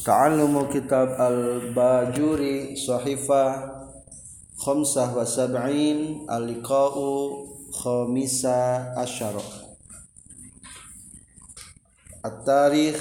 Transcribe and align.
Ta'allumu 0.00 0.72
kitab 0.72 1.12
al-bajuri 1.20 2.72
sahifah 2.72 3.84
khamsah 4.56 5.12
wa 5.12 5.24
sab'in 5.24 6.24
al-liqa'u 6.24 7.44
khamisa 7.68 8.96
asyara 8.96 9.44
At-tarikh 12.20 12.96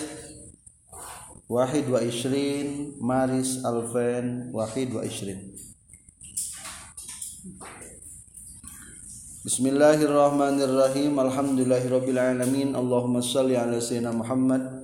wahid 1.52 1.88
wa 1.92 2.00
ishrin 2.04 2.96
maris 3.00 3.60
alfen 3.64 4.52
wahid 4.56 4.96
wa 4.96 5.04
ishrin. 5.04 5.56
Bismillahirrahmanirrahim. 9.44 11.16
Alhamdulillahirabbil 11.16 12.20
alamin. 12.20 12.76
Allahumma 12.76 13.24
shalli 13.24 13.60
ala 13.60 13.80
sayyidina 13.80 14.12
Muhammad 14.14 14.79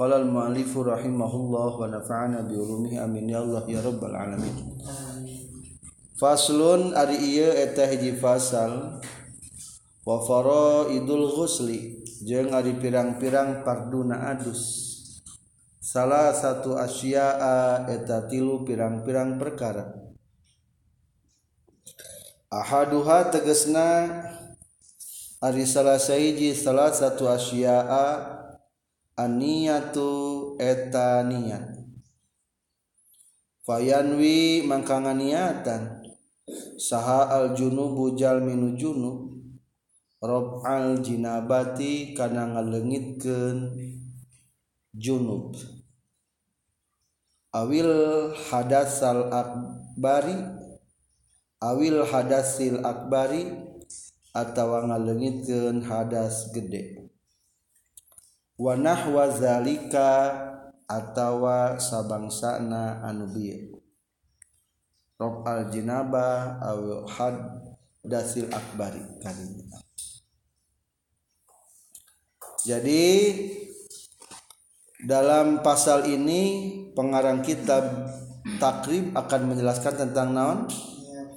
Qala 0.00 0.16
al-mu'allifu 0.16 0.80
rahimahullah 0.80 1.76
wa 1.76 1.84
nafa'ana 1.84 2.48
bi 2.48 2.56
ulumihi 2.56 2.96
amin 2.96 3.28
ya 3.28 3.44
Allah 3.44 3.68
ya 3.68 3.84
rabbal 3.84 4.16
alamin. 4.16 4.80
Faslun 6.16 6.96
ari 6.96 7.20
ieu 7.20 7.52
eta 7.52 7.84
hiji 7.84 8.16
fasal 8.16 8.96
wa 10.08 10.16
faraidul 10.24 11.36
ghusli 11.36 12.00
jeung 12.24 12.48
ari 12.56 12.80
pirang-pirang 12.80 13.60
parduna 13.60 14.32
adus. 14.32 14.88
Salah 15.84 16.32
satu 16.32 16.80
asyaa 16.80 17.84
eta 17.84 18.24
tilu 18.24 18.64
pirang-pirang 18.64 19.36
perkara. 19.36 19.84
Ahaduha 22.48 23.28
tegesna 23.28 24.08
ari 25.44 25.68
salah 25.68 26.00
sahiji 26.00 26.56
salah 26.56 26.88
satu 26.88 27.28
asyaa 27.28 28.39
aniatu 29.20 30.10
eta 30.56 31.20
niat. 31.28 31.76
Fayanwi 33.68 34.64
mangkanga 34.64 35.12
niatan. 35.12 36.00
Saha 36.80 37.30
al 37.30 37.54
junubu 37.54 38.16
jalminu 38.18 38.74
junub 38.74 39.30
rob 40.20 40.66
al 40.66 40.98
jinabati 40.98 42.16
kana 42.16 42.50
ngalengitkeun 42.56 43.58
junub. 44.96 45.54
Awil 47.52 47.92
hadasal 48.34 49.30
akbari. 49.30 50.36
Awil 51.60 52.08
hadasil 52.08 52.80
akbari 52.80 53.52
atawa 54.32 54.88
ngalengitkeun 54.88 55.84
hadas 55.84 56.48
gede. 56.56 56.99
Wa 58.60 58.76
nahwa 58.76 59.32
zalika 59.32 60.36
atawa 60.84 61.80
sabangsana 61.80 63.00
anu 63.00 63.24
bieu 63.32 63.80
rob 65.16 65.40
al 65.48 65.72
jinaba 65.72 66.60
aw 66.60 67.08
hadasil 67.08 68.52
akbari 68.52 69.00
kalinya. 69.24 69.80
Jadi 72.60 73.04
dalam 75.00 75.64
pasal 75.64 76.04
ini 76.04 76.40
pengarang 76.92 77.40
kitab 77.40 78.12
takrib 78.60 79.16
akan 79.16 79.40
menjelaskan 79.48 79.94
tentang 79.96 80.28
naon? 80.36 80.60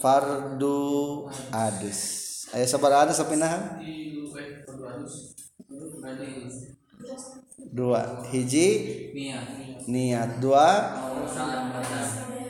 Fardu 0.03 1.31
adus 1.55 1.99
ayat 2.51 2.67
sabar 2.67 3.07
adus 3.07 3.23
nah 3.39 3.79
dua. 7.71 8.23
Hiji? 8.31 8.67
Niat. 9.87 10.39
Dua. 10.39 10.69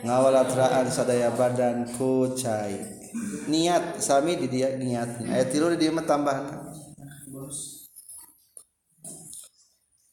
Ngawalatraan 0.03 0.91
sadaya 0.91 1.31
badan 1.31 1.87
kucai 1.95 3.03
niat 3.47 4.01
sami 4.01 4.39
di 4.39 4.47
dia 4.49 4.73
niat 4.73 5.21
ayat 5.29 5.47
tilu 5.53 5.69
di 5.75 5.85
dia 5.85 5.93
tambah 6.03 6.37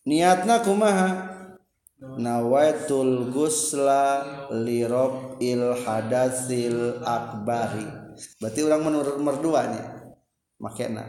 niatna 0.04 0.64
kumaha? 0.64 1.08
Nawaitul 2.00 3.28
gusla 3.28 4.24
lirob 4.48 5.36
il 5.36 5.76
hadasil 5.84 7.04
akbari. 7.04 7.84
Berarti 8.40 8.60
orang 8.64 8.82
menurut 8.88 9.16
merduanya 9.20 10.16
makena. 10.56 11.04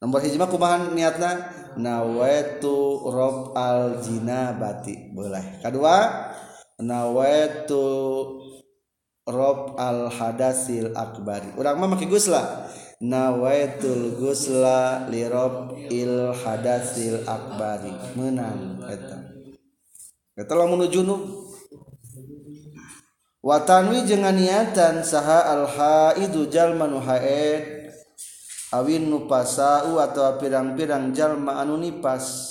Nomor 0.00 0.24
hiji 0.24 0.40
mah 0.40 0.48
kumaha 0.48 0.96
niatna 0.96 1.44
nawaitu 1.80 3.04
rob 3.08 3.56
al 3.56 3.98
jinabati 4.02 5.10
boleh. 5.14 5.62
Kedua 5.62 6.30
nawaitu 6.78 7.84
rob 9.26 9.74
al 9.80 10.12
hadasil 10.12 10.92
akbari. 10.92 11.54
Urang 11.56 11.80
mah 11.80 11.88
make 11.90 12.06
gusla. 12.06 12.68
Nawaitul 13.02 14.16
gusla 14.16 15.10
li 15.10 15.26
rob 15.26 15.74
il 15.90 16.30
hadasil 16.32 17.26
akbari. 17.26 17.92
Menang 18.14 18.84
eta. 18.86 19.18
Eta 20.34 20.52
lamun 20.54 20.86
junub 20.90 21.20
watanwi 23.44 24.08
jeung 24.08 24.24
niatan 24.24 25.04
saha 25.04 25.52
al 25.52 25.68
haidu 25.68 26.48
jalma 26.48 26.88
nu 26.88 26.96
haid 26.96 27.73
awin 28.74 29.06
nupasau 29.06 30.02
atau 30.02 30.34
pirang-pirang 30.42 31.14
jalma 31.14 31.62
anu 31.62 31.78
nipas. 31.78 32.50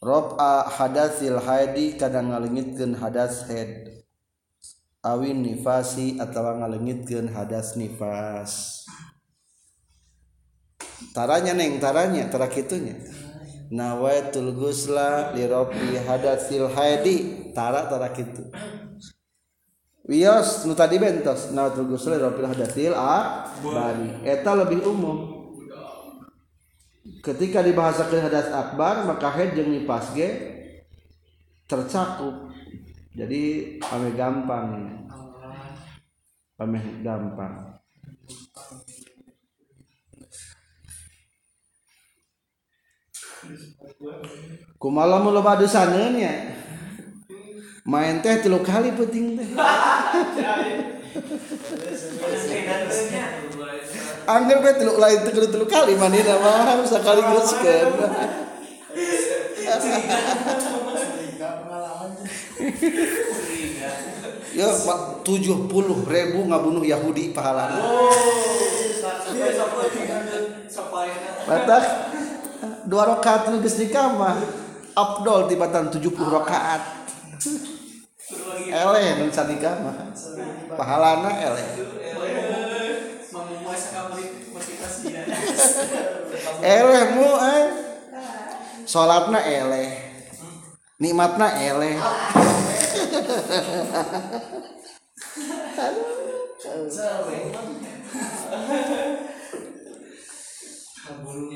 Rob'a 0.00 0.64
hadatsil 0.64 1.42
haidi 1.42 1.98
kadang 1.98 2.32
ngalengitkeun 2.32 2.96
hadas 2.96 3.44
head. 3.50 4.00
Awin 5.02 5.42
nifasi 5.44 6.16
atau 6.22 6.46
ngalengitkeun 6.56 7.28
hadas 7.34 7.76
nifas. 7.76 8.86
Taranya 11.10 11.52
neng 11.52 11.82
taranya 11.82 12.30
tara 12.30 12.46
kitunya 12.46 12.94
nawaitul 13.70 14.50
gusla 14.52 15.30
li 15.30 15.46
hadatsil 16.02 16.74
haidi 16.74 17.16
tara 17.54 17.86
tara 17.86 18.10
kitu 18.10 18.50
wios 20.08 20.64
nu 20.64 20.72
tadi 20.76 20.96
bentos. 20.96 21.52
Nawaitul 21.52 21.90
gusla 21.90 22.16
li 22.16 22.22
rabbi 22.24 22.44
hadasil 22.46 22.92
a 22.96 23.48
bari 23.60 24.24
eta 24.24 24.52
lebih 24.56 24.84
umum. 24.84 25.38
Ketika 27.20 27.60
dibahasakan 27.60 28.32
hadas 28.32 28.48
akbar 28.48 29.04
maka 29.04 29.28
haid 29.28 29.52
jeung 29.56 29.72
nifas 29.72 30.12
ge 30.16 30.28
tercakup. 31.68 32.48
Jadi 33.12 33.76
ame 33.82 34.10
gampang. 34.16 34.66
Ame 36.56 36.80
gampang. 37.04 37.76
Kumala 44.80 45.20
mau 45.20 45.32
loba 45.34 45.58
dosaneun 45.60 46.20
main 47.84 48.20
teh 48.20 48.44
tilu 48.44 48.60
kali 48.60 48.92
penting 48.92 49.40
teh. 49.40 49.48
Angger 54.30 54.62
bae 54.62 54.74
tilu 54.78 54.94
lain 55.00 55.18
teu 55.26 55.48
tilu 55.48 55.66
kali 55.66 55.96
manina 55.98 56.38
mah 56.38 56.86
sakali 56.86 57.24
geuskeun 57.24 57.90
ya 64.54 64.66
tujuh 65.24 65.66
puluh 65.66 66.04
ribu 66.06 66.46
ngabunuh 66.46 66.84
Yahudi 66.84 67.32
pahala. 67.34 67.70
Batak 71.48 71.84
dua 72.86 73.02
rakaat 73.16 73.50
nu 73.50 73.58
geus 73.64 73.78
mah 73.94 74.36
Abdul 74.94 75.48
tibatan 75.48 75.90
tujuh 75.90 76.12
puluh 76.12 76.38
rakaat 76.38 76.99
eleh 78.70 79.06
nu 79.18 79.26
sanikah 79.32 79.74
mah. 79.82 79.96
Pahalana 80.76 81.30
eleh. 81.40 81.66
Eleh 86.62 87.04
mu 87.16 87.28
eh. 87.40 87.66
Salatna 88.86 89.40
eleh. 89.42 89.90
Nikmatna 91.00 91.48
eleh. 91.58 91.96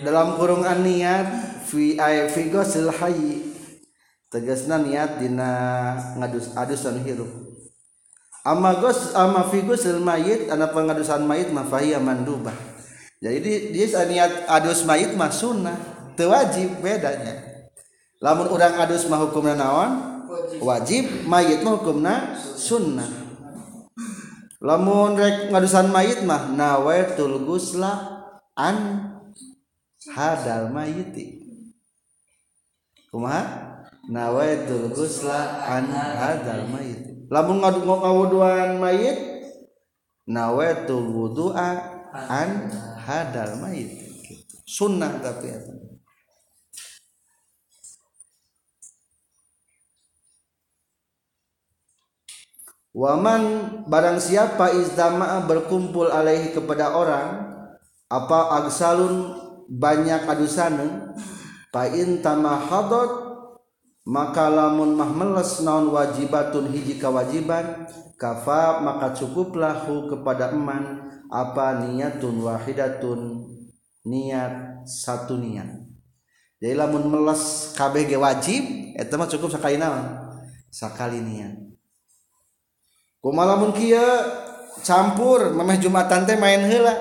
Dalam 0.04 0.36
kurungan 0.36 0.82
niat 0.82 1.28
fi 1.68 1.96
fi 2.28 2.42
gosil 2.50 2.90
hayy 2.90 3.53
tegasna 4.34 4.82
niat 4.82 5.22
dina 5.22 5.50
ngadus 6.18 6.50
adusan 6.58 7.06
hirup. 7.06 7.30
Amma 8.42 8.82
gos 8.82 9.14
amma 9.14 9.46
fi 9.46 9.62
gosil 9.62 10.02
mayit 10.02 10.50
ana 10.50 10.74
pengadusan 10.74 11.22
mayit 11.22 11.54
mah 11.54 11.70
fahiya 11.70 12.02
mandubah. 12.02 12.52
Jadi 13.22 13.70
dia 13.70 14.02
niat 14.04 14.50
adus 14.50 14.82
mayit 14.82 15.14
mah 15.14 15.30
sunnah 15.30 15.78
teu 16.18 16.34
wajib 16.34 16.82
bedanya. 16.82 17.40
Lamun 18.18 18.50
urang 18.50 18.74
adus 18.74 19.06
mah 19.06 19.22
hukumna 19.22 19.54
naon? 19.54 19.92
Wajib. 20.58 21.30
Mayit 21.30 21.62
mah 21.62 21.78
hukumna 21.78 22.34
sunnah. 22.58 23.06
Lamun 24.58 25.14
rek 25.14 25.54
ngadusan 25.54 25.94
mayit 25.94 26.26
mah 26.26 26.50
nawaitul 26.50 27.38
gusla 27.46 28.26
an 28.58 29.08
hadal 30.10 30.74
mayiti. 30.74 31.40
Kumaha 33.08 33.73
nawaitul 34.10 34.92
gusla 34.92 35.64
an 35.64 35.88
hadal 35.92 36.68
mayiti 36.68 37.14
lamun 37.32 37.60
ngawuduan 37.60 38.76
mayit 38.78 39.34
nawaitul 40.24 41.04
wudu'a 41.04 41.68
an 42.14 42.72
hadal 43.04 43.60
mayit. 43.60 44.04
Sunnah 44.64 45.20
tapi 45.20 45.52
ya 45.52 45.60
Waman 52.94 53.42
barang 53.90 54.22
siapa 54.22 54.70
izdama 54.78 55.42
berkumpul 55.50 56.14
alaihi 56.14 56.54
kepada 56.54 56.94
orang 56.94 57.42
apa 58.06 58.62
agsalun 58.62 59.34
banyak 59.66 60.22
adusan 60.30 61.10
pain 61.74 62.22
tamahadot 62.22 63.23
maka 64.04 64.52
lamun 64.52 65.00
mah 65.00 65.08
meles 65.08 65.64
naon 65.64 65.88
wajibatun 65.88 66.68
hiji 66.68 67.00
kewajiban 67.00 67.88
kafa 68.20 68.84
maka 68.84 69.16
cukuplah 69.16 69.88
hu 69.88 70.12
kepada 70.12 70.52
eman. 70.52 71.08
Apa 71.34 71.82
niatun 71.82 72.46
wahidatun? 72.46 73.48
Niat 74.04 74.86
satu 74.86 75.40
niat. 75.40 75.66
Jadi 76.60 76.76
lamun 76.76 77.08
meles 77.10 77.72
kabeh 77.74 78.06
ge 78.06 78.20
wajib 78.20 78.94
eta 78.94 79.16
mah 79.16 79.26
cukup 79.26 79.50
sakali 79.50 79.80
naon? 79.80 80.20
Sakali 80.68 81.18
niat. 81.18 81.58
Kumalamun 83.24 83.72
kia 83.72 84.04
campur 84.84 85.56
memeh 85.56 85.80
jumatan 85.80 86.28
teh 86.28 86.36
main 86.36 86.60
heula. 86.60 86.92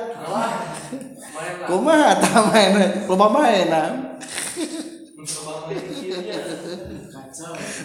Kumaha? 1.67 2.15
Tah 2.15 2.47
main 2.47 2.71
loba 3.11 3.27
mainan 3.27 4.17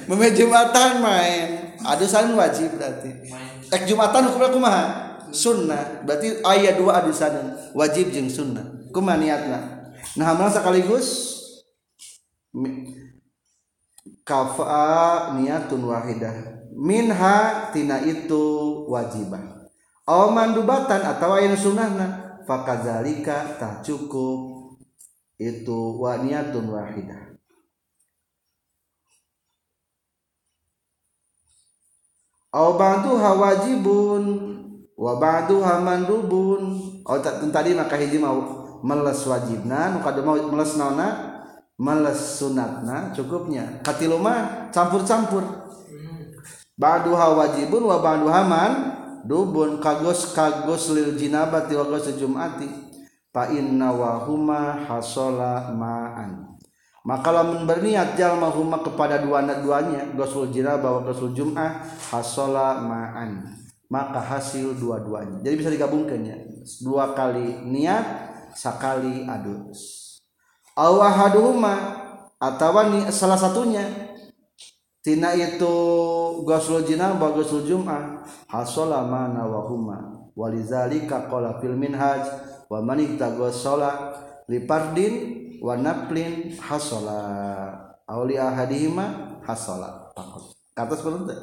memeh 0.08 0.30
jumatan 0.36 1.00
main. 1.00 1.48
Adusan 1.84 2.34
wajib 2.36 2.76
berarti. 2.76 3.30
Ek 3.72 3.88
jumatan 3.88 4.28
hukumnya 4.28 4.50
kumaha? 4.52 4.84
Sunnah. 5.30 6.04
Berarti 6.04 6.40
ayat 6.44 6.80
dua 6.80 7.04
adusan 7.04 7.56
wajib 7.72 8.12
jeung 8.12 8.28
sunnah. 8.28 8.64
Kumaha 8.92 9.20
niatna? 9.20 9.60
Nah 10.16 10.26
amal 10.32 10.48
sekaligus. 10.48 11.38
Kafa 14.24 15.36
niatun 15.40 15.84
wahidah. 15.88 16.64
Minha 16.78 17.70
tina 17.72 18.00
itu 18.04 18.44
wajibah. 18.88 19.68
Aw 20.08 20.32
mandubatan 20.32 21.04
atau 21.04 21.36
yang 21.36 21.56
sunnahna. 21.56 22.40
Fakadzalika 22.48 23.60
tak 23.60 23.84
cukup. 23.84 24.56
Itu 25.38 26.02
waniyatun 26.02 26.66
wahidah 26.66 27.27
Aw 32.48 32.68
ba'duha 32.80 33.30
wajibun 33.36 34.24
wa 34.96 35.12
ba'duha 35.20 35.84
mandubun 35.84 36.80
Oh 37.08 37.20
tadi 37.24 37.72
maka 37.72 37.96
hiji 37.96 38.20
mau 38.20 38.36
meles 38.84 39.24
wajibna 39.24 39.96
nu 39.96 40.04
kada 40.04 40.20
mau 40.20 40.36
meles 40.36 40.76
naonna 40.76 41.08
meles 41.80 42.36
sunatna 42.36 43.16
cukupnya. 43.16 43.80
Katilu 43.80 44.20
mah 44.20 44.68
campur-campur. 44.68 45.40
Ba'duha 46.76 47.32
wajibun 47.32 47.88
wa 47.88 48.00
ba'duha 48.04 48.44
mandubun 48.44 49.80
kagos 49.80 50.36
kagos 50.36 50.92
lil 50.92 51.16
jinabati 51.16 51.72
wa 51.76 51.88
kagos 51.88 52.12
jum'ati. 52.16 52.68
Fa 53.32 53.48
inna 53.52 53.88
wa 53.88 54.20
huma 54.24 54.88
hasala 54.88 55.72
ma'an. 55.72 56.57
Maka 57.08 57.32
lamun 57.32 57.64
berniat 57.64 58.20
jalma 58.20 58.52
huma 58.52 58.84
kepada 58.84 59.16
dua 59.24 59.40
duanya 59.40 60.12
gosul 60.12 60.52
jinabah 60.52 61.00
wa 61.00 61.02
gosul 61.08 61.32
jum'ah 61.32 61.80
hasala 62.12 62.84
ma'an. 62.84 63.56
Maka 63.88 64.20
hasil 64.20 64.76
dua-duanya. 64.76 65.40
Jadi 65.40 65.54
bisa 65.56 65.72
digabungkan 65.72 66.20
ya. 66.20 66.36
Dua 66.84 67.16
kali 67.16 67.64
niat 67.64 68.04
sekali 68.52 69.24
adus. 69.24 70.04
Awahaduhuma 70.76 71.96
atau 72.36 72.76
salah 73.08 73.40
satunya. 73.40 73.88
Tina 75.00 75.32
itu 75.32 75.74
ghuslul 76.44 76.84
janabah 76.84 77.32
ghuslul 77.32 77.64
jum'ah 77.64 78.28
hasala 78.52 79.08
mana 79.08 79.48
wa 79.48 79.64
huma 79.64 80.28
walizalika 80.36 81.24
qala 81.32 81.56
fil 81.56 81.72
minhaj 81.72 82.20
wa 82.68 82.84
man 82.84 83.00
ittaghassala 83.00 84.12
li 84.52 84.68
warnaplin 85.62 86.56
hasola. 86.58 87.20
Awli 88.08 88.40
ahadihima 88.40 89.38
hasola. 89.44 90.10
Takut 90.16 90.58
ke 90.78 90.80
atas 90.86 91.02
belum 91.02 91.26
tuh 91.26 91.38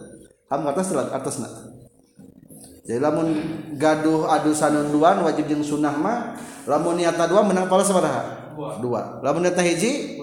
ham 0.48 0.64
ke 0.64 0.70
atas 0.72 0.88
telat 0.96 1.12
atas 1.12 1.36
nak 1.44 1.52
jadi 2.88 3.04
lamun 3.04 3.28
gaduh 3.76 4.32
adu 4.32 4.56
sanunduan 4.56 5.20
wajib 5.26 5.50
jeng 5.52 5.60
sunnah 5.60 5.92
mah 5.92 6.40
lamun 6.64 6.96
niat 6.96 7.20
dua 7.28 7.42
menang 7.42 7.66
pahala 7.66 7.82
sabaraha? 7.82 8.22
Dua. 8.80 9.20
Lamun 9.26 9.42
niat 9.44 9.58
hiji 9.58 10.15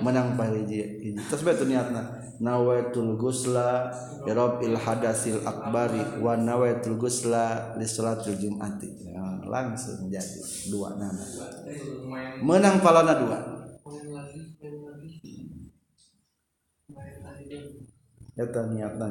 menang 0.00 0.38
paling 0.38 0.68
hiji 0.68 1.16
terus 1.28 1.42
betul 1.42 1.68
niatna. 1.70 2.20
Nawaitul 2.38 3.18
gusla 3.18 3.90
il 4.62 4.78
hadasil 4.78 5.42
akbari 5.42 6.22
wa 6.22 6.38
nawaitul 6.38 6.94
gusla 6.94 7.74
li 7.74 7.82
salatul 7.82 8.38
jumati. 8.38 9.10
Ya, 9.10 9.42
langsung 9.42 10.06
jadi 10.06 10.38
dua 10.70 10.94
nama. 10.94 11.24
Menang 12.38 12.78
palana 12.78 13.14
dua. 13.18 13.38
Eta 18.38 18.60
niatna. 18.70 19.06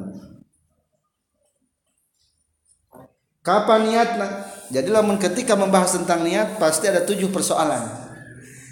Kapan 3.44 3.81
niatna? 3.91 4.27
Jadi 4.71 4.88
lamun 4.91 5.19
ketika 5.19 5.56
membahas 5.56 6.00
tentang 6.00 6.24
niat 6.24 6.59
pasti 6.59 6.88
ada 6.88 7.03
tujuh 7.03 7.31
persoalan 7.31 8.06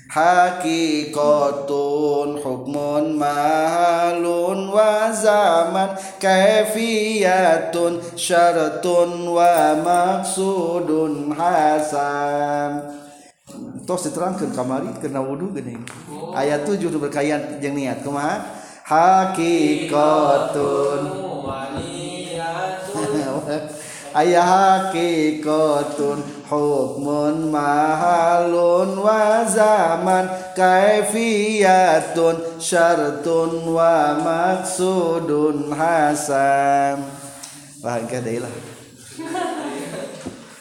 hakikatun 0.09 1.17
hukmun 2.41 3.17
mahalun 3.17 4.69
wa 4.69 5.11
zaman 5.11 5.97
kaifiyatun 6.21 8.01
syaratun 8.13 9.29
wa 9.29 9.73
maksudun 9.81 11.33
hasan 11.33 13.05
tos 13.85 14.09
diterangkan 14.09 14.49
kamari 14.51 14.89
kena 14.97 15.21
wudhu 15.21 15.53
gini. 15.53 15.77
Oh. 16.09 16.33
Ayat 16.33 16.65
7 16.65 16.89
berkaitan 16.97 17.61
jeung 17.61 17.77
niat 17.77 18.01
kumaha? 18.01 18.41
Hakikatun. 18.85 19.93
Oh, 21.05 21.45
Ayah 24.19 24.47
hakikatun. 24.47 26.17
Hukmun 26.45 27.49
mahalun 27.49 29.01
wa 29.01 29.41
zaman 29.45 30.29
kaifiyatun 30.53 32.61
syartun 32.61 33.73
wa 33.73 34.21
maksudun 34.21 35.73
hasan. 35.73 37.01
Bahagia 37.81 38.21
deh 38.21 38.41
lah 38.41 38.53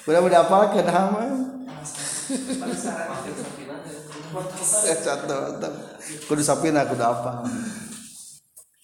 mudah-mudahan 0.04 0.44
apa 0.44 0.76
ke 0.76 0.80
nama 0.84 1.24
kudu 6.28 6.42
sapina 6.44 6.84
kudu 6.84 7.00
apa? 7.00 7.48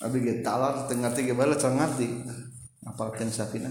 Abi 0.00 0.40
talar 0.40 0.88
tengah 0.88 1.12
tiga 1.12 1.36
bala 1.36 1.52
ngerti. 1.52 2.24
Apalkan 2.88 3.28
sapina 3.28 3.68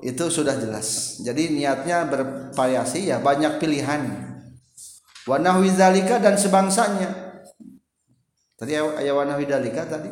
itu 0.00 0.24
sudah 0.32 0.56
jelas. 0.56 1.20
Jadi 1.20 1.52
niatnya 1.52 2.08
bervariasi 2.08 3.12
ya 3.12 3.20
banyak 3.20 3.60
pilihan. 3.60 4.08
Wanah 5.28 5.60
wizalika 5.60 6.16
dan 6.16 6.40
sebangsanya. 6.40 7.10
Tadi 8.56 8.72
ayat 8.76 9.14
wanah 9.14 9.36
wizalika 9.36 9.84
tadi. 9.84 10.08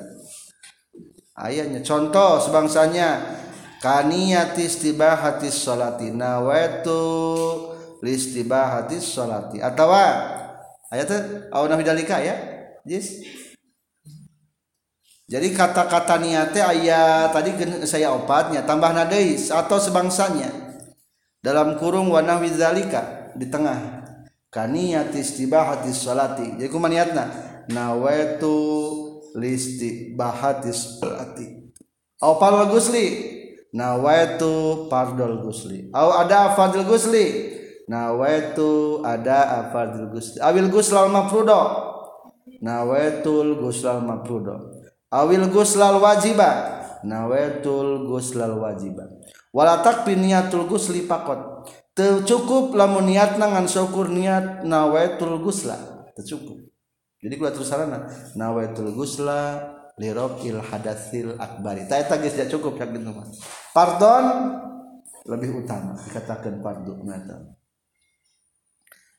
Ayatnya 1.37 1.81
contoh 1.81 2.41
sebangsanya. 2.45 3.41
Kaniyati 3.79 4.67
istibahati 4.67 5.55
sholati 5.55 6.11
nawaitu 6.11 6.99
listibahati 8.03 8.99
sholati. 8.99 9.63
Atau 9.63 9.95
ayatnya 10.91 11.47
awal 11.55 11.79
wizalika 11.79 12.19
ya? 12.19 12.35
Yes 12.83 13.23
jadi 15.29 15.53
kata-kata 15.53 16.17
niatnya 16.25 16.65
ayat 16.73 17.37
tadi 17.37 17.53
saya 17.85 18.17
opatnya 18.17 18.65
tambah 18.65 18.97
nadai 18.97 19.37
atau 19.37 19.77
sebangsanya. 19.77 20.49
Dalam 21.45 21.77
kurung 21.77 22.09
warna 22.09 22.41
wizalika 22.41 23.31
di 23.37 23.47
tengah. 23.53 24.09
Kaniyati 24.49 25.21
istibahati 25.21 25.93
salati. 25.93 26.57
Jadi 26.57 26.73
kuma 26.73 26.89
niatna 26.89 27.29
nawaitu 27.69 28.57
listi 29.37 30.17
bahatis 30.17 30.97
salati 30.99 31.71
fardul 32.19 32.73
gusli 32.75 33.07
nawaitu 33.71 34.87
fardul 34.89 35.45
gusli 35.45 35.93
au 35.93 36.17
ada 36.17 36.57
fardul 36.57 36.89
gusli 36.89 37.55
nawaitu 37.87 39.01
ada 39.05 39.71
fardul 39.71 40.09
gusli 40.11 40.41
awil 40.41 40.73
guslal 40.73 41.13
mafrudo 41.13 41.61
nawaitul 42.59 43.61
guslal 43.61 44.03
mafrudo 44.03 44.68
awil 45.13 45.49
guslal 45.53 46.01
wajiba. 46.01 46.81
Nawetul 47.07 48.11
guslal 48.11 48.59
wajiba. 48.59 49.07
Wala 49.55 49.81
takfi 49.81 50.19
niatul 50.19 50.67
gusli 50.67 51.07
pakot. 51.07 51.67
Cukup 51.99 52.79
lamun 52.79 53.11
niat 53.11 53.43
nangan 53.43 53.67
syukur 53.67 54.07
niat 54.07 54.63
nawetul 54.63 55.43
gusla 55.43 55.75
tercukup 56.15 56.69
jadi 57.19 57.35
kula 57.35 57.51
terus 57.51 57.67
sarana. 57.67 58.07
Nawetul 58.39 58.95
gusla 58.95 59.59
lirokil 59.99 60.63
hadasil 60.63 61.35
akbari. 61.35 61.91
Tak 61.91 62.07
tak 62.07 62.23
geus 62.23 62.39
cukup 62.47 62.79
yak 62.79 62.95
gitu 62.95 63.11
mah. 63.11 63.27
Pardon 63.75 64.25
lebih 65.27 65.61
utama 65.61 65.93
dikatakan 66.09 66.65
pardon 66.65 67.05
mata 67.05 67.37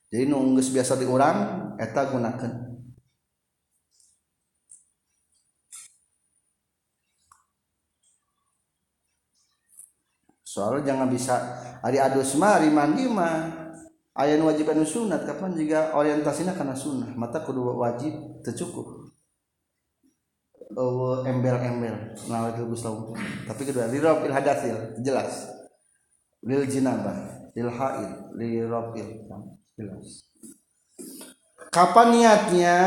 jadi 0.09 0.25
nu 0.25 0.57
biasa 0.57 0.97
diurang 0.97 1.37
eta 1.77 2.09
gunakeun. 2.09 2.68
Soalnya 10.49 10.89
jangan 10.93 11.13
bisa 11.13 11.37
hari 11.85 12.01
adus 12.01 12.33
mah 12.41 12.57
hari 12.57 12.73
mandi 12.73 13.05
mah 13.05 13.69
ayat 14.17 14.41
wajib 14.41 14.65
anu 14.73 14.81
sunat 14.81 15.29
kapan 15.29 15.53
juga 15.53 15.93
orientasinya 15.93 16.57
karena 16.57 16.73
sunnah 16.73 17.13
mata 17.13 17.45
kedua 17.45 17.77
wajib 17.77 18.41
tercukup 18.41 19.13
oh, 20.73 21.21
embel-embel 21.21 22.17
nah 22.25 22.49
itu 22.49 22.65
tapi 23.45 23.61
kedua 23.61 23.85
lirob 23.89 24.25
il 24.25 24.33
hadasil 24.33 25.01
jelas. 25.01 25.49
Lil 26.39 26.63
jinabah 26.69 27.51
lil 27.51 27.69
haid 27.69 28.31
lirob 28.37 28.95
il 28.95 29.27
jelas. 29.77 30.25
Kapan 31.69 32.07
niatnya? 32.15 32.77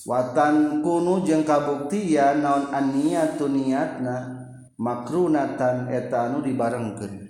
Watan 0.00 0.80
kunu 0.80 1.28
jeng 1.28 1.44
kabuktian 1.44 2.40
naon 2.40 2.72
aniatu 2.72 3.52
niatna 3.52 4.39
makrunatan 4.80 5.92
eta 5.92 6.32
anu 6.32 6.40
dibarengkeun. 6.40 7.28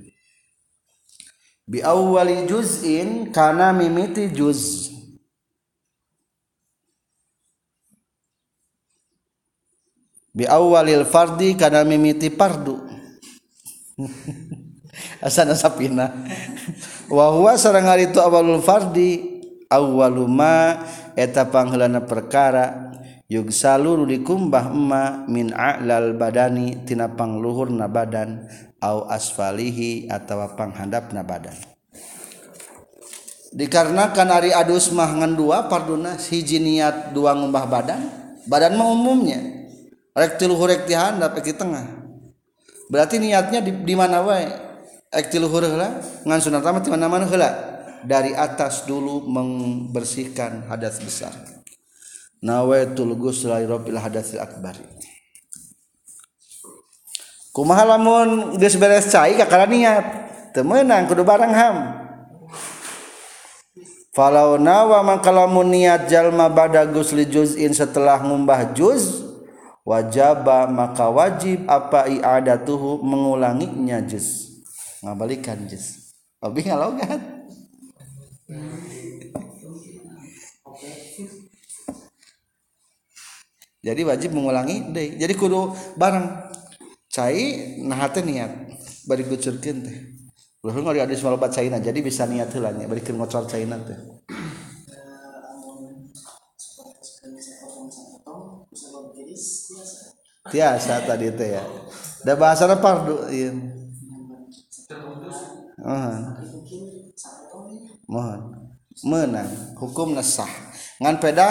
Bi 1.66 1.82
awwali 1.82 2.46
juz'in 2.46 3.34
kana 3.34 3.74
mimiti 3.74 4.30
juz. 4.30 4.90
Bi 10.30 10.46
awwalil 10.46 11.02
fardi 11.02 11.58
kana 11.58 11.82
mimiti 11.82 12.30
pardu. 12.30 12.78
Asana 15.26 15.58
sapina. 15.58 16.10
Wa 17.10 17.34
huwa 17.34 17.58
sareng 17.58 17.90
itu 17.98 18.22
awalul 18.22 18.62
fardi 18.62 19.42
awwaluma 19.66 20.86
eta 21.18 21.46
panghelana 21.50 22.02
perkara 22.06 22.89
yugsalu 23.30 24.10
dikumbah 24.10 24.74
emma 24.74 25.22
min 25.30 25.54
a'lal 25.54 26.18
badani 26.18 26.82
tina 26.82 27.06
pangluhurna 27.06 27.86
badan 27.86 28.50
au 28.82 29.06
asfalihi 29.06 30.10
atawa 30.10 30.58
panghandapna 30.58 31.22
badan. 31.22 31.54
Dikarenakan 33.50 34.28
ari 34.30 34.50
adus 34.50 34.90
mah 34.90 35.10
ngan 35.14 35.38
dua 35.38 35.70
parduna 35.70 36.18
hiji 36.18 36.58
niat 36.58 37.14
dua 37.14 37.38
ngumbah 37.38 37.64
badan 37.70 38.02
badan 38.50 38.74
mah 38.74 38.90
umumnya. 38.90 39.38
Rek 40.10 40.42
tiluhur 40.42 40.66
rek 40.66 40.90
tihandap 40.90 41.38
rek 41.38 41.54
tengah. 41.54 41.86
Berarti 42.90 43.22
niatnya 43.22 43.62
di, 43.62 43.70
di 43.70 43.94
mana 43.94 44.26
wae? 44.26 44.50
Rek 45.14 45.30
tiluhur 45.30 45.62
heula 45.62 46.02
ngan 46.26 46.38
sunat 46.42 46.66
mah 46.66 46.82
di 46.82 46.90
mana-mana 46.90 47.30
heula. 47.30 47.50
Dari 48.00 48.32
atas 48.34 48.88
dulu 48.88 49.28
membersihkan 49.28 50.72
hadas 50.72 51.04
besar 51.04 51.59
nawetulguslairobil 52.40 54.00
hadasil 54.00 54.40
akbar. 54.40 54.76
Kumaha 57.50 57.96
lamun 57.96 58.56
geus 58.56 58.78
beres 58.78 59.10
cai 59.10 59.36
kakara 59.36 59.66
niat 59.66 60.04
teu 60.56 60.64
meunang 60.64 61.04
kudu 61.10 61.26
barang 61.26 61.52
ham. 61.52 61.76
Falau 64.10 64.58
nawa 64.58 65.06
mangkalamun 65.06 65.70
niat 65.70 66.10
jalma 66.10 66.50
bada 66.50 66.82
gusli 66.86 67.26
juz'in 67.26 67.70
setelah 67.70 68.18
ngumbah 68.22 68.74
juz 68.74 69.22
wajaba 69.86 70.66
maka 70.66 71.06
wajib 71.10 71.66
apa 71.70 72.10
i'adatuhu 72.10 73.02
mengulanginya 73.02 74.02
juz. 74.02 74.58
Ngabalikan 75.02 75.66
juz. 75.66 76.14
Tapi 76.38 76.64
ngalogat 76.64 77.20
jadi 83.80 84.00
wajib 84.04 84.36
mengulangi 84.36 84.92
deh 84.92 85.16
jadi 85.16 85.32
kudu 85.32 85.72
bareng 85.96 86.28
cai 87.08 87.80
nah 87.80 88.08
niat 88.08 88.52
bari 89.08 89.24
kucurkeun 89.24 89.78
teh 89.84 89.98
Ulah 90.60 90.76
nggak 90.76 91.08
ada 91.08 91.16
semua 91.16 91.40
obat 91.40 91.56
caina 91.56 91.80
jadi 91.80 92.04
bisa 92.04 92.28
niat 92.28 92.52
heula 92.52 92.76
nya 92.76 92.84
bari 92.84 93.00
ngocor 93.00 93.48
caina 93.48 93.80
teh 93.80 93.96
Tiasa 100.50 101.06
tadi 101.06 101.30
teh 101.30 101.54
ya. 101.54 101.62
Da 102.26 102.34
bahasana 102.34 102.76
fardu 102.82 103.30
ieu. 103.30 103.54
Mohon. 105.78 106.22
Mohon. 108.10 108.40
Menang 109.00 109.48
hukum 109.80 110.12
nasah 110.12 110.50
ngan 111.00 111.16
peda 111.16 111.48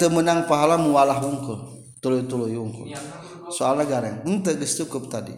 teu 0.00 0.08
menang 0.08 0.48
pahala 0.48 0.80
mualah 0.80 1.20
wungkul. 1.20 1.84
Tuluy-tuluy 2.00 2.56
wungkul. 2.56 2.88
Soalnya 3.52 3.84
gareng 3.84 4.24
henteu 4.24 4.56
geus 4.56 4.80
cukup 4.80 5.12
tadi. 5.12 5.36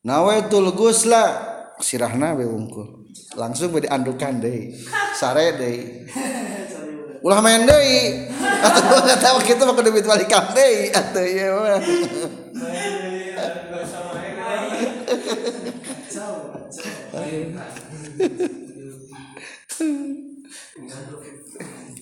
Nawaitul 0.00 0.72
gusla 0.72 1.44
sirahna 1.76 2.32
we 2.32 2.48
wungkul. 2.48 3.04
Langsung 3.36 3.76
be 3.76 3.84
diandukan 3.84 4.40
deui 4.40 4.72
sare 5.12 5.60
deui. 5.60 6.08
Ulah 7.26 7.44
main 7.44 7.68
deui. 7.68 8.32
Atuh 8.40 9.20
tahu 9.24 9.44
kitu 9.44 9.60
mah 9.68 9.76
kudu 9.76 9.92
balikan 10.00 10.56
deui. 10.56 10.88
Atuh 10.88 11.24
ieu 11.28 11.60
mah 11.60 11.80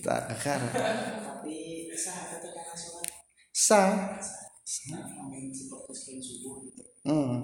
tak 0.04 0.20
akar 0.32 0.60
sah 3.52 4.18
hmm. 7.06 7.42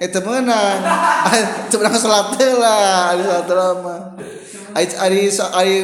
Itu 0.00 0.18
menang 0.24 0.80
sebenarnya 1.68 2.00
salat 2.00 2.32
lah. 2.56 3.12
Di 3.12 3.22
salat 3.28 3.48
lama 3.52 3.96
ari 4.72 4.86
ari 4.96 5.20
ari 5.28 5.76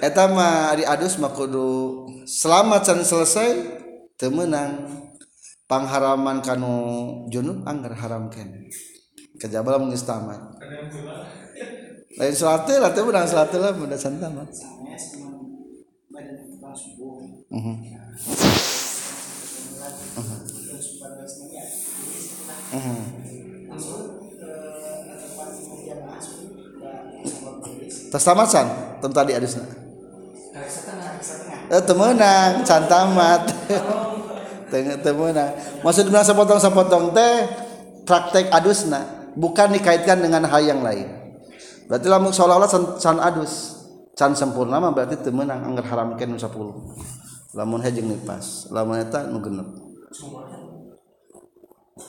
eta 0.00 0.32
mah 0.32 0.72
ari 0.72 0.88
adus 0.88 1.20
mah 1.20 1.32
kudu 1.36 2.08
selamat 2.24 2.80
can 2.88 3.00
selesai. 3.04 3.80
Teu 4.16 4.30
meunang 4.30 5.01
pangharaman 5.72 6.44
kanu 6.44 6.74
junub 7.32 7.64
anggar 7.64 7.96
haramkeun 7.96 8.68
kejabal 9.40 9.80
mun 9.80 9.88
geus 9.88 10.04
tamat. 10.04 10.36
Lain 12.20 12.34
salat 12.36 12.68
lah 12.76 12.92
teh 12.92 13.00
urang 13.00 13.24
salat 13.24 13.56
lah 13.56 13.72
mun 13.72 13.88
dasan 13.88 14.20
tamat 14.20 14.52
mhm. 17.48 17.76
Mhm. 22.72 23.00
Tas 28.12 28.24
tamat 28.28 28.48
san, 28.48 28.68
tem 29.00 29.08
tadi 29.08 29.32
adusna. 29.32 29.64
Eh 31.72 31.80
temenang, 31.80 32.60
can 32.60 32.84
tamat. 32.84 33.48
Temenang. 34.72 35.52
Maksud 35.84 36.08
sapotong-sapotong 36.08 37.12
teh 37.12 37.34
praktek 38.08 38.48
adusna 38.50 39.28
bukan 39.36 39.76
dikaitkan 39.76 40.24
dengan 40.24 40.48
hal 40.48 40.62
yang 40.64 40.80
lain. 40.80 41.08
Berarti 41.86 42.06
lamun 42.08 42.32
seolah-olah 42.32 42.70
san, 42.70 42.84
san 42.96 43.18
adus 43.20 43.84
can 44.16 44.32
sempurna 44.36 44.80
mah 44.80 44.92
berarti 44.92 45.20
teu 45.20 45.32
meunang 45.32 45.60
anggar 45.64 45.88
haramkeun 45.88 46.36
nu 46.36 46.38
10 46.38 47.56
lamun 47.56 47.80
hejeng 47.80 48.08
nipas 48.08 48.68
lamun 48.72 49.00
eta 49.00 49.28
nu 49.28 49.40
genep. 49.44 49.68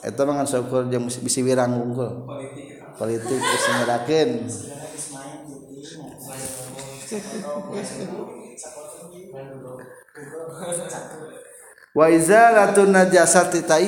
Itu 0.04 0.22
mangan 0.24 0.48
syukur 0.48 0.88
yang 0.88 1.04
bisa 1.04 1.40
wirang 1.44 1.76
unggul. 1.80 2.28
Politik 2.96 3.40
terus 3.40 3.64
ngerakin 3.68 4.30
wa 7.64 7.80
waizalatun 11.94 12.90
najasati 12.90 13.62
ta 13.62 13.78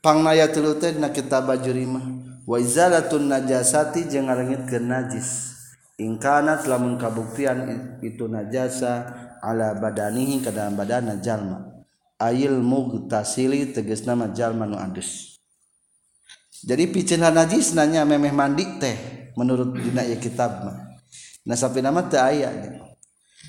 pangnaya 0.00 0.48
tilu 0.48 0.80
teh 0.80 0.96
dina 0.96 1.12
kitab 1.12 1.52
jurimah 1.60 2.02
waizalatun 2.48 3.28
najasati 3.28 4.08
jeung 4.08 4.32
ngarengitkeun 4.32 4.88
najis. 4.88 5.60
Ingkana 5.98 6.62
lamun 6.62 6.94
kabuktian 6.94 7.98
itu 8.06 8.30
najasa 8.30 9.10
ala 9.42 9.74
badanihi 9.74 10.46
ka 10.46 10.54
dalam 10.54 10.78
badanna 10.78 11.18
jalma. 11.18 11.84
Ayil 12.18 12.62
mugtasili 12.62 13.74
tegas 13.74 14.06
nama 14.06 14.30
jalma 14.30 14.66
nu 14.66 14.78
adus. 14.78 15.38
Jadi 16.62 16.90
picenah 16.90 17.34
najis 17.34 17.74
nanya 17.74 18.06
memeh 18.06 18.30
mandi 18.30 18.78
teh 18.78 19.30
menurut 19.34 19.74
dina 19.74 20.06
ieu 20.06 20.18
kitab 20.22 20.66
mah. 20.66 20.98
Nah 21.46 21.56
sampai 21.58 21.82
nama 21.82 22.06
teu 22.06 22.22
aya. 22.22 22.50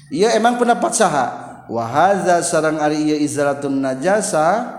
Ieu 0.09 0.29
emang 0.33 0.57
pendapat 0.57 0.93
saha? 0.93 1.48
wahaza 1.69 2.41
sarang 2.41 2.81
Ari 2.81 3.21
Izratun 3.21 3.79
najasa 3.79 4.75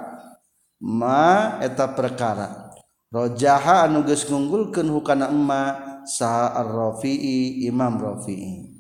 ma 0.83 1.57
eta 1.63 1.87
perkara. 1.95 2.75
Rojaha 3.11 3.91
anuges 3.91 4.27
ngunggulkeun 4.27 4.87
hukana 4.87 5.31
emma 5.31 5.63
saha 6.07 6.63
ar-rafi'i 6.63 7.67
imam 7.67 7.99
rafi'i. 7.99 8.79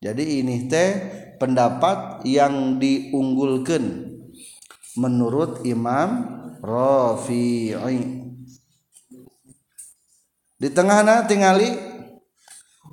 Jadi 0.00 0.40
ini 0.40 0.64
teh 0.64 0.96
pendapat 1.36 2.24
yang 2.24 2.80
diunggulkan 2.80 3.84
menurut 4.96 5.60
imam 5.68 6.24
rafi'i. 6.64 8.00
Di 10.60 10.68
tengahna 10.72 11.28
tingali 11.28 11.76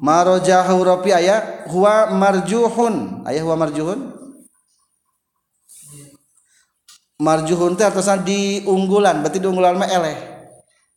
marojahu 0.03 0.83
rafi 0.83 1.15
aya 1.15 1.67
huwa 1.71 2.11
marjuhun. 2.11 3.23
Aya 3.23 3.43
huwa 3.43 3.55
marjuhun? 3.55 4.16
Marjuhun 7.17 7.73
teh 7.73 7.85
artinya 7.85 8.21
diunggulan 8.21 9.25
berarti 9.25 9.37
diunggulan 9.41 9.77
mah 9.77 9.89
eleh. 9.89 10.17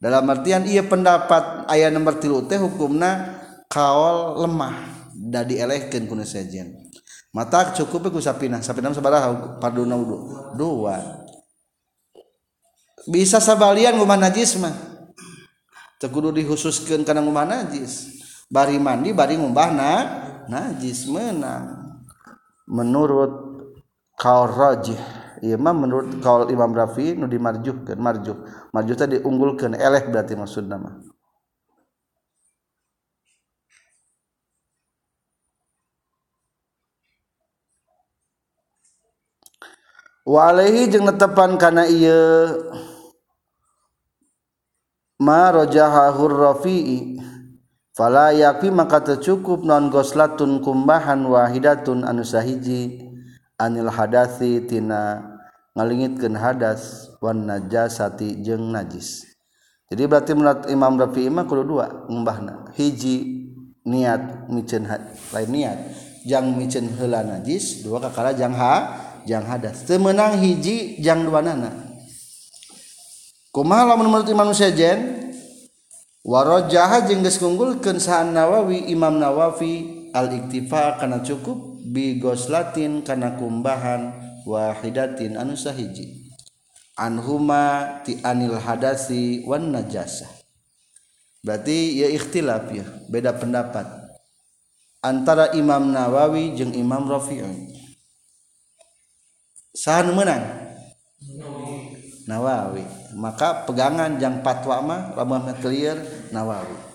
Dalam 0.00 0.24
artian 0.32 0.64
iya 0.64 0.80
pendapat 0.80 1.68
ayat 1.68 1.92
nomor 1.92 2.16
tilu 2.16 2.48
teh 2.48 2.56
hukumna 2.56 3.40
kaol 3.68 4.40
lemah 4.40 4.76
da 5.12 5.44
dielehkeun 5.44 6.08
kuna 6.08 6.24
sejen. 6.24 6.88
Mata 7.30 7.70
cukup 7.76 8.10
ku 8.10 8.18
sapina 8.18 8.58
sapina 8.64 8.90
sabaraha 8.90 9.60
parduna 9.60 9.94
wudu 9.94 10.56
dua. 10.56 11.24
Bisa 13.08 13.40
sabalian 13.40 13.96
ngumah 13.96 14.18
najis 14.18 14.56
mah. 14.60 14.72
Teu 16.00 16.08
kudu 16.08 16.32
dihususkeun 16.32 17.04
kana 17.04 17.20
ngumah 17.20 17.44
najis. 17.44 18.08
Bari 18.50 18.80
mandi 18.80 19.12
bari 19.12 19.36
ngumbah 19.36 19.68
na 19.70 19.92
najis 20.50 21.06
menang 21.06 21.76
menurut 22.66 23.30
kaul 24.18 24.50
rajih 24.50 24.98
Imam 25.40 25.88
menurut 25.88 26.20
kaul 26.20 26.52
Imam 26.52 26.76
Rafi 26.76 27.16
nu 27.16 27.24
dimarjuhkeun 27.24 27.96
marjuh. 27.96 28.36
Marjuh 28.76 28.96
tadi 28.96 29.16
diunggulkeun 29.20 29.72
eleh 29.72 30.04
berarti 30.08 30.36
maksudna 30.36 30.76
mah. 30.76 30.94
Walaihi 40.28 40.92
jeung 40.92 41.08
netepan 41.08 41.56
kana 41.56 41.88
ieu. 41.88 42.70
Ma 45.20 45.50
rajahahur 45.50 46.32
rafi'i. 46.32 47.20
Fala 47.96 48.32
yakfi 48.32 48.68
maka 48.72 49.00
tercukup 49.00 49.64
non 49.64 49.88
goslatun 49.88 50.60
kumbahan 50.60 51.24
wahidatun 51.24 52.04
anu 52.04 52.22
sahiji. 52.22 53.08
Anil 53.56 53.88
hadasi 53.92 54.64
tina. 54.68 55.29
ngalingitkeun 55.74 56.34
hadas 56.34 57.12
wan 57.22 57.46
najasati 57.46 58.42
jeung 58.42 58.74
najis. 58.74 59.26
Jadi 59.90 60.06
berarti 60.06 60.32
menurut 60.38 60.70
Imam 60.70 60.94
Rafi 60.94 61.26
mah 61.26 61.46
kudu 61.50 61.66
dua 61.66 62.06
ngembahna. 62.06 62.70
Hiji 62.78 63.46
niat 63.82 64.46
miceun 64.46 64.86
lain 65.34 65.48
niat 65.50 65.78
jang 66.22 66.54
miceun 66.54 66.86
heula 66.94 67.26
najis, 67.26 67.82
dua 67.82 67.98
kakara 67.98 68.30
jang 68.30 68.54
ha 68.54 69.02
jang 69.26 69.42
hadas. 69.42 69.82
Teu 69.82 69.98
meunang 69.98 70.38
hiji 70.38 71.02
jang 71.02 71.26
duanana. 71.26 71.74
Kumaha 73.50 73.82
lamun 73.82 74.14
menurut 74.14 74.30
Imam 74.30 74.54
Sejen? 74.54 75.26
Warajaha 76.22 77.08
jeung 77.10 77.24
geus 77.24 77.40
ngunggulkeun 77.42 77.98
sahan 77.98 78.30
Nawawi 78.36 78.92
Imam 78.92 79.18
Nawawi 79.18 80.06
al-iktifa 80.14 81.00
kana 81.00 81.24
cukup 81.24 81.80
bi 81.80 82.20
goslatin 82.20 83.02
kana 83.02 83.34
kumbahan 83.40 84.29
wahidatin 84.44 85.36
anu 85.36 85.56
sahiji. 85.56 86.30
Anhuma 87.00 87.98
ti 88.04 88.20
anil 88.20 88.60
hadasi 88.60 89.44
wan 89.48 89.72
najasa. 89.72 90.28
Berarti 91.40 92.04
ya 92.04 92.08
ikhtilaf 92.12 92.68
ya 92.68 92.84
beda 93.08 93.32
pendapat. 93.32 93.88
Antara 95.00 95.56
Imam 95.56 95.88
Nawawi 95.88 96.52
jeung 96.52 96.76
Imam 96.76 97.08
Rafi'i. 97.08 97.72
Sahan 99.72 100.12
menang 100.12 100.44
Nawawi. 102.28 102.84
Maka 103.16 103.64
pegangan 103.64 104.20
yang 104.20 104.44
patwa 104.44 104.84
mah 104.84 105.00
lamun 105.16 105.48
clear 105.64 105.96
Nawawi. 106.28 106.89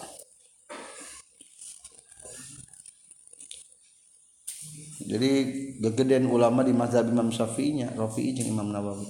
Jadi 5.06 5.32
gegedean 5.80 6.26
ulama 6.34 6.66
di 6.66 6.74
mazhab 6.74 7.06
Imam 7.06 7.30
Syafi'i 7.30 7.78
nya 7.78 7.94
Rafi'i 7.94 8.34
jeung 8.34 8.58
Imam 8.58 8.74
Nawawi. 8.74 9.06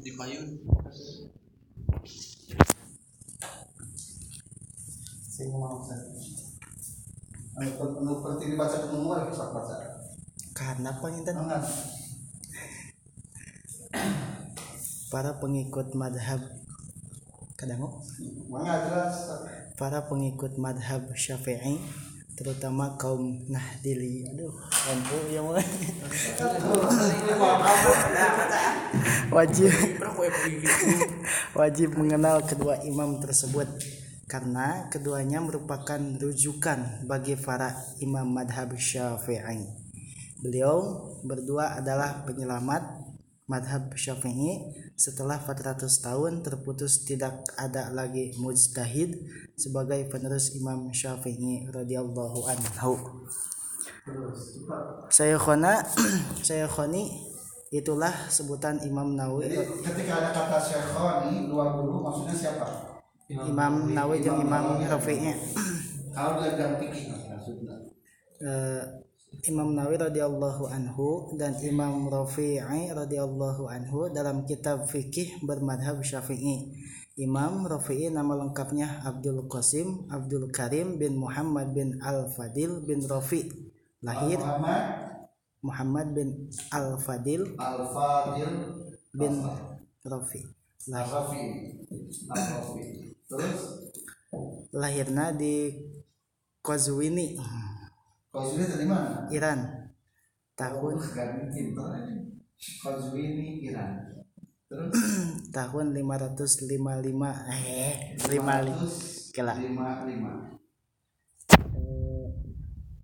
Di 0.00 0.16
payun 0.16 0.48
sing 5.28 5.52
mau 5.52 5.84
anu 7.60 8.12
penting 8.24 8.56
dibaca 8.56 8.76
ketemu 8.80 9.08
lagi 9.12 9.32
sok 9.36 9.52
baca 9.52 9.76
karena 10.60 10.92
penginten 11.00 11.40
para 15.08 15.40
pengikut 15.40 15.96
madhab 15.96 16.44
kadang 17.56 17.88
para 19.80 20.04
pengikut 20.04 20.60
madhab 20.60 21.08
syafi'i 21.16 21.80
terutama 22.36 22.96
kaum 23.00 23.40
nahdili. 23.48 24.28
Aduh 24.28 24.52
ampu 24.84 25.16
yang 25.32 25.48
wajib 29.32 29.72
wajib 31.56 31.88
mengenal 31.96 32.44
kedua 32.44 32.84
imam 32.84 33.16
tersebut 33.16 33.68
karena 34.28 34.92
keduanya 34.92 35.40
merupakan 35.40 36.00
rujukan 36.20 37.08
bagi 37.08 37.40
para 37.40 37.72
imam 38.04 38.28
madhab 38.28 38.76
syafi'i 38.76 39.79
Beliau 40.40 41.04
berdua 41.20 41.76
adalah 41.76 42.24
penyelamat 42.24 43.00
madhab 43.50 43.90
syafi'i 43.98 44.72
setelah 44.94 45.42
400 45.42 45.84
tahun 45.90 46.32
terputus 46.46 47.02
tidak 47.02 47.42
ada 47.58 47.90
lagi 47.90 48.30
mujtahid 48.38 49.18
sebagai 49.58 50.06
penerus 50.06 50.54
Imam 50.54 50.94
Syafi'i 50.94 51.66
radhiyallahu 51.68 52.46
anhu. 52.46 52.94
Saya 55.10 55.34
khona, 55.36 55.82
saya 56.40 56.70
khoni 56.72 57.10
itulah 57.74 58.14
sebutan 58.30 58.78
Imam 58.86 59.18
Nawawi. 59.18 59.50
ketika 59.82 60.12
ada 60.24 60.30
kata 60.30 60.58
Syekhoni 60.62 61.50
dua 61.50 61.74
guru 61.74 62.00
maksudnya 62.00 62.34
siapa? 62.34 62.66
Imam 63.28 63.92
Nawawi 63.92 64.22
dan 64.22 64.46
Imam 64.46 64.78
Syafi'i. 64.78 65.34
Kalau 66.14 66.38
dalam 66.38 66.78
fikih 66.78 67.18
maksudnya. 67.28 67.76
Uh, 68.40 68.82
Imam 69.46 69.72
Nawawi 69.72 69.96
radhiyallahu 69.96 70.68
anhu 70.68 71.32
dan 71.40 71.56
Imam 71.64 72.10
Rafi'i 72.10 72.92
radhiyallahu 72.92 73.70
anhu 73.70 74.10
dalam 74.12 74.44
kitab 74.44 74.84
fikih 74.90 75.40
bermadhab 75.46 76.02
Syafi'i. 76.04 76.74
Imam 77.16 77.64
Rafi'i 77.64 78.10
nama 78.12 78.36
lengkapnya 78.36 79.06
Abdul 79.06 79.46
Qasim 79.46 80.10
Abdul 80.10 80.50
Karim 80.50 80.98
bin 80.98 81.16
Muhammad 81.16 81.72
bin 81.72 81.96
Al 82.02 82.28
Fadil 82.34 82.82
bin 82.84 83.06
Rafi. 83.06 83.46
Lahir 84.02 84.40
Muhammad? 85.62 86.14
Bin 86.16 86.48
Al 86.72 86.96
Fadil 87.00 87.44
Al 87.60 87.84
Fadil 87.92 88.52
bin 89.12 89.44
Rafi. 90.04 90.42
Al-Rafi 90.88 91.44
Al-Rafi 92.32 92.84
terus? 93.28 93.60
lahirna 94.72 95.34
di 95.34 95.76
Kozwini 96.64 97.36
Kozwini 98.30 98.62
dari 98.70 98.86
mana? 98.86 99.26
Iran. 99.34 99.58
Tahun 100.54 100.94
aja 101.02 101.34
Kozwini 102.78 103.66
Iran. 103.66 104.06
Terus? 104.70 104.94
Tahun 105.58 105.86
555 105.90 106.70
eh 107.50 108.14
55 108.22 109.34
kela 109.34 109.58
55 109.58 110.62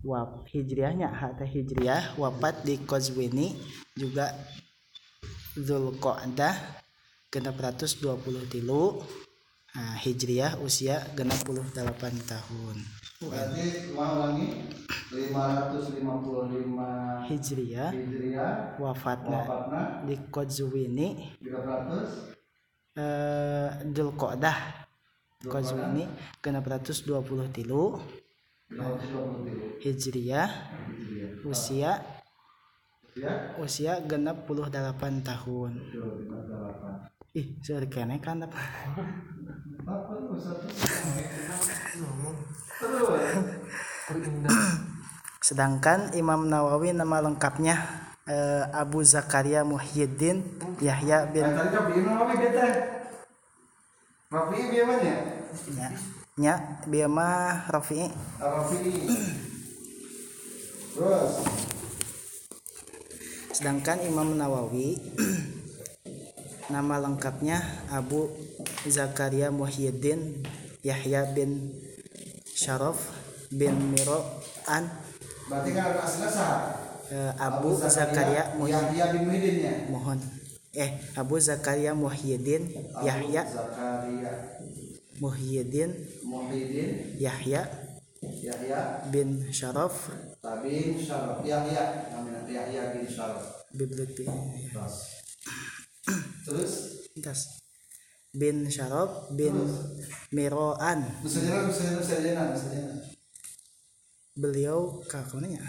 wap 0.07 0.47
hijriahnya. 0.47 1.11
Hata 1.11 1.43
hijriah 1.43 2.15
wafat 2.15 2.63
di 2.63 2.79
Kozwini 2.87 3.51
juga 3.99 4.31
Zulqa'dah 5.59 6.55
genap 7.27 7.59
ratus 7.59 7.99
dua 7.99 8.15
puluh 8.15 8.47
tilu. 8.47 9.03
Nah, 9.75 9.99
hijriah 9.99 10.55
usia 10.63 11.03
genap 11.19 11.43
puluh 11.43 11.67
delapan 11.75 12.15
tahun 12.23 12.79
berarti 13.17 13.97
mau 13.97 14.29
lagi 14.29 14.69
555 15.09 17.25
hijriah 17.25 17.89
Hijriah 17.89 18.77
wafatnya 18.77 19.41
wafatna 19.41 20.05
di 20.05 20.21
Kozwini. 20.29 21.33
300 21.41 22.93
eh, 22.93 23.89
Zulqa'dah 23.89 24.85
Kozwini 25.49 26.05
genap 26.45 26.69
ratus 26.69 27.01
dua 27.09 27.25
puluh 27.25 27.49
tilu. 27.49 27.97
523 28.69 29.81
hijriah 29.81 30.53
usia 31.41 32.05
ya 33.17 33.57
usia 33.57 33.97
genap 34.05 34.45
puluh 34.45 34.69
delapan 34.69 35.25
tahun. 35.25 35.73
58 35.89 37.17
ih 37.37 37.53
seueur 37.61 37.85
keneh 37.85 38.17
kan 38.17 38.41
apa 38.45 38.57
sedangkan 45.41 46.13
Imam 46.13 46.45
Nawawi 46.45 46.93
nama 46.93 47.23
lengkapnya 47.23 47.81
eh, 48.27 48.63
Abu 48.75 49.01
Zakaria 49.01 49.63
Muhyiddin 49.63 50.43
Yahya 50.83 51.25
bin 51.31 51.41
biar 51.41 51.55
mana 51.55 51.71
mah 57.09 57.65
Rafi'i. 57.71 58.13
Rafi 58.37 58.77
terus? 60.93 61.33
Sedangkan 63.55 63.97
Imam 64.05 64.37
Nawawi 64.37 65.01
nama 66.73 67.01
lengkapnya 67.01 67.63
Abu 67.89 68.29
Zakaria 68.85 69.49
Muhyiddin 69.49 70.45
Yahya 70.85 71.25
bin 71.33 71.73
Syaraf 72.57 72.97
bin 73.53 73.93
Miro'an. 73.93 74.89
Berarti 75.45 75.69
kan 75.77 75.93
aslinya 76.01 76.29
sah 76.33 76.53
eh, 77.13 77.31
Abu 77.37 77.77
Zakaria 77.77 78.57
Muhyiddin 78.57 78.97
Yahya 78.97 79.05
bin 79.13 79.21
Muhyiddin 79.29 79.55
ya? 79.61 79.73
Mohon. 79.93 80.19
Eh 80.73 80.89
Abu 81.13 81.37
Zakaria 81.37 81.93
Muhyiddin 81.93 82.73
Yahya 83.05 83.45
Zakaria 83.45 84.33
Muhyiddin 85.21 85.93
Muhyiddin 86.25 87.21
Yahya 87.21 87.61
Yahya 88.25 89.05
bin 89.13 89.45
Syaraf. 89.53 90.09
Bin 90.65 90.97
Syaraf. 90.97 91.45
Yahya 91.45 92.09
namanya 92.09 92.41
Yahya 92.49 92.97
bin 92.97 93.05
Syaraf. 93.05 93.69
Bibliotek. 93.69 94.25
Terus? 94.73 94.95
Terus 97.21 97.41
bin 98.37 98.69
Syaraf 98.69 99.33
bin 99.33 99.57
Miroan. 100.29 101.01
Beliau 104.37 105.01
kakonnya 105.09 105.65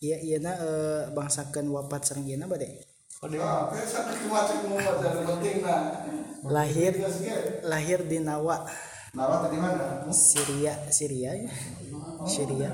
iya 0.00 0.16
iya 0.20 0.38
na 0.40 0.52
eh, 0.56 1.02
bangsakan 1.12 1.68
wapat 1.72 2.04
sareng 2.04 2.28
ieu 2.28 2.40
na 2.40 2.48
bade? 2.48 2.68
Penting 3.16 3.40
nah. 5.64 6.04
lahir 6.44 6.92
lahir 7.64 8.04
di 8.04 8.20
Nawa. 8.20 8.68
Nawa 9.16 9.48
tadi 9.48 9.56
mana? 9.56 10.04
Syria 10.12 10.76
Syria 10.92 11.32
ya. 11.32 11.48
Syria. 12.28 12.68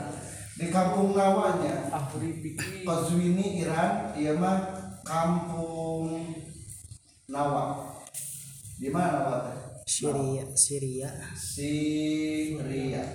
Di 0.58 0.66
kampung 0.68 1.14
Nawanya. 1.14 1.86
Kozwini 2.82 3.62
Iran, 3.62 4.10
iya 4.18 4.34
mah 4.34 4.58
kampung 5.06 6.10
Nawa. 7.30 7.91
Di 8.82 8.90
mana 8.90 9.46
teh? 9.46 9.86
Syria 9.86 10.42
Syria. 10.58 11.06
Syria. 11.38 13.06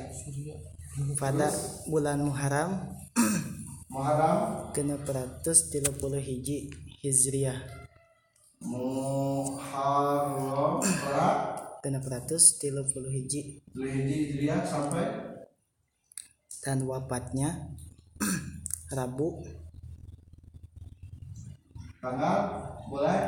pada 1.20 1.52
bulan 1.92 2.24
Muharram 2.24 2.88
Muharram, 3.92 4.72
genep 4.72 5.04
ratus 5.04 5.68
tilu 5.68 5.92
puluh 6.00 6.24
hiji 6.24 6.72
Hijriah. 7.04 7.60
Muharram, 8.64 9.60
Rak, 10.88 11.38
genep 11.84 12.08
ratus 12.08 12.64
tilu 12.64 12.88
puluh 12.88 13.12
hiji. 13.12 13.60
Zulhijjah 13.76 14.08
Hijriah 14.08 14.64
sampai? 14.64 15.04
Dan 16.64 16.88
wafatnya 16.88 17.76
Rabu 18.98 19.44
tanggal 21.98 22.38
bulan 22.88 23.24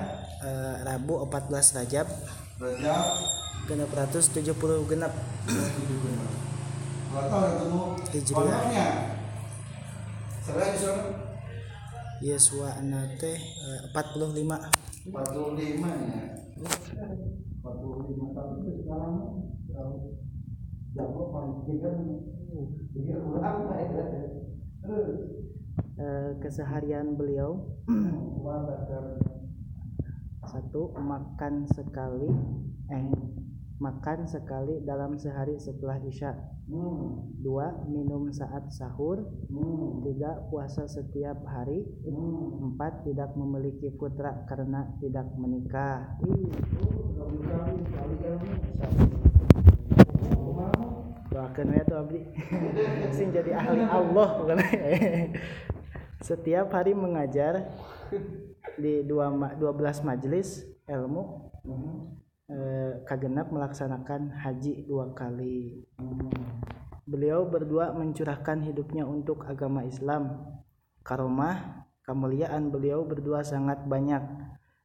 eh, 0.45 0.75
Rabu 0.85 1.25
14 1.25 1.77
Rajab. 1.81 2.07
Rajab. 2.61 3.05
Genep 3.67 3.91
ratus 3.93 4.33
tujuh 4.33 4.55
puluh 4.57 4.81
Gak 7.09 7.25
tahu 7.25 7.41
ketemu. 7.41 7.81
Sebenarnya 10.45 10.73
di 10.73 10.79
sana 10.81 11.03
Yeswa 12.19 12.69
nate 12.83 13.33
eh, 13.37 13.81
45 13.93 14.33
45 15.09 15.17
nya. 15.79 16.21
45 17.59 18.35
tahun 18.35 18.53
itu 18.59 18.71
sekarang 18.83 19.15
jago 20.89 21.21
paling 21.29 21.55
tiga 21.69 21.89
tiga 22.91 23.15
kurang 23.21 23.57
terus 24.79 25.09
Eh, 25.99 26.31
keseharian 26.39 27.19
beliau. 27.19 27.59
Satu 30.47 30.95
makan 30.95 31.67
sekali. 31.67 32.31
Eh 32.87 33.11
makan 33.83 34.23
sekali 34.23 34.79
dalam 34.87 35.19
sehari 35.19 35.59
setelah 35.59 35.99
isya. 36.07 36.39
Dua 37.43 37.83
minum 37.91 38.31
saat 38.31 38.71
sahur. 38.71 39.27
Tiga 40.07 40.39
puasa 40.47 40.87
setiap 40.87 41.43
hari. 41.43 41.83
Empat 42.63 43.03
tidak 43.03 43.35
memiliki 43.35 43.91
putra 43.99 44.47
karena 44.47 44.87
tidak 45.03 45.27
menikah. 45.35 46.15
Doakan 51.27 51.75
ya 51.75 51.83
tuh 51.83 51.97
abdi. 52.07 52.23
Sing 53.19 53.35
jadi 53.35 53.51
ahli 53.51 53.83
Allah 53.83 54.29
setiap 56.19 56.75
hari 56.75 56.91
mengajar 56.91 57.71
di 58.75 59.07
dua 59.07 59.31
ma- 59.31 59.55
12 59.55 60.03
majelis 60.03 60.67
ilmu 60.83 61.51
eh, 62.51 62.93
kagenap 63.07 63.51
melaksanakan 63.53 64.35
haji 64.35 64.83
dua 64.83 65.15
kali. 65.15 65.85
Beliau 67.09 67.47
berdua 67.47 67.95
mencurahkan 67.95 68.61
hidupnya 68.67 69.07
untuk 69.07 69.47
agama 69.47 69.87
Islam. 69.87 70.45
Karomah 71.01 71.87
kemuliaan 72.03 72.69
beliau 72.69 73.07
berdua 73.07 73.41
sangat 73.41 73.81
banyak. 73.87 74.21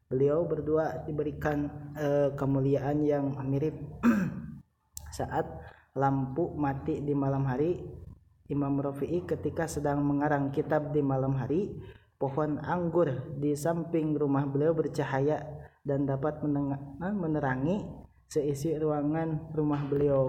Beliau 0.09 0.47
berdua 0.47 1.03
diberikan 1.05 1.69
eh, 1.99 2.31
kemuliaan 2.39 3.03
yang 3.03 3.35
mirip. 3.51 3.75
Saat 5.19 5.47
lampu 5.95 6.55
mati 6.59 6.99
di 7.03 7.15
malam 7.15 7.47
hari 7.47 8.04
Imam 8.53 8.77
Rafi'i 8.77 9.25
ketika 9.25 9.65
sedang 9.65 10.05
mengarang 10.05 10.53
kitab 10.53 10.93
di 10.93 11.01
malam 11.01 11.33
hari 11.41 11.73
pohon 12.21 12.61
anggur 12.61 13.09
di 13.41 13.57
samping 13.57 14.13
rumah 14.13 14.45
beliau 14.45 14.77
bercahaya 14.77 15.41
dan 15.81 16.05
dapat 16.05 16.45
eh, 16.45 17.15
menerangi 17.17 17.89
seisi 18.29 18.77
ruangan 18.77 19.53
rumah 19.57 19.85
beliau 19.89 20.29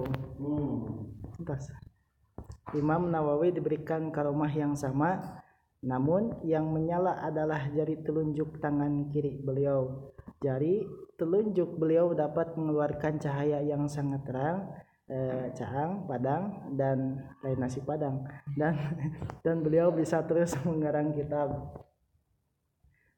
Entas. 1.35 1.67
Imam 2.71 3.11
Nawawi 3.11 3.51
diberikan 3.51 4.07
karomah 4.11 4.51
yang 4.51 4.79
sama 4.79 5.41
namun 5.85 6.39
yang 6.41 6.71
menyala 6.71 7.19
adalah 7.21 7.67
jari 7.69 8.01
telunjuk 8.01 8.57
tangan 8.57 9.11
kiri 9.11 9.37
beliau 9.43 10.11
jari 10.41 10.87
telunjuk 11.19 11.77
beliau 11.77 12.15
dapat 12.17 12.57
mengeluarkan 12.57 13.21
cahaya 13.21 13.61
yang 13.61 13.85
sangat 13.85 14.23
terang 14.25 14.65
eh, 15.09 15.53
caang 15.53 16.09
padang 16.09 16.73
dan 16.73 17.21
lain 17.41 17.59
nasi 17.61 17.81
padang. 17.81 18.25
Dan 18.57 18.73
dan 19.45 19.61
beliau 19.61 19.93
bisa 19.93 20.21
terus 20.25 20.53
mengarang 20.67 21.13
kitab. 21.13 21.81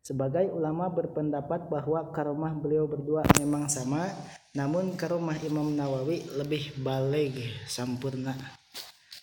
Sebagai 0.08 0.48
ulama 0.56 0.88
berpendapat 0.88 1.68
bahwa 1.68 2.16
karomah 2.16 2.56
beliau 2.56 2.88
berdua 2.88 3.28
memang 3.44 3.68
sama 3.68 4.08
namun 4.56 4.96
karomah 4.96 5.36
Imam 5.44 5.68
Nawawi 5.76 6.24
lebih 6.40 6.80
baleg 6.80 7.36
sampurna. 7.68 8.34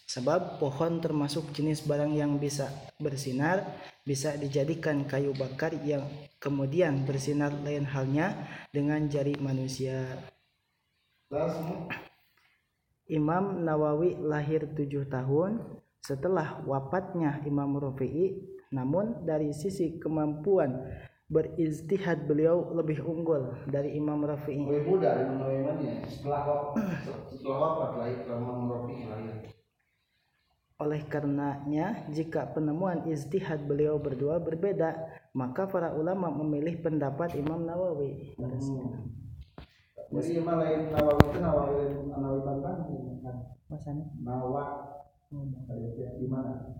Sebab 0.04 0.62
pohon 0.62 1.02
termasuk 1.02 1.50
jenis 1.50 1.82
barang 1.82 2.14
yang 2.14 2.38
bisa 2.38 2.70
bersinar 3.02 3.66
bisa 4.06 4.38
dijadikan 4.38 5.02
kayu 5.08 5.34
bakar 5.34 5.74
yang 5.82 6.06
kemudian 6.38 7.02
bersinar 7.02 7.50
lain 7.66 7.82
halnya 7.82 8.46
dengan 8.70 9.10
jari 9.10 9.34
manusia 9.42 10.06
Imam 13.10 13.60
Nawawi 13.60 14.16
lahir 14.16 14.64
tujuh 14.72 15.04
tahun 15.12 15.60
setelah 16.00 16.64
wafatnya 16.64 17.44
Imam 17.44 17.76
Rafi'i 17.76 18.40
namun 18.72 19.24
dari 19.28 19.52
sisi 19.52 20.00
kemampuan 20.00 20.82
beristihad 21.28 22.28
beliau 22.28 22.72
lebih 22.76 23.00
unggul 23.00 23.56
dari 23.68 23.96
Imam 23.96 24.20
Rafi'i. 24.24 24.60
Lebih 24.60 24.84
muda 24.88 25.10
Imam 25.20 25.36
Nawawi 25.40 26.04
setelah 26.08 26.40
setelah 27.28 27.58
wafat 27.60 27.90
lah 27.96 28.08
Imam 28.24 28.68
Rafi'i 28.68 29.04
lahir. 29.08 29.36
Oleh 30.74 31.06
karenanya, 31.06 32.10
jika 32.10 32.50
penemuan 32.50 33.06
istihad 33.06 33.62
beliau 33.62 33.94
berdua 33.94 34.42
berbeda, 34.42 35.06
maka 35.30 35.70
para 35.70 35.94
ulama 35.94 36.34
memilih 36.34 36.82
pendapat 36.82 37.38
Imam 37.38 37.62
Nawawi. 37.62 38.34
Hmm. 38.34 39.23
Jadi 40.12 40.30
Imam 40.40 40.60
Nawawi 40.60 41.24
itu 41.30 41.38
Nawawi 41.40 41.84
Nawawi 42.10 42.40
Bantan. 42.42 42.76
Masanya? 43.70 44.04
Nawa. 44.20 44.64
Hmm. 45.32 45.54
Di 46.20 46.26
mana? 46.28 46.76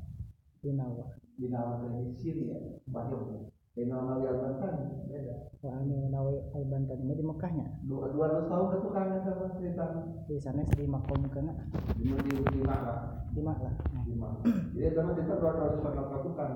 Di 0.60 0.70
Nawa 0.72 1.24
di 1.34 1.50
nama 1.50 1.82
dari 1.82 2.14
Syria 2.14 2.58
Bandung 2.86 3.50
di 3.74 3.90
nama 3.90 4.14
Nawi 4.14 4.30
Al-Bantan 4.30 4.74
beda. 5.10 5.50
Wah, 5.66 5.82
anu 5.82 6.06
Nawi 6.06 6.38
Al-Bantan 6.54 7.02
ini 7.02 7.18
di 7.18 7.24
Mekahnya 7.26 7.66
dua 7.90 8.06
dua 8.14 8.30
ratus 8.30 8.46
tahun 8.46 8.66
ke 8.70 8.78
tukang 8.86 9.08
sama 9.26 9.46
cerita. 9.58 9.84
Di 10.30 10.38
sana 10.38 10.62
di 10.62 10.86
makom 10.86 11.26
kena 11.26 11.50
di 11.98 12.06
di 12.06 12.32
di 12.38 12.62
mana 12.62 13.18
di 13.34 13.42
mana 13.42 13.66
lah. 13.66 13.74
Di 14.06 14.14
mana 14.14 14.38
jadi 14.70 14.94
sama 14.94 15.18
kita 15.18 15.34
dua 15.42 15.52
ratus 15.58 15.82
tahun 15.82 16.06
ke 16.06 16.18
tukang 16.22 16.50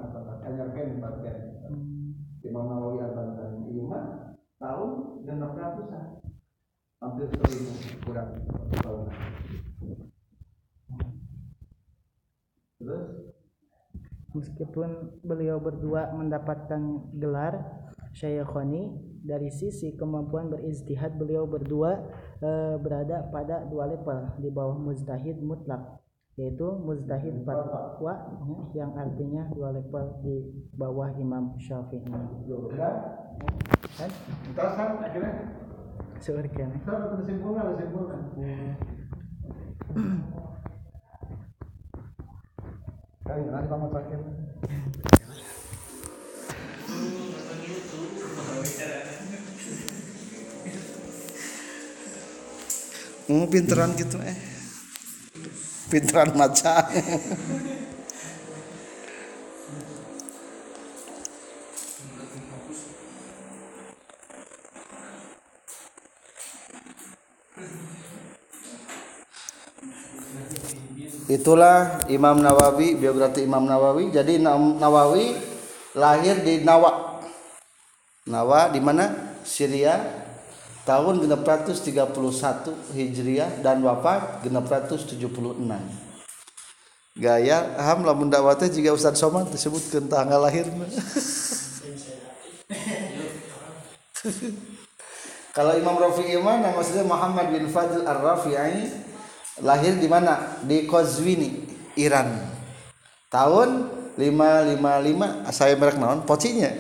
hanya 0.46 0.64
pen 0.70 0.88
bagian 1.02 1.38
Imam 2.46 2.64
Nawawi 2.70 3.02
Al-Bantan 3.02 3.50
ini 3.66 3.82
mah 3.82 4.38
tahun 4.62 4.90
enam 5.26 5.58
ratusan 5.58 6.22
hampir 6.98 7.30
seribu 7.30 7.72
kurang 8.02 8.30
tahun 8.82 9.06
terus 12.78 13.06
meskipun 14.34 14.90
beliau 15.22 15.62
berdua 15.62 16.10
mendapatkan 16.14 16.82
gelar 17.14 17.54
Syayakhoni 18.18 18.98
dari 19.22 19.52
sisi 19.52 19.94
kemampuan 19.94 20.50
beristihad 20.50 21.14
beliau 21.14 21.46
berdua 21.46 22.02
e, 22.42 22.50
berada 22.82 23.30
pada 23.30 23.62
dua 23.68 23.94
level 23.94 24.34
di 24.42 24.50
bawah 24.50 24.74
mujtahid 24.74 25.38
mutlak 25.38 26.02
yaitu 26.38 26.66
mujtahid 26.82 27.42
fatwa 27.42 28.14
ya, 28.74 28.86
yang 28.86 28.94
artinya 28.94 29.46
dua 29.54 29.74
level 29.74 30.22
di 30.22 30.34
bawah 30.78 31.10
Imam 31.18 31.58
Syafi'i. 31.58 32.06
Kan? 33.98 34.10
Tasan 34.54 35.02
akhirnya. 35.02 35.67
Seurkan. 36.18 36.70
Sama 36.82 37.14
kesimpulan, 37.22 37.78
kesimpulan. 37.78 38.20
nanti 43.28 43.66
kamu 43.70 43.86
terakhir. 43.92 44.20
Hmm, 53.28 53.44
pinteran 53.52 53.92
gitu 53.94 54.16
eh. 54.24 54.36
Pinteran 55.92 56.32
maca. 56.32 56.88
Itulah 71.28 72.08
Imam 72.08 72.40
Nawawi, 72.40 72.96
biografi 72.96 73.44
Imam 73.44 73.68
Nawawi. 73.68 74.08
Jadi 74.08 74.40
Nawawi 74.40 75.36
lahir 75.92 76.40
di 76.40 76.64
Nawa. 76.64 77.20
Nawa 78.24 78.72
di 78.72 78.80
mana? 78.80 79.36
Syria 79.44 80.00
tahun 80.88 81.20
631 81.28 82.96
Hijriah 82.96 83.60
dan 83.60 83.84
wafat 83.84 84.40
676. 84.44 85.20
Gaya 87.18 87.76
ham 87.76 88.08
lamun 88.08 88.32
dakwatnya 88.32 88.72
jika 88.72 88.96
Ustaz 88.96 89.20
Somad 89.20 89.52
disebutkan 89.52 90.08
tanggal 90.08 90.40
lahir. 90.40 90.64
Kalau 95.56 95.74
Imam 95.74 95.98
Rafi'i 95.98 96.38
mana 96.38 96.70
maksudnya 96.72 97.02
Muhammad 97.02 97.50
bin 97.50 97.66
Fadl 97.66 98.06
Ar-Rafi'i 98.06 99.07
lahir 99.62 99.94
di 99.98 100.08
mana? 100.10 100.58
Di 100.64 100.86
Kozwini 100.88 101.66
Iran. 101.98 102.38
Tahun 103.28 103.68
555 104.16 105.52
saya 105.54 105.76
merek 105.78 105.98
naon? 106.00 106.22
Pocinya. 106.26 106.72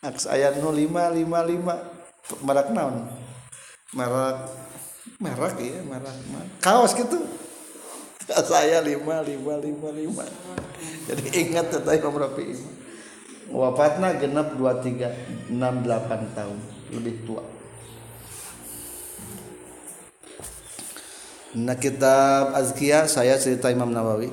Aks 0.00 0.26
ayat 0.26 0.56
555 0.58 2.42
merek 2.42 2.68
naon? 2.72 3.06
Merek 3.94 4.36
merek 5.20 5.60
ya 5.60 5.84
merek, 5.84 6.16
merek. 6.32 6.48
kaos 6.64 6.96
gitu 6.96 7.20
saya 8.50 8.80
5555 8.80 10.16
jadi 11.10 11.26
ingat 11.44 11.66
tentang 11.68 11.98
Imam 11.98 12.16
Rafi. 12.16 12.56
Wafatnya 13.50 14.14
genap 14.16 14.54
23 14.54 15.50
68 15.50 16.38
tahun 16.38 16.58
lebih 16.94 17.26
tua 17.26 17.42
Nah 21.50 21.74
kitab 21.74 22.54
Azkia 22.54 23.10
saya 23.10 23.34
cerita 23.34 23.74
Imam 23.74 23.90
Nawawi. 23.90 24.30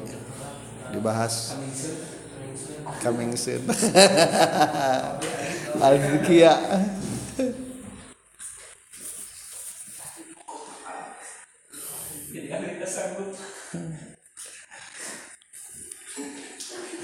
Dibahas. 0.93 1.57
Coming 3.01 3.33
soon 3.33 3.61
Azkia. 5.81 6.53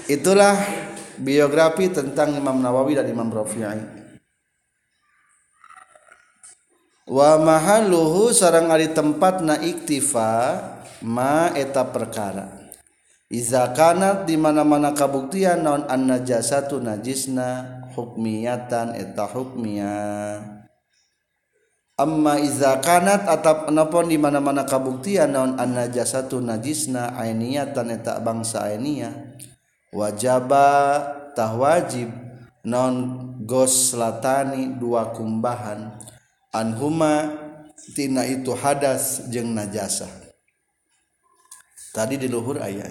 Itulah 0.04 0.54
biografi 1.18 1.90
tentang 1.90 2.38
Imam 2.38 2.62
Nawawi 2.62 2.94
dan 2.94 3.10
Imam 3.10 3.32
Rafi'i. 3.34 4.03
Wa 7.04 7.36
mahalluhu 7.36 8.32
sarang 8.32 8.72
ari 8.72 8.92
tempat 8.92 9.44
na 9.44 9.60
iktifa 9.60 10.60
ma 11.04 11.52
eta 11.52 11.84
perkara. 11.84 12.64
Iza 13.32 13.72
kanat 13.72 14.28
di 14.28 14.36
mana-mana 14.36 14.92
kabuktian 14.92 15.64
naon 15.64 15.88
an 15.88 16.06
najasatu 16.06 16.78
najisna 16.78 17.82
hukmiyatan 17.96 18.94
eta 18.94 19.24
hukmiyah 19.26 20.54
Amma 21.94 22.42
iza 22.42 22.82
kanat 22.82 23.22
atap 23.30 23.70
napon 23.70 24.10
di 24.10 24.18
mana-mana 24.18 24.66
kabuktian 24.66 25.30
naon 25.30 25.54
an 25.62 25.78
najasatu 25.78 26.42
najisna 26.42 27.14
ainiyatan 27.14 27.94
eta 27.94 28.18
bangsa 28.18 28.66
ainiyah 28.66 29.14
wajaba 29.94 30.66
tah 31.38 31.54
wajib 31.54 32.10
non 32.66 32.94
gos 33.46 33.94
latani 33.94 34.74
dua 34.74 35.14
kumbahan 35.14 35.94
anhuma 36.54 37.34
tina 37.98 38.22
itu 38.22 38.54
hadas 38.54 39.26
jeng 39.28 39.52
najasa. 39.52 40.06
Tadi 41.90 42.18
di 42.18 42.30
luhur 42.30 42.62
ayat 42.62 42.90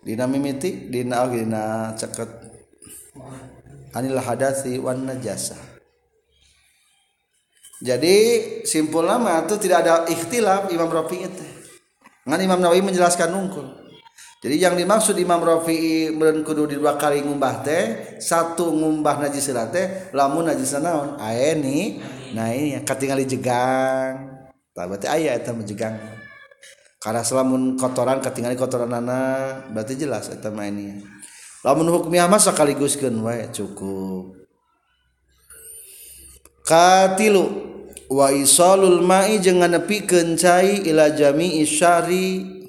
dina 0.00 0.24
mimiti 0.30 0.88
dina 0.88 1.26
dina 1.26 1.92
ceket. 1.98 2.30
Anil 3.90 4.22
hadasi 4.22 4.78
wan 4.78 5.02
najasa. 5.02 5.58
Jadi 7.80 8.16
simpul 8.68 9.02
lama 9.02 9.42
itu 9.42 9.56
tidak 9.56 9.78
ada 9.82 9.94
ikhtilaf 10.06 10.70
Imam 10.70 10.86
Rafi 10.86 11.26
itu 11.26 11.46
ngan 12.28 12.40
Imam 12.44 12.60
Nawawi 12.60 12.84
menjelaskan 12.84 13.32
nungkul 13.32 13.64
jadi 14.40 14.56
yang 14.56 14.72
dimaksud 14.72 15.20
Imam 15.20 15.44
Rafi'i 15.44 16.16
meureun 16.16 16.40
kudu 16.40 16.64
di 16.64 16.80
dua 16.80 16.96
kali 16.96 17.20
ngumbah 17.20 17.60
teh 17.60 18.16
satu 18.16 18.72
ngumbah 18.72 19.20
najis 19.20 19.52
teh 19.68 20.08
lamun 20.16 20.48
najis 20.48 20.80
naon? 20.80 21.20
Ae 21.20 21.52
ni. 21.60 22.00
Nah 22.32 22.48
ini 22.48 22.80
katingali 22.80 23.28
jegang. 23.28 24.40
Tah 24.72 24.88
berarti 24.88 25.12
aya 25.12 25.36
eta 25.36 25.52
jegang. 25.60 26.00
Karena 26.96 27.20
selamun 27.20 27.76
kotoran 27.76 28.24
katingali 28.24 28.56
kotoran 28.56 28.88
anak 28.96 29.76
berarti 29.76 30.00
jelas 30.00 30.32
eta 30.32 30.48
mah 30.48 30.64
ini. 30.64 31.04
Lamun 31.60 31.92
hukmiah 31.92 32.24
mah 32.24 32.40
sakaliguskeun 32.40 33.20
wae 33.20 33.44
cukup. 33.52 34.40
Katilu 36.64 37.44
wa 38.08 38.32
isalul 38.32 39.04
ma'i 39.04 39.36
jeung 39.36 39.60
nganepikeun 39.60 40.40
cai 40.40 40.80
ila 40.88 41.12
jami'i 41.12 41.60
syari 41.68 42.59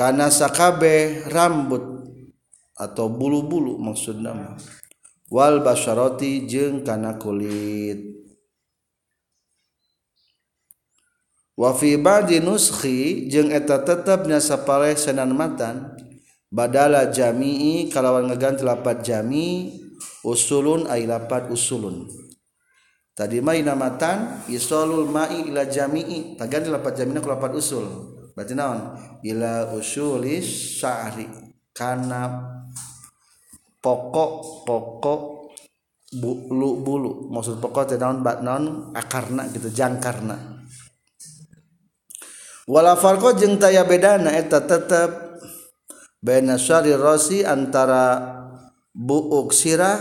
karena 0.00 0.32
sakabeh 0.32 1.28
rambut 1.28 2.08
atau 2.72 3.12
bulu-bulu 3.12 3.76
maksud 3.76 4.24
nama. 4.24 4.56
Wal 5.28 5.60
basharoti 5.60 6.48
jeng 6.48 6.80
kana 6.80 7.20
kulit. 7.20 8.08
Wafi 11.52 12.00
ba'di 12.00 12.40
nuskhi 12.40 13.28
jeng 13.28 13.52
eta 13.52 13.84
tetapnya 13.84 14.40
sapaleh 14.40 14.96
senan 14.96 15.36
matan. 15.36 15.92
Badala 16.48 17.12
jami'i 17.12 17.92
kalawan 17.92 18.32
ngeganti 18.32 18.64
lapat 18.64 19.04
jami 19.04 19.76
usulun 20.24 20.88
ay 20.88 21.04
lapat 21.04 21.52
usulun. 21.52 22.08
Tadi 23.12 23.44
mai 23.44 23.60
namatan 23.60 24.48
isolul 24.48 25.12
ma'i 25.12 25.52
ila 25.52 25.68
jami'i. 25.68 26.40
Taganti 26.40 26.72
lapat 26.72 26.96
jami'na 26.96 27.20
ku 27.20 27.28
lapat 27.28 27.52
usul. 27.52 28.09
Berarti 28.32 28.54
naon? 28.54 28.96
Ila 29.24 29.74
usulis 29.74 30.78
sya'ri. 30.80 31.28
Kana 31.70 32.28
pokok-pokok 33.80 35.20
bulu-bulu. 36.20 37.32
Maksud 37.32 37.62
pokok 37.62 37.94
teh 37.94 37.98
naon? 38.00 38.20
Naon? 38.20 38.64
Akarna 38.96 39.46
gitu 39.50 39.70
jangkarna. 39.70 40.60
Wala 42.70 42.94
farqa 42.94 43.34
jeung 43.34 43.58
taya 43.58 43.82
bedana 43.82 44.30
eta 44.30 44.62
tetep 44.62 45.42
baina 46.22 46.54
syari 46.54 46.94
rasi 46.94 47.42
antara 47.42 48.36
buuk 48.94 49.50
sirah 49.50 49.98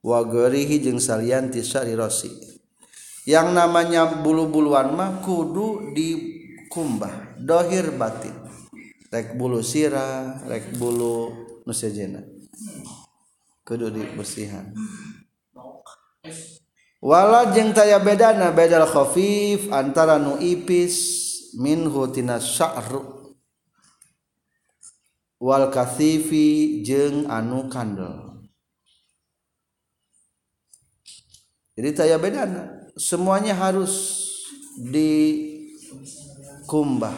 wa 0.00 0.24
ghairihi 0.24 0.80
jeung 0.80 0.96
salianti 0.96 1.60
syari 1.60 1.92
rasi. 1.92 2.32
Yang 3.26 3.58
namanya 3.58 4.22
bulu-buluan 4.22 4.94
mah 4.94 5.20
kudu 5.20 5.92
dikumbah 6.76 7.40
dohir 7.40 7.88
batin. 7.96 8.36
Rek 9.08 9.32
bulu 9.40 9.64
sirah 9.64 10.44
rek 10.44 10.76
bulu 10.76 11.32
nu 11.64 11.72
sejena 11.72 12.20
kudu 13.64 13.88
dibersihan. 13.88 14.76
Wala 17.00 17.48
jeung 17.56 17.72
taya 17.72 17.96
bedana 17.96 18.52
bedal 18.52 18.84
khafif 18.84 19.72
antara 19.72 20.20
nu 20.20 20.36
ipis 20.36 21.00
minhu 21.56 22.12
tina 22.12 22.36
sya'ru 22.36 23.32
wal 25.40 25.72
kathifi 25.72 26.84
jeung 26.84 27.24
anu 27.32 27.72
kandel. 27.72 28.36
Jadi 31.72 31.90
taya 31.96 32.20
bedana 32.20 32.84
semuanya 33.00 33.56
harus 33.56 33.92
kumbah. 36.66 37.14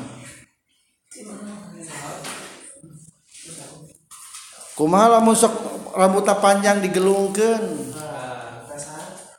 Kumaha 4.79 5.19
lamun 5.19 5.35
sok 5.35 5.55
rambutna 5.97 6.39
panjang 6.39 6.79
digelungkeun? 6.79 7.63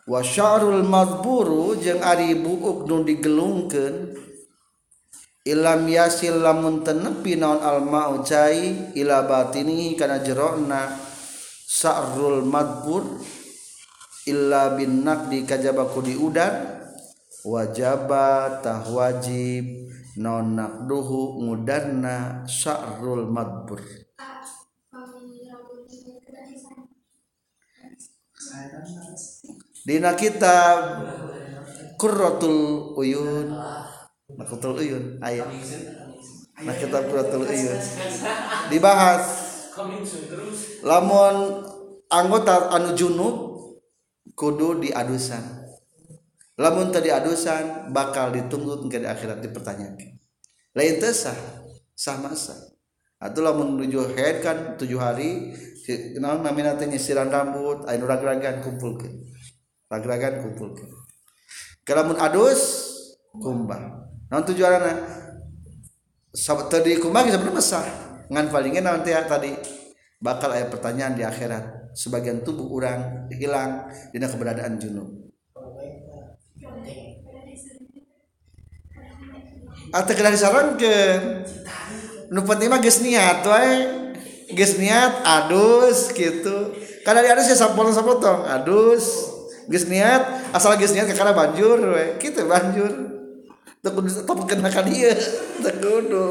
Wa 0.09 0.19
sya'rul 0.19 0.83
madburu 0.83 1.79
jeung 1.79 2.03
ari 2.03 2.35
buuk 2.35 2.83
nu 2.89 3.07
digelungkeun. 3.07 4.19
Ilam 5.47 5.87
yasil 5.87 6.43
lamun 6.43 6.83
tenepi 6.83 7.39
naon 7.39 7.63
al 7.63 7.79
ma'u 7.87 8.19
cai 8.25 8.91
ila 8.99 9.23
batini 9.23 9.95
kana 9.95 10.19
jerona. 10.19 10.91
Sa'rul 11.69 12.43
madbur 12.43 13.05
illa 14.27 14.75
bin 14.75 15.07
naqdi 15.07 15.47
kajaba 15.47 15.87
ku 15.87 16.03
diudan 16.03 16.83
wajaba 17.47 18.59
tah 18.59 18.83
wajib. 18.91 19.88
Naon 20.17 20.57
naqduhu 20.57 21.45
ngudanna 21.45 22.47
sa'rul 22.49 23.29
madbur. 23.29 23.83
Dina 29.85 30.17
kitab 30.17 31.05
Qurratul 31.99 32.95
Uyun. 32.97 33.53
Nakutul 34.33 34.77
Uyun 34.79 35.17
ayat 35.21 35.49
Nah 36.63 36.75
kitab 36.77 37.05
Qurratul 37.11 37.45
Uyun. 37.45 37.81
Dibahas. 38.71 39.25
Lamun 40.83 41.65
anggota 42.09 42.73
anu 42.73 42.97
junub 42.97 43.35
kudu 44.33 44.79
diadusan 44.83 45.58
lamun 46.59 46.91
tadi 46.91 47.07
adusan 47.07 47.89
bakal 47.95 48.35
ditunggu 48.35 48.91
ke 48.91 48.99
di 48.99 49.07
akhirat 49.07 49.39
dipertanyakan. 49.39 50.19
Lain 50.75 50.95
teh 50.99 51.15
sah 51.15 52.17
masa. 52.19 52.75
Atau 53.19 53.43
lamun 53.43 53.79
menuju 53.79 54.15
head 54.15 54.43
kan 54.43 54.75
tujuh 54.75 54.99
hari 54.99 55.55
kenal 55.87 56.43
namina 56.43 56.75
teh 56.75 56.85
nyisiran 56.85 57.31
rambut 57.31 57.87
anu 57.87 58.03
ragragan 58.03 58.59
kumpulkeun. 58.59 59.23
Ragragan 59.87 60.43
kumpulkeun. 60.43 60.91
Kalamun 61.87 62.19
adus 62.19 62.91
kumbah. 63.31 64.11
Non 64.27 64.43
tujuanna 64.43 64.93
tadi 66.67 66.99
kumbah 66.99 67.23
sebenarnya 67.25 67.55
mesah 67.55 67.85
ngan 68.29 68.45
palingnya 68.53 68.83
nanti 68.85 69.15
tadi 69.15 69.55
bakal 70.19 70.51
ada 70.51 70.67
pertanyaan 70.67 71.15
di 71.15 71.23
akhirat. 71.23 71.95
Sebagian 71.95 72.45
tubuh 72.45 72.69
orang 72.69 73.31
hilang 73.33 73.89
dina 74.13 74.29
keberadaan 74.29 74.77
junub 74.77 75.29
atau 79.89 80.13
kena 80.13 80.29
disarankan 80.33 81.49
nu 82.29 82.45
penting 82.45 82.69
mah 82.69 82.79
geus 82.81 83.01
niat 83.01 83.41
wae. 83.45 83.73
Geus 84.49 84.81
niat 84.81 85.21
adus 85.25 86.09
gitu. 86.13 86.73
Karena 87.05 87.21
di 87.25 87.29
adus 87.29 87.49
ya 87.49 87.57
sapotong-sapotong 87.57 88.49
adus. 88.49 89.05
Geus 89.69 89.85
niat 89.89 90.53
asal 90.53 90.77
geus 90.77 90.93
niat 90.93 91.09
kakana 91.09 91.33
banjur 91.33 91.77
we 91.93 92.05
kitu 92.21 92.45
banjur. 92.45 92.89
Teu 93.79 93.95
kudu 93.95 94.09
tepkeun 94.11 94.59
ka 94.67 94.83
dieu 94.83 95.15
teu 95.63 95.71
kudu 95.79 96.27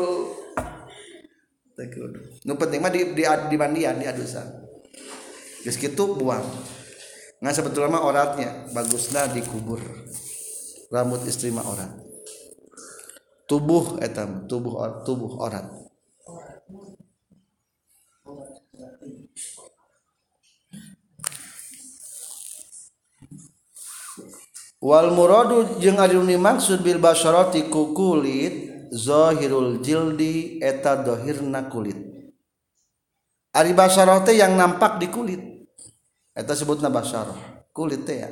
kudu 1.79 2.21
nu 2.44 2.59
penting 2.59 2.83
mah 2.83 2.92
di 2.92 3.16
di, 3.16 3.25
di 3.25 3.57
mandian 3.57 3.99
di 3.99 4.07
adusan. 4.07 4.47
Geus 5.62 5.79
kitu 5.79 6.14
buang. 6.14 6.44
Ngan 7.38 7.55
sebetulnya 7.55 7.94
mah 7.94 8.03
oratnya 8.03 8.66
bagusna 8.75 9.31
dikubur. 9.31 9.79
Rambut 10.90 11.23
istri 11.27 11.55
mah 11.55 11.62
orat 11.62 12.08
tubuh 13.48 13.96
etam 14.04 14.44
tubuh 14.44 15.02
tubuh 15.08 15.40
orang. 15.40 15.66
Wal 24.78 25.11
muradu 25.11 25.80
jeung 25.82 25.98
ari 25.98 26.14
maksud 26.38 26.87
bil 26.87 27.02
basharati 27.02 27.66
ku 27.66 27.90
kulit 27.96 28.87
zahirul 28.94 29.82
jildi 29.82 30.62
eta 30.62 30.94
dohirna 31.02 31.66
kulit. 31.66 31.98
Ari 33.50 33.74
basharah 33.74 34.22
yang 34.30 34.54
nampak 34.54 35.02
di 35.02 35.11
kulit. 35.11 35.42
Eta 36.30 36.54
sebutna 36.54 36.92
basharah. 36.92 37.66
Kulit 37.74 38.06
teh 38.06 38.22
ya. 38.22 38.30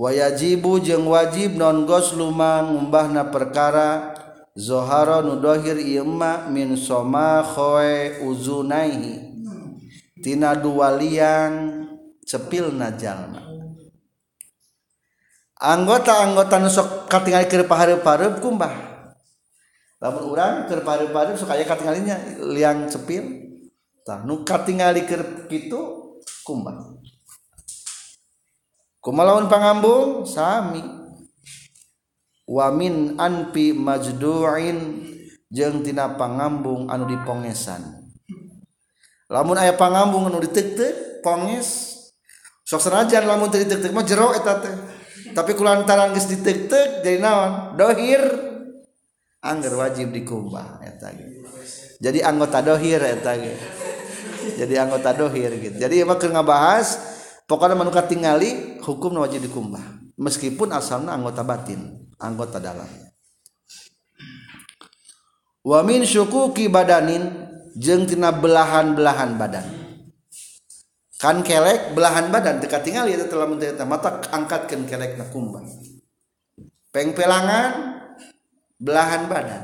wayajibu 0.00 0.80
jeung 0.80 1.04
wajib 1.04 1.60
non 1.60 1.84
gosluma 1.84 2.64
ngumbahna 2.64 3.28
perkara. 3.28 4.16
Zoharo 4.50 5.22
nudohir 5.22 5.78
ima 5.78 6.50
min 6.50 6.74
soma 6.74 7.44
khoe 7.44 8.18
uzunaihi. 8.24 9.30
Tina 10.20 10.58
dua 10.58 10.98
liang 10.98 11.86
cepil 12.26 12.74
najalna 12.74 13.50
anggota-anggota 15.60 16.56
nusok 16.56 16.88
katingali 17.06 17.46
keur 17.46 17.68
pahareup-hareup 17.68 18.40
kumbah. 18.40 18.72
Lamun 20.00 20.24
urang 20.32 20.54
keur 20.64 20.80
pahareup-hareup 20.80 21.36
sok 21.36 21.52
aya 21.52 21.68
katingalinya 21.68 22.16
liang 22.56 22.88
cepil. 22.88 23.52
Tah 24.00 24.24
nu 24.24 24.40
katingali 24.42 25.04
keur 25.04 25.44
kitu 25.46 25.80
kumbah. 26.48 26.96
kumalawan 29.00 29.48
pangambung 29.48 30.28
sami. 30.28 30.84
Wamin 32.50 33.14
anpi 33.16 33.70
majduin 33.70 35.06
jeng 35.50 35.82
tina 35.82 36.14
pangambung 36.14 36.90
anu 36.90 37.06
dipongesan. 37.06 38.10
Lamun 39.30 39.54
aya 39.54 39.78
pangambung 39.78 40.26
anu 40.26 40.42
ditek-tek 40.42 41.22
ponges. 41.22 41.94
Sok 42.66 42.82
senajan 42.86 43.26
lamun 43.26 43.50
teu 43.50 43.62
ditek-tek 43.62 43.94
mah 43.94 44.02
jero 44.06 44.34
eta 44.34 44.58
teh. 44.62 44.74
Tapi 45.30 45.54
kulantaran 45.54 46.10
geus 46.10 46.26
ditek-tek 46.26 47.06
jadi 47.06 47.22
naon? 47.22 47.78
Dohir. 47.78 48.22
Angger 49.40 49.72
wajib 49.72 50.12
dikumbah 50.12 50.84
eta 50.84 51.16
gitu. 51.16 51.40
jadi 51.96 52.28
anggota 52.28 52.60
dohir 52.60 53.00
eta 53.00 53.32
gitu. 53.40 53.64
jadi 54.60 54.84
anggota 54.84 55.16
dohir 55.16 55.48
gitu. 55.56 55.80
Jadi 55.80 56.04
emang 56.04 56.20
keur 56.20 56.36
ngabahas 56.36 57.09
pokoknya 57.50 57.74
manuka 57.74 58.06
tingali 58.06 58.78
hukum 58.78 59.18
wajib 59.18 59.42
dikumbah. 59.42 59.82
Meskipun 60.14 60.70
asalnya 60.70 61.18
anggota 61.18 61.42
batin 61.42 62.06
anggota 62.22 62.62
dalam. 62.62 62.86
Wa 65.66 65.82
min 65.82 66.06
syukuki 66.06 66.70
badanin 66.70 67.50
jeung 67.74 68.06
tina 68.06 68.30
belahan-belahan 68.30 69.34
badan. 69.34 69.66
Kan 71.20 71.44
kelek 71.44 71.92
belahan 71.92 72.32
badan 72.32 72.64
dekat 72.64 72.80
tinggal 72.86 73.04
ya 73.04 73.20
telah 73.28 73.44
menderita 73.44 73.84
mata 73.84 74.24
angkatkan 74.32 74.86
kelek 74.88 75.18
na 75.18 75.28
kumbah. 75.28 75.66
Peng 76.94 77.12
pelangan 77.12 78.00
belahan 78.80 79.28
badan. 79.28 79.62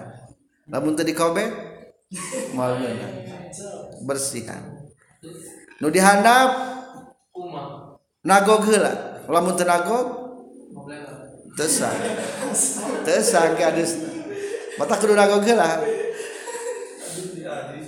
Lamun 0.69 0.99
tadi 0.99 1.17
kobe 1.17 1.49
mal 2.53 2.77
bersihan. 4.05 4.85
Nu 5.81 5.89
dihandap 5.89 6.76
nagog 8.27 8.67
heula 8.67 9.23
lamun 9.31 9.55
teu 9.55 9.65
nagog 9.65 10.07
tesa 11.55 11.89
tesa 13.07 13.55
adus 13.55 13.93
mata 14.77 14.99
kudu 14.99 15.15
nagog 15.15 15.47
heula 15.47 15.81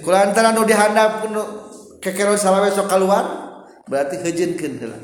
kulantaran 0.07 0.55
nu 0.55 0.62
dihandap 0.62 1.26
nu 1.28 1.43
kekero 1.99 2.39
salawe 2.39 2.70
sok 2.70 2.86
keluar 2.86 3.24
berarti 3.89 4.20
hejinkeun 4.20 4.74
heula. 4.78 4.99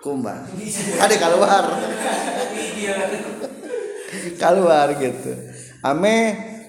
Kumbah. 0.00 0.48
Ada 0.96 1.14
keluar. 1.20 1.64
Keluar 4.40 4.86
gitu. 4.96 5.32
Ame 5.84 6.14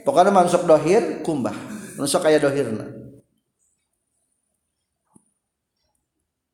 pokoknya 0.04 0.36
masuk 0.36 0.68
dohir 0.68 1.24
kumbah. 1.24 1.56
Masuk 1.96 2.20
kayak 2.20 2.44
dohirna. 2.44 2.91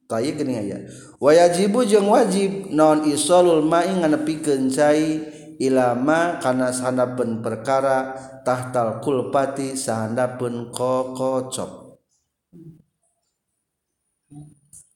Tayi 0.07 0.39
gini 0.39 0.55
aya. 0.55 0.87
Wajibu 1.19 1.83
jeung 1.83 2.07
wajib 2.07 2.71
non 2.71 3.03
isolul 3.03 3.59
ma'i 3.67 3.91
nganepikeun 3.91 4.71
cai 4.71 5.19
ilama 5.59 6.39
kana 6.39 6.71
sahandapeun 6.71 7.43
perkara 7.43 8.15
tahtal 8.47 9.03
kulpati 9.03 9.75
sahandapeun 9.75 10.71
kokocop. 10.71 11.99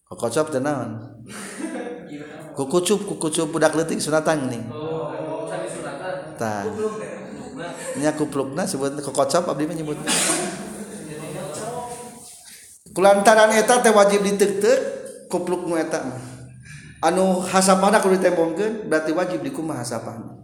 Kokocop 0.07 0.47
teh? 0.47 0.63
Kukucup 2.55 3.03
kukucup 3.03 3.51
budak 3.51 3.75
leutik 3.75 3.99
sunatan 3.99 4.47
nih. 4.47 4.63
Tah. 6.39 6.63
Nya 7.99 8.15
kuplukna 8.15 8.63
sebut 8.63 8.95
kokocop 9.03 9.51
abdi 9.51 9.67
menyebut. 9.67 9.99
Kulantaran 12.91 13.55
eta 13.55 13.79
teh 13.83 13.91
wajib 13.91 14.23
diteuk 14.23 15.00
kupluk 15.31 15.63
nu 15.63 15.79
eta 15.79 16.03
anu 17.01 17.41
hasapana 17.41 18.03
kudu 18.03 18.19
ditembongkeun 18.19 18.91
berarti 18.91 19.11
wajib 19.15 19.39
dikumah 19.41 19.79
hasapana. 19.79 20.37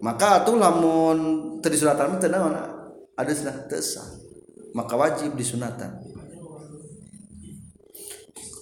Maka 0.00 0.44
atuh 0.44 0.56
lamun 0.56 1.18
teu 1.60 1.72
disunatan 1.72 2.20
teu 2.20 2.28
naon? 2.28 2.54
Ada 3.16 3.66
teu 3.68 3.80
sah. 3.80 4.04
Maka 4.76 4.92
wajib 4.96 5.34
disunatan. 5.34 6.00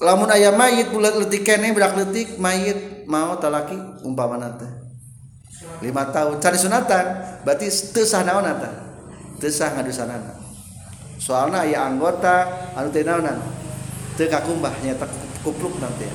Lamun 0.02 0.30
aya 0.30 0.54
mayit 0.54 0.90
bulat 0.90 1.14
letik 1.14 1.46
kene 1.46 1.70
budak 1.74 1.94
letik 1.94 2.38
mayit 2.38 3.06
mau 3.06 3.38
talaki 3.38 3.78
umpamana 4.02 4.54
teh 4.58 4.70
lima 5.82 6.10
tahun. 6.10 6.38
Cari 6.38 6.58
sunatan 6.58 7.04
berarti 7.42 7.66
teu 7.94 8.06
sah 8.06 8.22
naon 8.22 8.46
eta? 8.46 8.70
Teu 9.42 9.50
sah 9.50 9.74
ngadusanana. 9.74 10.38
Soalna 11.18 11.66
aya 11.66 11.86
anggota 11.86 12.46
anu 12.78 12.94
teu 12.94 13.02
naonan? 13.02 13.38
Teu 14.14 14.30
kakumbah 14.30 14.74
nyata 14.82 15.06
kupluk 15.44 15.76
nanti 15.76 16.08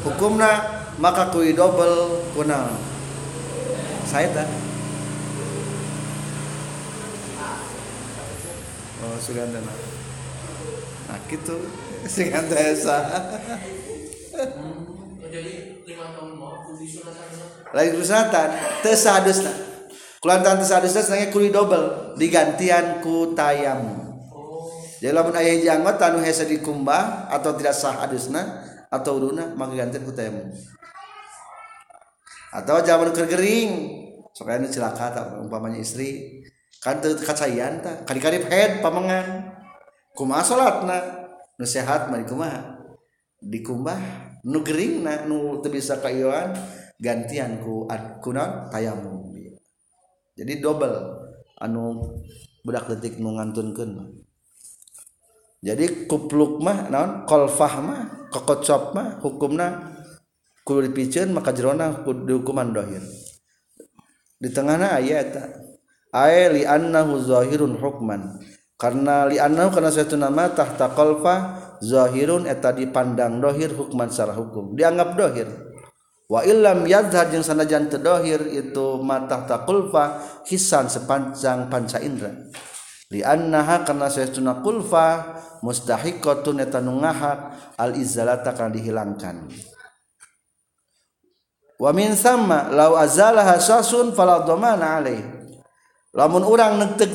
hukumna 0.00 0.50
maka 0.96 1.28
kui 1.28 1.52
double 1.52 2.24
kuna 2.32 2.72
saya 4.08 4.32
tak 4.32 4.48
oh 9.04 9.16
suganda 9.20 9.60
nah 9.60 11.18
gitu 11.28 11.56
suganda 12.08 12.56
esa 12.56 12.98
lagi 17.70 17.88
kerusakan 17.94 18.48
tesadusna 18.82 19.52
kulantan 20.24 20.58
tesadusna 20.58 21.04
senangnya 21.04 21.28
kuli 21.30 21.52
double 21.52 22.16
digantian 22.16 23.04
ku 23.04 23.36
tayamu 23.36 24.09
Jadi 25.00 25.16
lamun 25.16 25.32
ayah 25.32 25.52
hiji 25.56 25.68
anggota 25.72 26.12
anu 26.12 26.20
hese 26.20 26.44
dikumbah 26.44 27.32
atau 27.32 27.56
tidak 27.56 27.72
sah 27.72 28.04
adusna 28.04 28.68
atau 28.92 29.16
uduna 29.16 29.56
maka 29.56 29.72
ganti 29.80 29.96
ku 30.04 30.12
tayamum. 30.12 30.52
Atau 32.52 32.84
jaman 32.84 33.08
keur 33.16 33.24
gering 33.24 33.96
sok 34.36 34.52
aya 34.52 34.60
cilaka 34.68 35.08
tak 35.16 35.26
umpamanya 35.40 35.80
istri 35.80 36.44
kan 36.84 37.00
teu 37.00 37.16
kacayan 37.16 37.80
ta 37.80 38.04
kali-kali 38.04 38.44
head 38.44 38.84
pamengan. 38.84 39.56
Kumaha 40.12 40.44
salatna? 40.44 40.98
Nu 41.56 41.64
sehat 41.64 42.12
mah 42.12 42.20
kumaha? 42.28 42.76
Dikumbah 43.40 43.96
nu 44.44 44.60
geringna 44.60 45.24
nu 45.24 45.64
teu 45.64 45.72
bisa 45.72 45.96
kaioan 45.96 46.52
gantian 47.00 47.64
ku 47.64 47.88
kunaon 48.20 48.68
tayamum. 48.68 49.32
Jadi 50.36 50.60
double 50.60 50.92
anu 51.56 52.04
budak 52.68 52.84
detik 52.92 53.16
nu 53.16 53.32
ngantunkeun 53.40 53.90
mah. 53.96 54.08
jadi 55.60 56.08
kupluk 56.08 56.64
mah 56.64 56.88
naon? 56.88 57.28
Kolfah 57.28 57.74
mah 57.84 58.00
kokocop 58.32 58.96
mah 58.96 59.20
hukumna 59.20 59.92
kudu 60.64 60.88
dipiceun 60.88 61.36
maka 61.36 61.52
jerona 61.52 62.00
kudu 62.00 62.40
hukuman 62.40 62.72
dohir. 62.72 63.04
Di 64.40 64.48
tengahna 64.48 64.96
aya 64.96 65.20
eta. 65.20 65.44
Ae 66.16 66.48
li 66.48 66.62
annahu 66.64 67.20
zahirun 67.20 67.76
hukman. 67.76 68.40
Karena 68.80 69.28
li 69.28 69.36
annahu 69.36 69.68
karena 69.76 69.92
suatu 69.92 70.16
nama 70.16 70.48
tahta 70.48 70.96
kolfa 70.96 71.60
zahirun 71.84 72.48
eta 72.48 72.72
dipandang 72.72 73.44
dohir 73.44 73.76
hukman 73.76 74.08
secara 74.08 74.32
hukum. 74.32 74.72
Dianggap 74.72 75.12
dohir. 75.12 75.48
Wa 76.30 76.40
illam 76.46 76.88
yadhar 76.88 77.28
jeung 77.28 77.44
sanajan 77.44 77.92
teu 77.92 78.00
dohir 78.00 78.40
itu 78.48 78.96
mata 79.04 79.44
tahta 79.44 79.68
kulfa 79.68 80.24
hisan 80.48 80.88
sepanjang 80.88 81.68
panca 81.68 82.00
indra. 82.00 82.32
liannaha 83.10 83.82
karena 83.82 84.06
saestuna 84.06 84.62
kulfa 84.62 85.38
mustahiqatun 85.66 86.62
eta 86.62 86.78
nu 86.78 87.02
ngahak 87.02 87.74
al 87.74 87.98
izzalata 87.98 88.54
kana 88.54 88.70
dihilangkan. 88.70 89.50
Wa 91.80 91.90
min 91.90 92.14
samma 92.14 92.70
law 92.70 92.94
azalaha 92.94 93.58
sasun 93.58 94.14
fala 94.14 94.46
dhamana 94.46 95.02
alaih. 95.02 95.20
Lamun 96.14 96.46
urang 96.46 96.78
neutek 96.78 97.10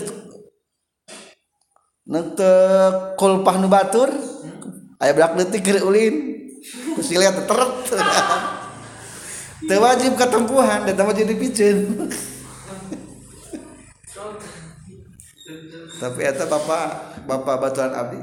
neutek 2.06 3.16
kulpah 3.16 3.56
nu 3.60 3.68
batur 3.72 4.12
aya 5.00 5.12
berak 5.16 5.36
detik 5.39 5.64
keur 5.64 5.80
ulin 5.88 6.16
kusi 6.96 7.16
lihat 7.16 7.48
teret. 7.48 7.74
Teu 9.66 9.82
wajib 9.82 10.14
ketempuhan 10.20 10.86
eta 10.86 11.02
mah 11.08 11.16
jadi 11.16 11.34
tapi 16.06 16.22
eta 16.22 16.45
bapak 16.45 17.18
bapak 17.26 17.56
batuan 17.58 17.89
abdi 17.89 18.22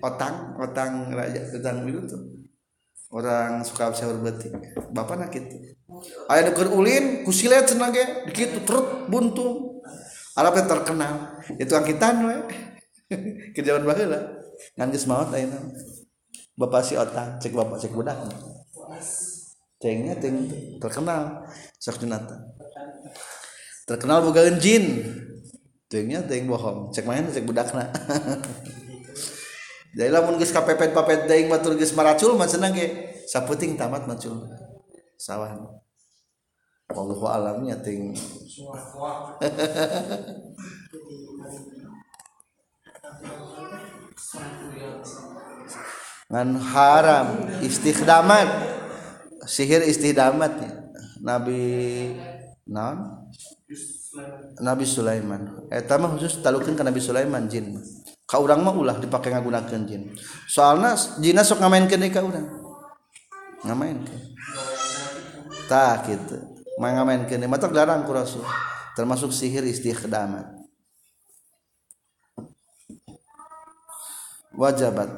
otang 0.00 0.56
otang 0.56 1.12
raja 1.12 1.44
otang 1.52 1.84
itu 1.84 2.00
tuh. 2.08 2.22
Orang 3.08 3.64
suka 3.64 3.92
sahur 3.92 4.20
betik 4.24 4.52
bapak 4.92 5.20
nak 5.20 5.28
gitu. 5.28 5.76
Ayah 6.32 6.48
nuker 6.48 6.72
ulin 6.72 7.24
kusilet 7.24 7.68
senang 7.68 7.92
ge 7.92 8.32
dikitu 8.32 8.64
terus 8.64 9.08
buntung 9.12 9.84
Arab 10.32 10.56
yang 10.56 10.68
terkenal. 10.72 11.14
Itu 11.60 11.72
angkitan 11.76 12.24
we. 12.24 12.36
Ke 13.56 13.60
zaman 13.60 13.84
baheula. 13.84 14.40
Ngan 14.76 14.88
geus 14.92 15.04
maot 15.04 15.28
ayeuna 15.32 15.60
bapak 16.56 16.80
si 16.80 16.96
otang 16.96 17.36
cek 17.36 17.52
bapak 17.52 17.76
cek 17.76 17.92
budak. 17.92 18.16
Cengnya 19.80 20.16
ceng 20.16 20.48
terkenal. 20.80 21.44
Sok 21.76 22.08
terkenal 23.88 24.20
boga 24.20 24.44
jin 24.60 25.00
Tengnya 25.88 26.20
teng 26.28 26.44
bohong, 26.44 26.92
cek 26.92 27.08
main 27.08 27.24
cek 27.24 27.48
budakna. 27.48 27.88
Jadi 29.96 30.12
lamun 30.12 30.36
geus 30.36 30.52
kapepet 30.52 30.92
papet 30.92 31.24
daing 31.24 31.48
batur 31.48 31.72
geus 31.74 31.96
maracul 31.96 32.36
ge 32.76 33.16
saputing 33.24 33.80
tamat 33.80 34.04
macul. 34.04 34.44
Sawah. 35.16 35.56
Wallahu 36.92 37.24
alamnya 37.24 37.80
ting. 37.80 38.12
ngan 46.28 46.60
haram 46.60 47.48
istikhdamat 47.64 48.48
sihir 49.48 49.80
istikhdamatnya 49.88 50.92
Nabi 51.24 52.12
non 52.68 53.24
Nabi 54.64 54.84
Sulaiman. 54.88 55.68
Khusus 56.16 56.40
talukan 56.40 56.72
ke 56.72 56.82
Nabi 56.82 57.00
Sulaiman 57.00 57.44
jin. 57.48 57.76
Kau 58.28 58.44
orang 58.44 58.60
mau 58.60 58.76
ulah 58.76 59.00
dipakai 59.00 59.32
ngagunakan 59.32 59.80
jin. 59.88 60.12
Soalnya 60.48 60.96
jin 61.20 61.40
sok 61.40 61.64
ngamain 61.64 61.88
ke 61.88 61.96
orang 62.20 62.68
ngamain 63.66 63.98
ke 64.06 64.14
tak 65.66 66.06
gitu 66.06 66.38
main 66.78 66.94
ngamain 66.94 67.26
ke 67.26 67.34
mata 67.50 67.66
larang 67.66 68.06
ku 68.06 68.14
rasul. 68.14 68.46
Termasuk 68.94 69.34
sihir 69.34 69.66
istikhdamat 69.66 70.46
wajabat. 74.54 75.10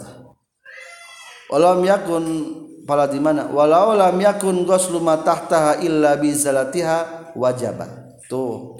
Walam 1.51 1.82
yakun 1.82 2.24
pala 2.86 3.11
di 3.11 3.18
mana? 3.18 3.51
Walau 3.51 3.97
lam 3.97 4.16
yakun 4.20 4.62
ghuslu 4.68 5.03
ma 5.03 5.18
tahtaha 5.18 5.82
illa 5.82 6.14
bi 6.14 6.30
zalatiha 6.30 7.32
wajabat 7.34 7.99
tuh 8.30 8.78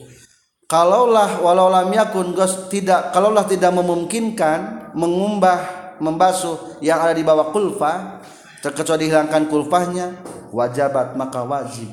kalaulah 0.71 1.43
walau 1.43 1.67
lam 1.67 1.91
yakun 1.91 2.31
gos 2.31 2.71
tidak 2.71 3.11
kalaulah 3.11 3.43
tidak 3.43 3.75
memungkinkan 3.75 4.95
mengumbah 4.95 5.59
membasuh 5.99 6.79
yang 6.79 7.03
ada 7.03 7.11
di 7.11 7.27
bawah 7.27 7.51
kulfa 7.51 8.23
terkecuali 8.63 9.11
dihilangkan 9.11 9.51
kulfahnya 9.51 10.07
wajabat 10.55 11.19
maka 11.19 11.43
wajib. 11.43 11.91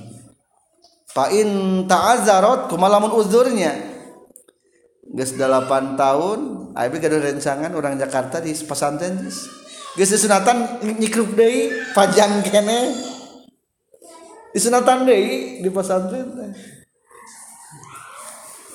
Fa 1.12 1.34
in 1.34 1.84
ta'azzarat 1.90 2.70
kumalamun 2.70 3.12
uzurnya. 3.18 3.98
Geus 5.08 5.40
8 5.40 5.96
tahun 5.96 6.40
abi 6.76 7.00
gaduh 7.00 7.24
rencangan 7.24 7.72
orang 7.72 7.96
Jakarta 7.96 8.44
di 8.44 8.52
pesantren 8.52 9.24
geus 9.96 10.12
sunatan 10.14 10.84
nyikrup 11.00 11.32
deui 11.34 11.72
pajang 11.96 12.44
kene. 12.44 12.92
Di 14.52 14.60
sunatan 14.60 15.08
deui 15.08 15.64
di 15.64 15.70
pesantren 15.72 16.77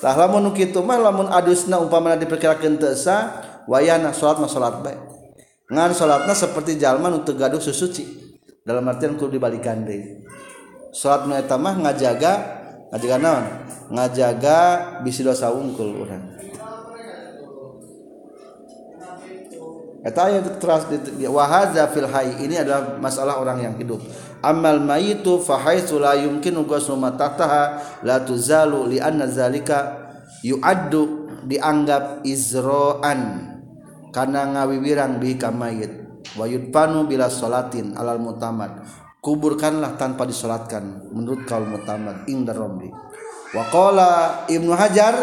tah 0.03 0.19
lamun 0.19 0.51
kitu 0.51 0.83
mah 0.83 0.99
lamun 0.99 1.31
adusna 1.31 1.79
umpamana 1.79 2.19
diperkirakeun 2.19 2.83
teu 2.83 2.99
sah 2.99 3.39
wayana 3.71 4.11
salat 4.11 4.43
mah 4.43 4.51
salat 4.51 4.83
bae. 4.83 4.99
Ngan 5.71 5.95
salatna 5.95 6.35
seperti 6.35 6.77
jalma 6.77 7.07
nu 7.07 7.23
teu 7.23 7.39
gaduh 7.39 7.63
susuci 7.63 8.35
dalam 8.67 8.83
artian 8.91 9.15
kudu 9.15 9.39
dibalikan 9.39 9.87
deui. 9.87 10.27
Salat 10.91 11.31
nu 11.31 11.39
eta 11.39 11.55
mah 11.55 11.79
ngajaga 11.79 12.33
ngajaga 12.91 13.17
naon? 13.23 13.47
Ngajaga 13.95 14.59
bisi 15.07 15.23
dosa 15.23 15.55
wungkul 15.55 16.03
orang 16.03 16.33
Eta 20.03 20.27
ayat 20.27 20.59
teras 20.59 20.91
di 20.91 20.99
wahaza 21.31 21.87
fil 21.95 22.11
hayy 22.11 22.35
ini 22.43 22.59
adalah 22.59 22.99
masalah 22.99 23.39
orang 23.39 23.63
yang 23.63 23.75
hidup. 23.79 24.03
Amal 24.43 24.83
mayitu 24.83 25.39
fa 25.39 25.63
haitsu 25.63 26.03
la 26.03 26.19
yumkinu 26.19 26.67
ghuslu 26.67 26.99
matataha 26.99 27.79
la 28.03 28.19
tuzalu 28.27 28.91
li 28.91 28.99
anna 28.99 29.31
zalika 29.31 30.11
yu'addu 30.43 31.31
dianggap 31.47 32.27
izra'an 32.27 33.51
karena 34.11 34.51
ngawiwirang 34.51 35.23
bi 35.23 35.39
kamayit 35.39 36.03
wa 36.35 36.45
yudpanu 36.47 37.07
bila 37.07 37.31
salatin 37.31 37.95
alal 37.95 38.19
mutamad 38.19 38.83
kuburkanlah 39.23 39.95
tanpa 39.95 40.27
disolatkan 40.27 41.11
menurut 41.15 41.47
kaum 41.47 41.79
mutamad 41.79 42.27
indar 42.27 42.59
romli 42.59 42.91
Wakola 43.53 44.49
Ibnu 44.49 44.73
Hajar 44.73 45.15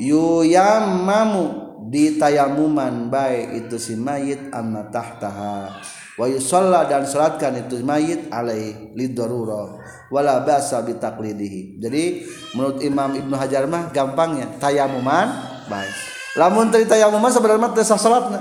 yuyamamu 0.00 1.66
di 1.86 2.16
tayamuman 2.16 3.12
baik 3.12 3.66
itu 3.66 3.76
si 3.76 3.94
mayit 3.94 4.50
amma 4.50 4.88
tahtaha 4.88 5.78
wa 6.16 6.26
yusalla 6.28 6.88
dan 6.88 7.04
salatkan 7.04 7.54
itu 7.60 7.80
mayit 7.84 8.32
alai 8.32 8.92
lidoruro 8.96 9.80
wala 10.08 10.40
basa 10.40 10.80
bitaklidihi 10.80 11.76
jadi 11.76 12.24
menurut 12.56 12.80
Imam 12.80 13.12
Ibnu 13.12 13.34
Hajar 13.36 13.68
mah 13.68 13.92
gampangnya 13.92 14.48
tayamuman 14.56 15.56
baik. 15.68 15.94
Lamun 16.36 16.68
tadi 16.68 16.84
tayamuman 16.88 17.32
sebenarnya 17.32 17.68
teh 17.72 17.84
salatna 17.84 18.40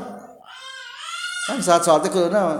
kan 1.45 1.61
saat 1.61 1.85
salatnya 1.85 2.09
kudu 2.09 2.27
naon? 2.33 2.59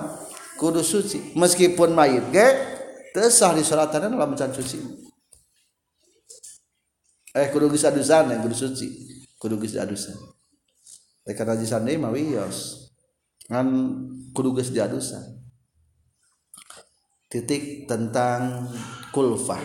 Kudu 0.55 0.79
suci. 0.85 1.35
Meskipun 1.35 1.91
mayit 1.91 2.31
ge 2.31 2.47
teu 3.11 3.27
sah 3.27 3.51
disalatan 3.51 4.13
lamun 4.13 4.37
can 4.37 4.53
suci. 4.53 4.79
Eh 7.35 7.51
kudu 7.51 7.67
geus 7.73 7.83
adusan 7.83 8.31
yang 8.31 8.39
kudu 8.45 8.55
suci. 8.55 8.87
Kudu 9.35 9.59
geus 9.59 9.75
adusan. 9.75 10.15
Eh 11.25 11.33
jisan 11.33 11.83
deui 11.83 11.97
mah 11.97 12.13
wios 12.13 12.87
ngan 13.49 13.67
kudu 14.35 14.59
geus 14.59 14.75
diadusan 14.75 15.23
titik 17.31 17.87
tentang 17.89 18.69
kulfah. 19.15 19.59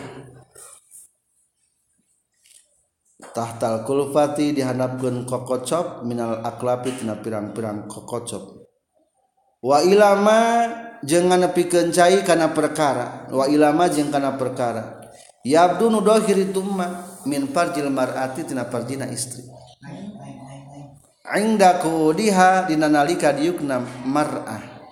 Tahtal 3.31 3.87
kulfati 3.87 4.51
dihandapkeun 4.51 5.23
kokocop 5.23 6.03
minal 6.03 6.43
aklapi 6.43 6.99
tina 6.99 7.15
pirang-pirang 7.15 7.87
kokocop 7.87 8.67
wa 9.63 9.77
ilama 9.85 10.67
jeung 11.05 11.31
nganepikeun 11.31 11.95
cai 11.95 12.27
kana 12.27 12.51
perkara. 12.51 13.31
Wa 13.31 13.47
ilama 13.47 13.87
jeung 13.87 14.11
kana 14.11 14.35
perkara. 14.35 14.99
Yabdu 15.47 15.87
nu 15.87 16.03
dohir 16.03 16.37
itu 16.37 16.59
min 17.25 17.47
farjil 17.49 17.87
mar'ati 17.87 18.45
tina 18.45 18.67
farjina 18.67 19.07
istri 19.07 19.41
inda 21.39 21.79
kudiha 21.79 22.67
dina 22.67 22.91
nalika 22.91 23.31
diukna 23.31 23.79
mar'ah. 24.03 24.83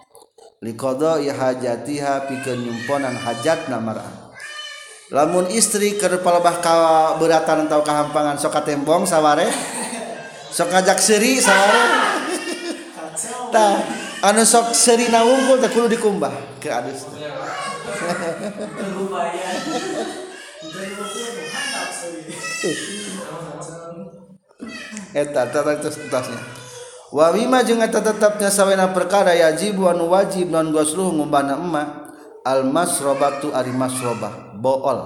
Liqadai 0.59 1.31
hajatiha 1.31 2.27
pikeun 2.27 2.59
nyumponan 2.63 3.15
hajatna 3.15 3.79
mar'ah. 3.79 4.29
Lamun 5.09 5.49
istri 5.49 5.97
keur 5.97 6.21
palebah 6.21 6.61
ka 6.61 6.75
beratan 7.17 7.65
atau 7.65 7.81
kahampangan 7.81 8.37
sok 8.37 8.61
katembong 8.61 9.09
saware? 9.09 9.49
Sok 10.53 10.69
ngajak 10.69 11.01
seuri 11.01 11.41
saware? 11.41 11.81
Tah 13.49 13.81
anu 14.29 14.45
sok 14.45 14.77
seuri 14.77 15.09
na 15.09 15.25
unggul 15.25 15.57
teh 15.57 15.73
kudu 15.73 15.89
dikumbah. 15.89 16.61
Ke 16.61 16.69
adus 16.69 17.09
eta 25.13 25.49
tasnya 25.49 26.41
wa 27.09 27.33
mimma 27.33 27.65
jeung 27.65 27.81
eta 27.81 28.01
tetapnya 28.01 28.53
sawena 28.53 28.93
perkara 28.93 29.33
yajib 29.33 29.81
anu 29.81 30.13
wajib 30.13 30.53
non 30.53 30.69
gosluh 30.69 31.09
ngumbana 31.09 31.57
emak 31.57 32.09
al 32.45 32.63
masrobatu 32.65 33.51
ari 33.51 33.71
masrobah 33.73 34.55
bool. 34.57 34.99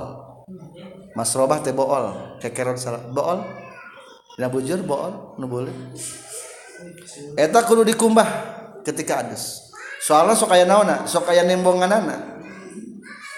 Masrobah 1.14 1.62
teh 1.62 1.74
bool 1.74 2.38
kekeron 2.42 2.78
salah 2.78 3.02
bool. 3.10 3.46
Dina 4.34 4.50
bujur 4.50 4.82
bool 4.82 5.38
nu 5.38 5.46
boleh. 5.46 5.74
Eta 7.38 7.62
kudu 7.64 7.86
dikumbah 7.86 8.28
ketika 8.82 9.22
adus. 9.26 9.70
Soalnya 10.04 10.36
sok 10.36 10.52
aya 10.52 10.66
naonna 10.68 11.06
sok 11.06 11.30
aya 11.30 11.46
nembonganana. 11.46 12.42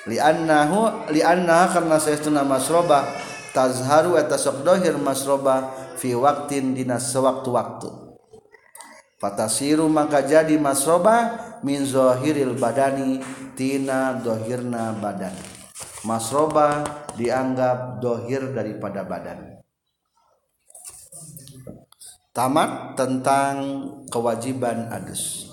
Li 0.05 0.21
annahu 0.21 1.09
li 1.11 1.21
annaha 1.21 1.75
karna 1.75 1.97
saestuna 1.97 2.45
masrobah 2.45 3.03
tazharu 3.51 4.15
eta 4.21 4.37
sok 4.37 4.61
dohir 4.61 4.95
masroba 5.01 5.84
fi 5.95 6.13
waktin 6.13 6.75
dina 6.75 6.99
sewaktu-waktu 7.01 8.05
fatasiru 9.25 9.89
maka 9.89 10.21
jadi 10.21 10.59
masroba 10.61 11.39
min 11.65 11.81
zohiril 11.81 12.53
badani 12.59 13.25
tina 13.57 14.19
dohirna 14.21 14.93
badan. 15.01 15.33
Masroba 16.05 16.85
dianggap 17.17 17.97
dohir 17.97 18.53
daripada 18.53 19.01
badan. 19.01 19.57
Tamat 22.29 22.93
tentang 22.93 23.55
kewajiban 24.13 24.93
adus. 24.93 25.49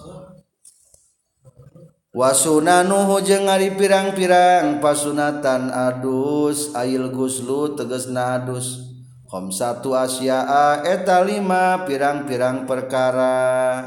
Wasunanuhu 2.12 3.24
jeung 3.24 3.49
ari 3.49 3.72
pirang-pirang 3.72 4.84
pasunatan 4.84 5.72
adus 5.72 6.76
ail 6.76 7.09
guslu 7.09 7.72
tegesna 7.72 8.36
adus. 8.36 8.91
Kom 9.33 9.49
satu 9.49 9.97
asya'a 9.97 10.85
eta 10.85 11.24
lima 11.24 11.89
pirang-pirang 11.89 12.68
perkara. 12.68 13.80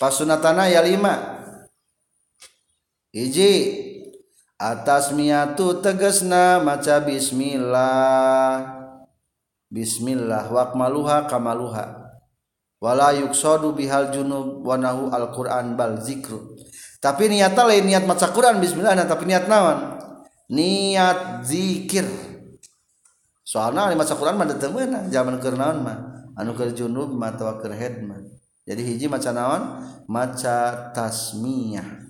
Pasunatana 0.00 0.64
ya 0.64 0.80
lima. 0.80 1.44
Iji 3.12 3.52
atas 4.56 5.12
miatu 5.12 5.84
tegesna 5.84 6.56
maca 6.64 7.04
bismillah. 7.04 8.80
Bismillah 9.68 10.48
wakmaluha 10.48 11.28
kamaluha 11.28 12.16
wala 12.80 13.12
yuksadu 13.12 13.76
bihal 13.76 14.08
junub 14.08 14.64
wanahu 14.64 15.12
al-Qur'an 15.12 15.76
bal 15.76 16.00
zikru. 16.00 16.56
Tapi 16.96 17.28
niat 17.28 17.52
lain 17.52 17.84
niat 17.84 18.08
maca 18.08 18.32
Quran 18.32 18.56
bismillah 18.56 18.96
nah, 18.96 19.04
tapi 19.04 19.28
niat 19.28 19.44
naon? 19.52 20.00
Niat 20.48 21.44
zikir 21.44 22.29
soalnya 23.50 23.90
maca 23.98 24.14
Quran 24.14 24.38
mah 24.38 24.46
teu 24.54 24.70
meunang 24.70 25.10
zaman 25.10 25.42
keur 25.42 25.58
mah 25.58 26.10
anu 26.38 26.54
keur 26.54 26.70
junub 26.70 27.10
keur 27.34 27.74
head 27.74 28.06
mah. 28.06 28.22
Jadi 28.62 28.86
hiji 28.86 29.06
maca 29.10 29.34
naon? 29.34 29.62
Maca 30.06 30.90
tasmiyah. 30.94 32.06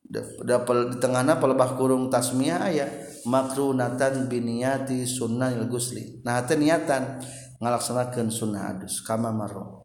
Da, 0.00 0.20
da, 0.44 0.56
di 0.64 0.96
tengahna 1.00 1.36
pelebah 1.40 1.76
kurung 1.76 2.08
tasmiyah 2.08 2.68
aya 2.68 2.86
makrunatan 3.28 4.28
biniati 4.28 5.04
sunnah 5.04 5.52
gusli. 5.68 6.24
Nah 6.24 6.40
teh 6.44 6.56
niatan 6.56 7.20
ngalaksanakeun 7.60 8.28
sunnah 8.28 8.76
adus 8.76 9.04
kama 9.04 9.32
marro 9.32 9.84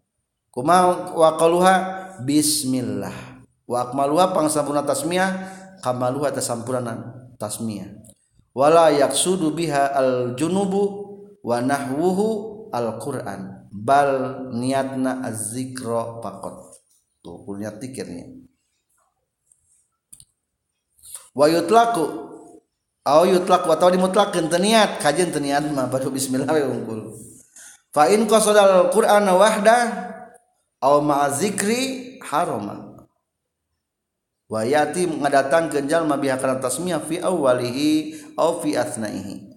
kumaha 0.55 1.15
wa 1.15 1.35
qaluha 1.35 1.75
bismillah. 2.23 3.43
Wa 3.67 3.91
akmaluha 3.91 4.31
pangsampurna 4.31 4.87
tasmiyah 4.87 5.31
kamaluha 5.83 6.31
tasampurna 6.31 6.95
tasmiyah 7.35 7.96
wala 8.57 8.89
yaqsudu 8.89 9.53
biha 9.53 9.93
al 9.93 10.33
junubu 10.33 11.13
wa 11.45 11.61
nahwuhu 11.61 12.69
al 12.73 12.97
Quran 12.97 13.69
bal 13.69 14.49
niatna 14.49 15.21
az-zikra 15.29 16.25
faqat. 16.25 16.81
Tuh 17.21 17.45
niat 17.53 17.77
tikirnya 17.77 18.33
wa 21.37 21.45
yutlaqu 21.45 22.03
aw 23.05 23.21
yutlaq 23.29 23.69
wa 23.69 23.77
taw 23.77 23.93
dimutlaqkeun 23.93 24.49
teu 24.49 24.57
niat. 24.57 24.97
Kajeun 25.05 25.29
teu 25.29 25.43
niat 25.43 25.69
mah 25.69 25.85
baru 25.91 26.09
bismillah 26.09 26.49
we 26.49 26.65
unggul. 26.65 27.13
Fa 27.93 28.09
in 28.09 28.25
qasadal 28.25 28.89
qur'ana 28.89 29.37
wahda 29.37 29.77
aw 30.81 30.97
ma'a 31.03 31.29
zikri 31.29 32.17
harama 32.25 32.86
wa 34.47 34.63
yati 34.63 35.07
ngadatang 35.07 35.67
genjal 35.71 36.07
mabiha 36.07 36.39
kana 36.39 36.59
tasmiyah 36.63 37.03
fi 37.03 37.19
awwalihi 37.19 38.15
aw 38.35 38.63
fi 38.63 38.75
asnaihi. 38.79 39.47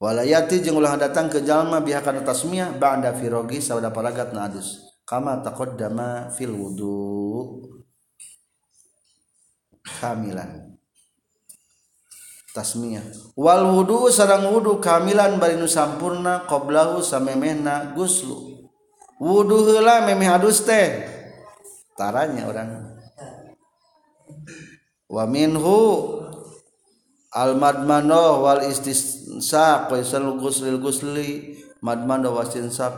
Walayati 0.00 0.64
jeung 0.64 0.80
ulah 0.80 0.96
datang 0.96 1.28
ke 1.28 1.44
jalma 1.44 1.84
biha 1.84 2.00
kana 2.00 2.24
tasmiyah 2.24 2.72
ba'da 2.72 3.12
firogi 3.12 3.60
sabada 3.60 3.92
paragat 3.92 4.32
na 4.32 4.48
adus. 4.48 4.80
Kama 5.04 5.44
taqaddama 5.44 6.32
fil 6.32 6.56
wudu. 6.56 7.60
Kamilan. 10.00 10.72
Tasmiyah. 12.56 13.04
Wal 13.36 13.68
wudu 13.68 14.08
sarang 14.08 14.48
wudu 14.48 14.80
kamilan 14.80 15.36
bari 15.36 15.60
nu 15.60 15.68
sampurna 15.68 16.48
qablahu 16.48 17.04
samemehna 17.04 17.92
guslu. 17.92 18.56
Wudu 19.20 19.68
heula 19.68 20.08
memeh 20.08 20.32
adus 20.32 20.64
teh. 20.64 21.04
Taranya 21.92 22.48
orang 22.48 22.89
wa 25.10 25.26
minhu 25.26 25.78
al 27.34 27.58
madmano 27.58 28.46
wal 28.46 28.62
istisaq 28.62 29.90
wa 29.90 29.96
isal 29.98 30.38
guslil 30.38 30.78
gusli 30.78 31.58
madmano 31.82 32.38
wa 32.38 32.46
istinsak 32.46 32.94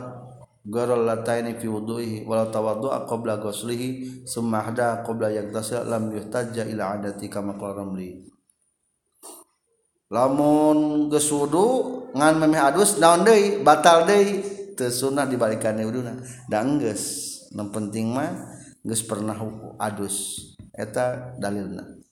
garol 0.63 1.03
lataini 1.03 1.57
fi 1.59 1.67
wudu'ihi 1.67 2.23
wala 2.23 2.47
tawaddu 2.47 2.87
qabla 3.09 3.41
ghuslihi 3.41 4.23
summa 4.29 4.63
hada 4.63 5.03
qabla 5.03 5.33
yagtasil 5.33 5.83
lam 5.83 6.13
yuhtajja 6.13 6.69
ila 6.71 7.01
adati 7.01 7.27
kama 7.27 7.59
qala 7.59 7.83
ramli. 7.83 8.29
Lamun 10.13 11.09
geus 11.09 11.33
ngan 12.13 12.33
memeh 12.37 12.61
adus 12.61 13.01
naon 13.01 13.25
deui 13.25 13.65
batal 13.65 14.05
deui 14.05 14.45
teu 14.77 14.93
sunah 14.93 15.25
dibalikan 15.25 15.81
wuduna 15.81 16.13
da 16.45 16.61
geus 16.77 17.03
nu 17.51 17.67
penting 17.73 18.13
mah 18.13 18.29
geus 18.85 19.01
pernah 19.01 19.35
adus. 19.81 20.47
Eta 20.73 21.37
dalilna 21.37 22.02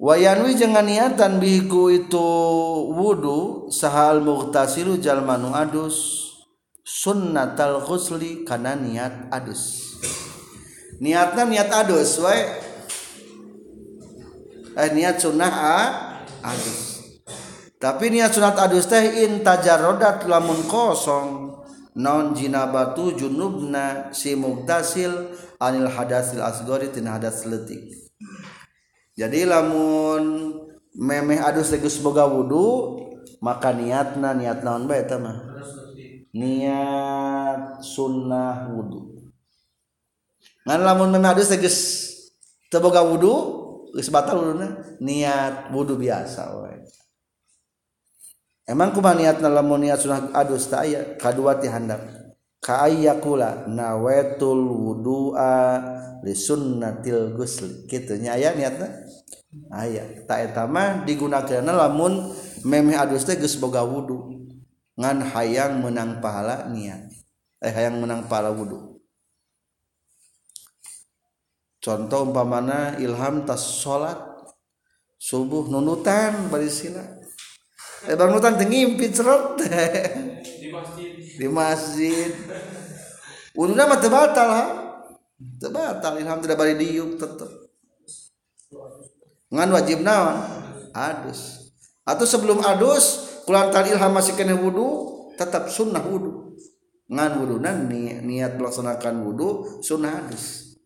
wayanwi 0.00 0.56
jangan 0.56 0.88
niatan 0.88 1.36
biku 1.36 1.92
itu 1.92 2.28
wudhu 2.88 3.68
sahal 3.68 4.24
muhtasilu 4.24 4.96
jalmanu 4.96 5.52
adus. 5.52 6.26
Sunnatal 6.80 7.84
ghusli 7.84 8.42
kana 8.42 8.74
niat 8.74 9.30
adus. 9.30 9.94
Niatna 10.98 11.46
niat 11.46 11.68
adus 11.70 12.18
wae. 12.18 12.42
Eh, 14.74 14.90
niat 14.96 15.20
sunnah 15.20 15.52
a, 15.52 15.78
adus. 16.42 16.80
Tapi 17.76 18.10
niat 18.10 18.32
sunat 18.32 18.56
adus 18.58 18.88
teh 18.88 19.22
in 19.22 19.44
tajarodat 19.44 20.24
lamun 20.26 20.66
kosong. 20.66 21.60
Non 22.00 22.32
jinabatu 22.32 23.12
junubna 23.14 24.10
si 24.14 24.32
muktasil 24.38 25.36
anil 25.60 25.90
hadasil 25.90 26.40
asgori 26.40 26.88
tina 26.88 27.18
hadas 27.18 27.44
letik 27.44 27.99
jadi 29.20 29.44
lamun 29.44 30.56
memeh 30.96 31.44
adus 31.44 31.68
tegus 31.68 32.00
boga 32.00 32.24
wudu 32.24 32.96
maka 33.44 33.76
niatna 33.76 34.32
niat 34.32 34.64
naon 34.64 34.88
bae 34.88 35.04
eta 35.04 35.20
mah? 35.20 35.60
Niat 36.32 37.84
sunnah 37.84 38.72
wudu. 38.72 39.28
Ngan 40.64 40.80
lamun 40.80 41.12
memeh 41.12 41.36
adus 41.36 41.52
tegus 41.52 41.76
teu 42.72 42.80
boga 42.80 43.04
wudu 43.04 43.60
geus 43.92 44.08
batal 44.08 44.40
wuduna 44.40 44.96
niat 45.02 45.74
wudu 45.74 45.98
biasa 45.98 46.54
we 46.62 46.86
emang 48.70 48.94
kumaha 48.94 49.18
niatna 49.18 49.50
lamun 49.50 49.82
niat 49.82 49.98
sunah 49.98 50.30
adus 50.30 50.70
ta 50.70 50.86
aya 50.86 51.18
kadua 51.18 51.58
ti 51.58 51.66
handap 51.66 51.98
ka 52.62 52.86
ayyakula 52.86 53.66
nawaitul 53.66 54.62
wudu'a 54.70 55.56
li 56.22 56.34
sunnatil 56.36 57.34
ghusl 57.34 57.90
kitu 57.90 58.20
nya 58.22 58.38
aya 58.38 58.54
niatna 58.54 59.09
aya 59.70 60.06
ta 60.26 60.38
eta 60.38 60.66
mah 60.70 61.02
digunakeunna 61.02 61.74
lamun 61.74 62.30
memeh 62.62 62.94
adus 62.94 63.26
teh 63.26 63.34
geus 63.34 63.58
boga 63.58 63.82
wudu. 63.82 64.38
Ngan 65.00 65.32
hayang 65.32 65.80
menang 65.80 66.20
pahala 66.20 66.68
niat. 66.68 67.08
Eh 67.58 67.72
hayang 67.72 67.98
menang 67.98 68.28
pahala 68.30 68.54
wudu. 68.54 69.00
Contoh 71.80 72.28
umpamana 72.28 73.00
ilham 73.00 73.48
tas 73.48 73.64
salat 73.80 74.20
subuh 75.16 75.66
nunutan 75.72 76.52
barisina. 76.52 77.00
Eh 78.04 78.14
bang 78.14 78.28
nunutan 78.28 78.60
ngimpi 78.60 79.08
cerot 79.10 79.64
di 79.64 80.68
masjid. 80.68 81.10
Di 81.16 81.48
masjid. 81.48 82.30
Unduna 83.56 83.88
mah 83.88 83.98
teu 83.98 84.12
batal 84.12 84.48
ha? 84.52 84.66
Teu 85.56 85.72
batal 85.72 86.20
ilham 86.20 86.38
tidak 86.44 86.60
bari 86.60 86.76
diuk 86.76 87.16
tetep 87.16 87.59
ngan 89.50 89.70
wajib 89.74 90.00
naon? 90.06 90.38
Adus. 90.94 91.70
Atau 92.06 92.26
sebelum 92.26 92.62
adus 92.62 93.30
kulantaran 93.46 93.90
ilham 93.90 94.10
masih 94.14 94.34
kena 94.34 94.54
wudu 94.54 95.10
tetap 95.38 95.70
sunnah 95.70 96.02
wudu. 96.02 96.58
Ngan 97.10 97.42
wuduna 97.42 97.74
ni, 97.74 98.14
niat 98.22 98.54
melaksanakan 98.54 99.26
wudu 99.26 99.82
sunnah 99.82 100.22
adus. 100.22 100.78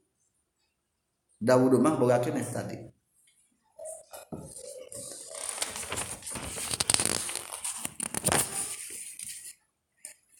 Dawudu 1.36 1.76
mah 1.76 2.00
boga 2.00 2.20
keneh 2.24 2.44
tadi. 2.48 2.80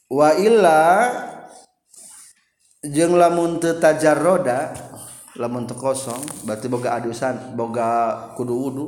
Wa 0.09 0.31
illa 0.41 1.11
jeung 2.87 3.19
lamun 3.19 3.59
teu 3.59 3.77
tajarroda 3.81 4.73
lamun 5.35 5.67
teu 5.67 5.75
kosong 5.75 6.23
berarti 6.47 6.67
boga 6.71 6.95
adusan 6.99 7.59
boga 7.59 7.91
kudu 8.39 8.55
wudu. 8.55 8.87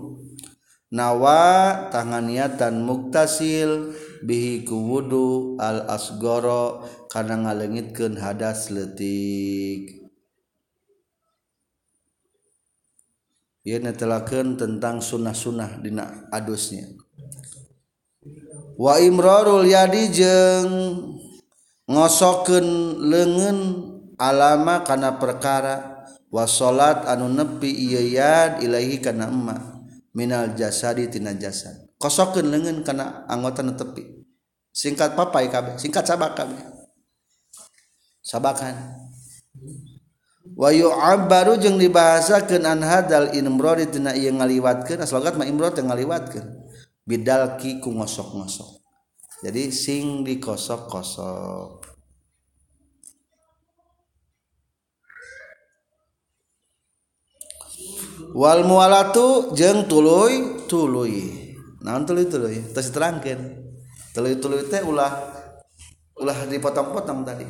Nawa 0.87 1.91
tanganiatan 1.91 2.87
muktasil 2.87 3.91
bihi 4.23 4.63
ku 4.63 4.79
wudu 4.87 5.59
al 5.59 5.83
asgoro 5.91 6.87
kana 7.11 7.43
ngalengitkeun 7.43 8.15
hadas 8.23 8.71
letik 8.71 10.07
ia 13.67 13.83
netelakeun 13.83 14.55
tentang 14.55 15.03
sunnah-sunnah 15.03 15.83
dina 15.83 16.31
adusnya. 16.31 16.87
Wa 18.79 19.03
imrarul 19.03 19.67
yadi 19.67 20.15
jeung 20.15 20.71
ngosokeun 21.91 22.67
leungeun 23.11 23.59
alama 24.23 24.87
kana 24.87 25.19
perkara 25.19 25.96
wasolat 26.37 27.09
anu 27.09 27.33
nepi 27.33 27.73
iya 27.73 28.61
Ilahi 28.61 29.01
kana 29.01 29.33
emma 29.33 29.57
Minal 30.17 30.57
jasadi 30.57 31.09
tina 31.13 31.37
jasad. 31.37 31.77
Kosokin 31.97 32.49
lengan 32.49 32.81
kana 32.85 33.25
anggota 33.29 33.61
netepi 33.65 34.25
singkat 34.73 35.17
papai 35.17 35.49
kabeh 35.49 35.81
singkat 35.81 36.05
sabak 36.05 36.37
kabeh. 36.37 36.61
Sabakan. 38.25 38.75
Wa 40.57 40.73
yu'abbaru 40.73 41.61
jeung 41.61 41.77
dibahasakeun 41.77 42.65
an 42.65 42.81
hadal 42.81 43.31
imrori 43.37 43.87
tina 43.93 44.17
ieu 44.17 44.33
ngaliwatkeun 44.35 45.05
aslogat 45.05 45.37
mah 45.39 45.47
imrod 45.47 45.79
teu 45.79 45.87
ngaliwatkeun. 45.87 46.65
Bidalki 47.07 47.79
ku 47.79 47.95
ngosok-ngosok. 47.95 48.83
Jadi 49.47 49.71
sing 49.71 50.27
dikosok-kosok. 50.27 51.86
wal 58.37 58.69
mualatu 58.69 59.57
jeung 59.57 59.89
tuluy 59.89 60.69
tuluy. 60.69 61.33
Naon 61.81 62.05
tuluy 62.05 62.29
tuluy? 62.29 62.61
Tos 62.77 62.93
terangkan 62.93 63.65
tuluy 64.13 64.37
tuluy 64.37 64.69
teh 64.69 64.85
ulah 64.85 65.33
ulah 66.21 66.45
dipotong-potong 66.45 67.25
tadi. 67.25 67.49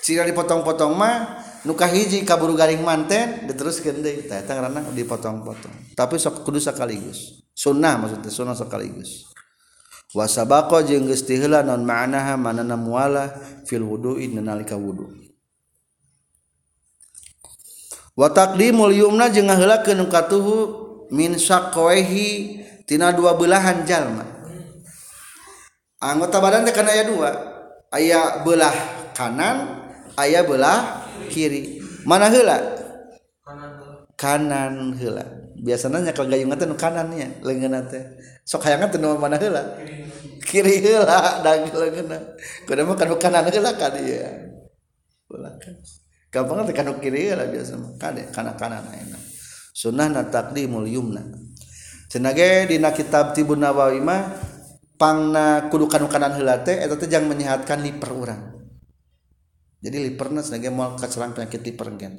Cina 0.00 0.24
dipotong-potong 0.24 0.96
mah 0.96 1.44
nuka 1.68 1.84
hiji 1.84 2.24
kaburu 2.24 2.56
garing 2.56 2.80
manten 2.80 3.44
diteruskan 3.44 4.00
deh 4.00 4.24
teh 4.24 4.40
tangrana 4.48 4.80
dipotong-potong. 4.88 5.92
Tapi 5.92 6.16
sok 6.16 6.48
kudu 6.48 6.56
sekaligus 6.64 7.44
sunnah 7.56 7.96
maksudnya 7.96 8.28
sunnah 8.28 8.52
sekaligus 8.52 9.32
wasabako 10.12 10.84
jeung 10.84 11.08
geus 11.08 11.24
non 11.64 11.82
ma'anaha 11.88 12.36
manana 12.36 12.76
muala 12.76 13.32
fil 13.64 13.82
wudu'i 13.82 14.28
nalika 14.36 14.76
wudu' 14.76 15.25
watakdi 18.16 18.72
muliumna 18.72 19.28
jeung 19.28 19.52
ngahelakeun 19.52 20.08
katuhu 20.08 20.56
min 21.12 21.36
saqwehi 21.36 22.64
tina 22.88 23.12
dua 23.12 23.36
belahan 23.36 23.84
jalma. 23.84 24.24
Anggota 26.00 26.40
badan 26.40 26.64
teh 26.64 26.72
kana 26.72 26.90
aya 26.92 27.04
dua 27.04 27.30
aya 27.92 28.42
belah 28.42 28.74
kanan 29.12 29.84
aya 30.16 30.42
belah 30.42 31.04
kiri. 31.28 31.78
Mana 32.08 32.32
heula? 32.32 32.56
Kanan 34.16 34.96
heula. 34.96 35.24
Biasanya 35.56 36.08
nya 36.08 36.12
gayung 36.12 36.52
teh 36.56 36.66
kanannya 36.72 37.44
leungeunna 37.44 37.80
teh. 37.86 38.02
Sok 38.48 38.64
hayang 38.64 38.88
teh 38.88 38.98
mana 38.98 39.36
heula? 39.36 39.62
Kiri 40.40 40.80
heula 40.80 41.44
da 41.44 41.52
leungeunna 41.52 42.18
kudu 42.64 42.82
mah 42.86 42.96
kan 42.96 43.12
kanan 43.20 43.44
heula 43.52 43.70
kan 43.76 43.92
ieu 44.00 44.24
belah 45.28 45.52
kanan. 45.60 45.84
gampang 46.32 46.66
teh 46.66 46.74
kana 46.74 46.96
kiri 46.98 47.32
lah 47.32 47.46
biasa 47.48 47.74
mah. 47.78 47.92
Kade 47.98 48.30
kana 48.32 48.56
kanan 48.56 48.86
enak. 48.86 49.22
Sunnah 49.76 50.08
na 50.08 50.22
taqdimul 50.26 50.88
yumna. 50.88 51.22
Cenah 52.08 52.32
ge 52.32 52.70
dina 52.70 52.94
kitab 52.94 53.34
tibun 53.34 53.60
nawawi 53.60 53.98
mah 54.00 54.32
pangna 54.96 55.68
kudu 55.68 55.90
kana 55.90 56.06
kanan 56.08 56.32
heula 56.38 56.62
teh 56.62 56.76
eta 56.78 56.94
teh 56.96 57.08
jang 57.10 57.26
menyehatkan 57.28 57.82
liver 57.82 58.10
urang. 58.14 58.42
Jadi 59.84 59.96
liverna 60.12 60.40
cenah 60.40 60.60
ge 60.62 60.70
moal 60.72 60.96
kaserang 60.96 61.36
penyakit 61.36 61.62
liver 61.62 61.86
engken 61.92 62.14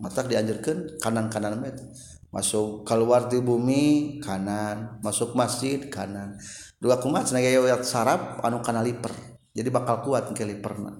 matak 0.00 0.32
dianjurkan 0.32 0.96
kanan-kanan 0.96 1.60
eta. 1.64 1.84
Masuk 2.30 2.86
keluar 2.86 3.26
di 3.26 3.42
bumi 3.42 4.16
kanan. 4.22 5.02
Masuk 5.02 5.34
masjid 5.34 5.90
kanan. 5.90 6.38
Dua 6.80 6.96
kumat 6.96 7.28
cenah 7.28 7.42
ge 7.44 7.60
sarap 7.84 8.40
anu 8.40 8.64
kana 8.64 8.80
liver 8.80 9.12
jadi 9.54 9.68
bakal 9.70 10.06
kuat 10.06 10.30
engke 10.30 10.46
liverna 10.46 10.94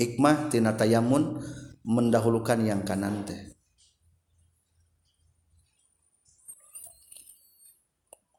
hikmah 0.00 0.48
tina 0.48 0.72
tayamun 0.72 1.44
mendahulukan 1.84 2.56
yang 2.64 2.80
kanan 2.80 3.28
teh. 3.28 3.52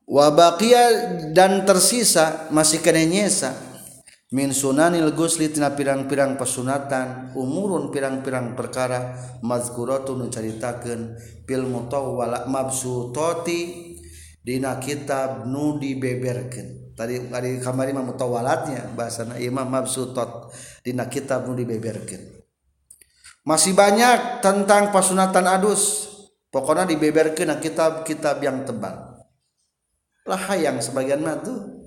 Wabakia 0.10 0.84
dan 1.32 1.64
tersisa 1.64 2.52
masih 2.52 2.84
kena 2.84 3.06
nyesa. 3.06 3.56
Min 4.32 4.56
sunanil 4.56 5.12
gusli 5.12 5.52
tina 5.52 5.76
pirang-pirang 5.76 6.40
pesunatan 6.40 7.36
umurun 7.36 7.92
pirang-pirang 7.92 8.56
perkara 8.56 9.12
mazkuratun 9.44 10.32
caritakeun 10.32 11.20
fil 11.44 11.68
mutawwala 11.68 12.48
mabsutati 12.48 13.92
dina 14.40 14.80
kitab 14.80 15.44
nu 15.52 15.76
dibeberkeun 15.76 16.81
tadi 16.94 17.32
tadi 17.32 17.60
kamari 17.60 17.92
mah 17.92 18.06
mutawalatnya 18.06 18.94
bahasana 18.94 19.40
imam 19.42 19.66
mabsutot 19.66 20.52
dina 20.86 21.08
kitab 21.08 21.50
nu 21.50 21.58
dibeberkeun. 21.58 22.42
Masih 23.42 23.74
banyak 23.74 24.46
tentang 24.46 24.94
pasunatan 24.94 25.50
adus 25.50 26.14
pokoknya 26.54 26.86
dibeberkeun 26.86 27.58
kitab-kitab 27.58 28.38
yang 28.44 28.64
tebal. 28.68 29.26
Lah 30.30 30.44
yang 30.54 30.78
sebagian 30.78 31.26
mah 31.26 31.42
tuh. 31.42 31.82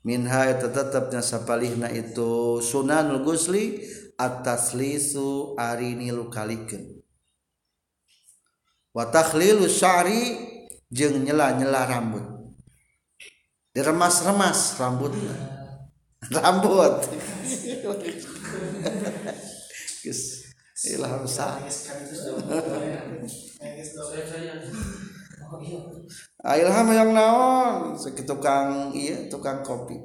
Minha 0.00 0.48
eta 0.48 0.72
tetepnya 0.72 1.20
sapalihna 1.20 1.92
itu 1.92 2.64
sunanul 2.64 3.20
gusli 3.20 3.84
atas 4.16 4.72
lisu 4.72 5.52
arini 5.60 6.08
lukalikeun 6.08 7.00
wa 8.90 9.06
takhlilu 9.06 9.70
syari 9.70 10.40
jeung 10.90 11.22
nyela-nyela 11.22 11.86
rambut. 11.86 12.39
Diremas-remas 13.70 14.78
rambutnya 14.82 15.34
rambut. 16.28 17.06
Ilham 20.80 21.24
Ah, 26.40 26.56
ilham 26.56 26.88
yang 26.94 27.10
naon? 27.12 27.98
Sakit 28.00 28.24
tukang 28.24 28.94
iya 28.96 29.28
tukang 29.28 29.60
kopi. 29.60 29.98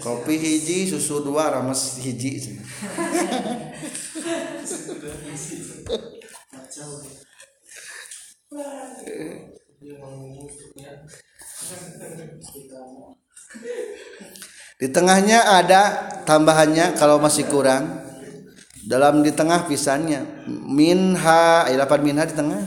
Kopi 0.00 0.34
hiji 0.40 0.88
susu 0.88 1.20
dua 1.20 1.52
rames 1.52 2.00
hiji 2.00 2.56
di 14.82 14.90
tengahnya 14.90 15.62
ada 15.62 15.82
tambahannya 16.26 16.98
kalau 16.98 17.22
masih 17.22 17.46
kurang. 17.46 18.02
Dalam 18.82 19.22
di 19.22 19.30
tengah 19.30 19.70
pisannya. 19.70 20.42
Minha 20.50 21.70
eh, 21.70 21.78
dapat 21.78 22.02
minha 22.02 22.26
di 22.26 22.34
tengah. 22.34 22.58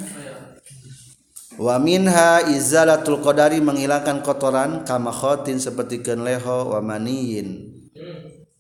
Wa 1.60 1.76
minha 1.76 2.40
izalatul 2.48 3.20
qadari 3.20 3.60
menghilangkan 3.60 4.24
kotoran 4.24 4.88
kama 4.88 5.12
khotin 5.12 5.60
seperti 5.60 6.00
ken 6.00 6.24
leho 6.24 6.72
wa 6.72 6.80
maniyin. 6.80 7.76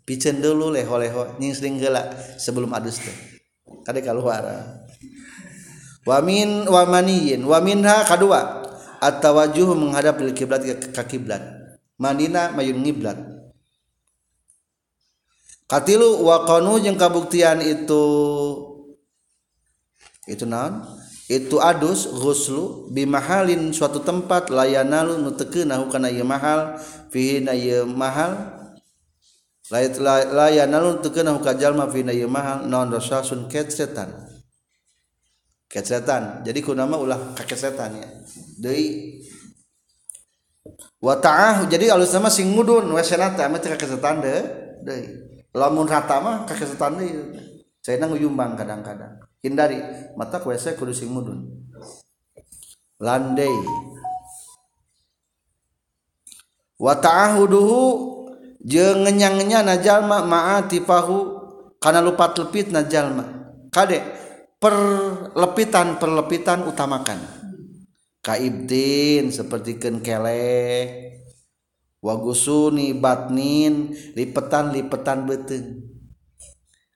Piceun 0.04 0.44
dulu 0.44 0.70
leho-leho 0.76 1.40
nying 1.40 1.56
sering 1.56 1.76
sebelum 2.36 2.76
adus 2.76 3.00
teh. 3.00 3.18
Kade 3.88 4.04
keluar 4.04 4.44
wa 6.04 6.18
min 6.20 6.68
wa 6.68 6.84
maniyin. 6.92 7.40
Wa 7.48 7.64
minha 7.64 8.04
kadua 8.04 8.65
atawajuh 9.02 9.74
menghadap 9.76 10.20
lil 10.22 10.36
kiblat 10.36 10.62
ke 10.66 11.04
kiblat. 11.08 11.42
Manina 11.96 12.52
mayun 12.52 12.84
ngiblat. 12.84 13.16
Katilu 15.66 16.22
wakonu 16.22 16.78
jeung 16.78 17.00
kabuktian 17.00 17.58
itu 17.64 18.04
itu 20.30 20.46
naon? 20.46 20.86
Itu 21.26 21.58
adus 21.58 22.06
ghuslu 22.06 22.94
bimahalin 22.94 23.74
suatu 23.74 24.06
tempat 24.06 24.54
layanalu 24.54 25.18
nuteke 25.26 25.66
nahu 25.66 25.90
kana 25.90 26.14
ieu 26.14 26.22
mahal 26.22 26.78
fihi 27.10 27.42
na 27.42 27.58
ieu 27.58 27.90
mahal. 27.90 28.62
Layanalu 29.74 31.02
nuteke 31.02 31.26
nahu 31.26 31.42
ka 31.42 31.58
jalma 31.58 31.90
fihi 31.90 32.06
na 32.06 32.14
ieu 32.14 32.30
mahal. 32.30 32.70
Naon 32.70 32.94
rasasun 32.94 33.50
sun 33.50 33.66
setan 33.74 34.35
ketsetan 35.76 36.40
ketsetan 36.40 36.48
jadi 36.48 36.60
kunama 36.64 36.96
ulah 36.96 37.36
kakesetan 37.36 38.00
ya. 38.00 38.08
Deui. 38.56 39.20
Wa 41.04 41.20
ta'ah 41.20 41.68
jadi 41.68 41.92
alus 41.92 42.16
sama 42.16 42.32
sing 42.32 42.56
mudun. 42.56 42.88
Wesenata 42.96 43.52
mah 43.52 43.60
teu 43.60 43.76
kakesetan 43.76 44.24
deui 44.24 44.40
deui. 44.88 45.06
Lamun 45.52 45.84
rata 45.84 46.24
mah 46.24 46.48
kakesetan 46.48 46.96
deui. 46.96 47.12
Saya 47.84 48.00
nguyumbang 48.08 48.56
kadang-kadang. 48.56 49.20
Hindari 49.44 49.78
mata 50.16 50.40
WC 50.40 50.80
kudu 50.80 50.96
sing 50.96 51.12
mudun. 51.12 51.44
Landai 52.96 53.52
wa 56.80 56.96
ta'ahuduhu 56.96 57.84
jeung 58.64 59.04
ngenyang-nya 59.04 59.76
jalma 59.80 60.24
ma'atifahu 60.24 61.18
kana 61.80 62.04
lupat 62.04 62.36
lepit 62.40 62.72
na 62.72 62.84
jalma 62.84 63.54
kade 63.72 64.00
perlepitan 64.66 66.02
perlepitan 66.02 66.66
utamakan. 66.66 67.22
Kaibdin 68.26 69.30
seperti 69.30 69.78
ken 69.78 70.02
kelek 70.02 71.22
wagusuni 72.02 72.98
batnin 72.98 73.94
lipetan 74.18 74.74
lipetan 74.74 75.30
beteng. 75.30 75.86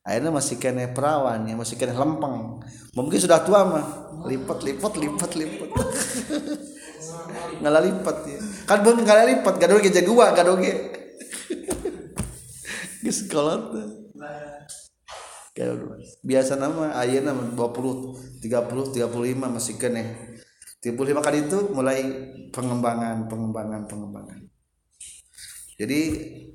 Akhirnya 0.02 0.34
masih 0.34 0.58
kena 0.58 0.90
perawan 0.90 1.46
ya 1.46 1.54
masih 1.54 1.78
kena 1.78 1.94
lempeng. 1.94 2.66
Mungkin 2.98 3.20
sudah 3.22 3.46
tua 3.46 3.62
mah. 3.62 3.86
Lipat 4.26 4.66
lipat 4.66 4.94
lipat 4.98 5.32
lipat 5.38 5.70
ngalah 7.62 7.86
lipat 7.86 8.18
ya. 8.26 8.40
Kan 8.66 8.82
belum 8.82 9.06
ngalah 9.06 9.30
lipat 9.30 9.54
gak 9.62 9.70
doge 9.70 9.94
jagoa 9.94 10.34
gak 10.34 10.48
doge 10.50 10.74
geus 13.06 13.24
kolot 13.32 13.72
biasa 16.24 16.56
nama 16.56 16.96
ayah 17.04 17.20
nama 17.20 17.44
20 17.52 18.44
30 18.44 18.96
35 18.96 19.36
masih 19.36 19.76
kena 19.76 20.04
35 20.80 21.20
kali 21.20 21.38
itu 21.44 21.60
mulai 21.76 22.00
pengembangan 22.56 23.28
pengembangan 23.28 23.84
pengembangan. 23.84 24.40
Jadi 25.80 26.02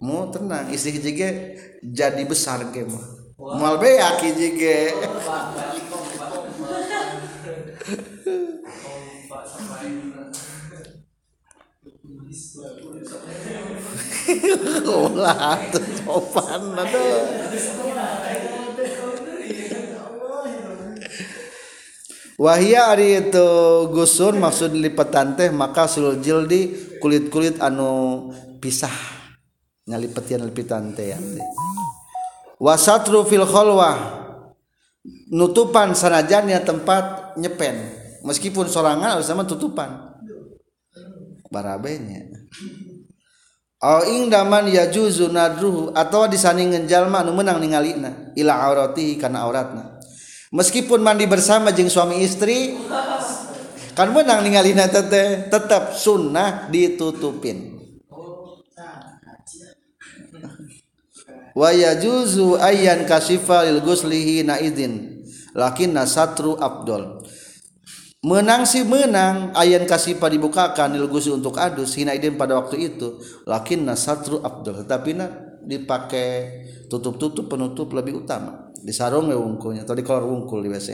mau 0.01 0.29
tenang 0.33 0.69
istri 0.73 1.01
juga 1.01 1.29
jadi 1.81 2.23
besar 2.29 2.73
game 2.73 2.93
Mal 3.35 3.77
beak 3.83 4.23
ge. 4.57 4.95
Ulah 14.87 15.59
tuh 15.69 15.85
sopan 16.01 16.63
aduh. 16.79 17.21
Wahia 22.35 22.91
Ari 22.91 23.31
itu 23.31 23.49
gusun 23.95 24.43
maksud 24.43 24.75
lipetan 24.75 25.39
teh 25.39 25.55
maka 25.55 25.87
sulul 25.87 26.19
jildi 26.19 26.75
kulit-kulit 26.99 27.63
anu 27.63 28.31
pisah. 28.59 28.91
Nyalipetian 29.87 30.43
lipetan 30.43 30.99
teh 30.99 31.15
ya. 31.15 31.19
Wasatru 32.59 33.23
fil 33.23 33.47
khalwah 33.47 34.25
nutupan 35.31 35.95
sanajannya 35.95 36.59
tempat 36.67 37.39
nyepen. 37.39 38.03
Meskipun 38.27 38.67
sorangan 38.67 39.15
harus 39.15 39.31
sama 39.31 39.47
tutupan. 39.47 40.17
Barabenya. 41.55 42.35
Au 43.79 44.01
ing 44.11 44.33
daman 44.33 44.73
yajuzu 44.73 45.29
nadruhu 45.29 45.93
atau 45.93 46.25
disandingan 46.25 46.89
jalma 46.89 47.21
anu 47.21 47.37
menang 47.37 47.61
ningalina 47.61 48.33
ila 48.35 48.65
aurati 48.65 49.21
kana 49.21 49.45
auratna. 49.45 49.94
Meskipun 50.55 51.03
mandi 51.03 51.27
bersama 51.27 51.75
jeng 51.75 51.91
suami 51.91 52.23
istri 52.23 52.79
kan 53.99 54.15
menang 54.15 54.47
ningalina 54.47 54.87
teteh 54.87 55.51
tetap 55.51 55.99
sunnah 55.99 56.71
ditutupin. 56.71 57.75
Wa 61.55 61.71
yajuzu 61.71 62.59
ayyan 62.59 63.07
kasifa 63.07 63.63
lil 63.63 63.79
guslihi 63.83 64.43
naidin 64.43 65.23
lakin 65.55 65.95
nasatru 65.95 66.59
abdul 66.59 67.23
menang 68.27 68.67
sih 68.67 68.83
menang 68.83 69.55
ayan 69.55 69.87
kasifa 69.87 70.27
dibukakan 70.27 70.99
lil 70.99 71.07
gusli 71.07 71.31
untuk 71.31 71.57
adus 71.63 71.95
hinaidin 71.95 72.35
pada 72.35 72.59
waktu 72.59 72.91
itu 72.91 73.23
lakin 73.47 73.87
nasatru 73.87 74.43
abdul 74.43 74.83
tetapi 74.83 75.11
na 75.15 75.31
dipakai 75.65 76.29
tutup-tutup 76.91 77.47
penutup 77.47 77.89
lebih 77.95 78.27
utama 78.27 78.64
di 78.85 78.93
sarung 78.93 79.33
ya 79.33 79.41
wungkulnya 79.41 79.89
atau 79.89 79.97
di 79.97 80.05
kolor 80.05 80.29
wungkul 80.29 80.61
di 80.61 80.69
WC 80.69 80.89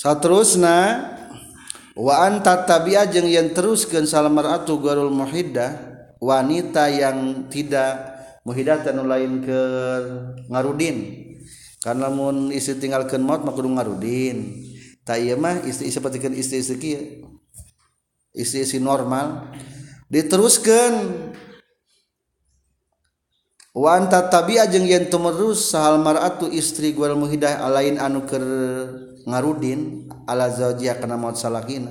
saterusna 0.00 1.04
waan 1.92 2.40
tatabia 2.40 3.04
jeung 3.04 3.28
yen 3.28 3.52
teruskeun 3.52 4.08
salamaratu 4.08 4.80
garul 4.80 5.12
muhiddah 5.12 5.76
wanita 6.16 6.88
yang 6.88 7.44
tidak 7.52 8.16
muhidah 8.48 8.80
tanu 8.80 9.04
lain 9.04 9.44
ke 9.44 9.60
ngarudin. 10.48 11.28
Karena 11.80 12.12
lamun 12.12 12.52
istri 12.52 12.76
tinggalkan 12.76 13.24
maut 13.24 13.40
mah 13.40 13.56
kudu 13.56 13.72
ngarudin. 13.72 14.68
Tak 15.04 15.16
iya 15.20 15.36
mah 15.36 15.64
istri 15.64 15.88
sepertikan 15.88 16.32
istri 16.36 16.60
istri 16.60 16.76
kia 16.76 17.00
istri 18.36 18.64
istri 18.64 18.80
normal. 18.80 19.52
Diteruskan 20.12 20.92
wa 23.72 23.96
anta 23.96 24.28
tabi'a 24.28 24.68
jeung 24.68 24.84
yen 24.84 25.08
tumerus 25.08 25.72
sahal 25.72 26.00
mar'atu 26.04 26.52
istri 26.52 26.92
gwal 26.92 27.16
muhidah 27.16 27.64
alain 27.64 27.96
anu 27.96 28.28
keur 28.28 28.44
ngarudin 29.26 30.08
ala 30.28 30.48
zaujia 30.48 30.96
kana 30.96 31.16
maut 31.16 31.36
salakina. 31.36 31.90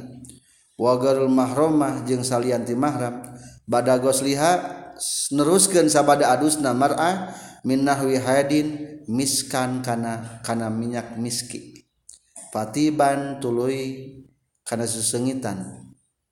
Wa 0.80 0.96
garul 0.96 1.28
mahramah 1.28 2.08
jeung 2.08 2.24
salianti 2.24 2.72
mahram. 2.78 3.36
Bada 3.68 4.00
gosliha 4.00 4.80
neruskeun 5.36 5.92
sabada 5.92 6.32
adusna 6.32 6.72
mar'ah 6.72 7.36
min 7.68 7.84
nahwi 7.84 8.16
hadin 8.16 9.00
miskan 9.12 9.84
kana 9.84 10.40
kana 10.42 10.72
minyak 10.72 11.20
miski. 11.20 11.86
Patiban 12.50 13.38
tuluy 13.44 14.18
kana 14.66 14.88
sesengitan 14.88 15.86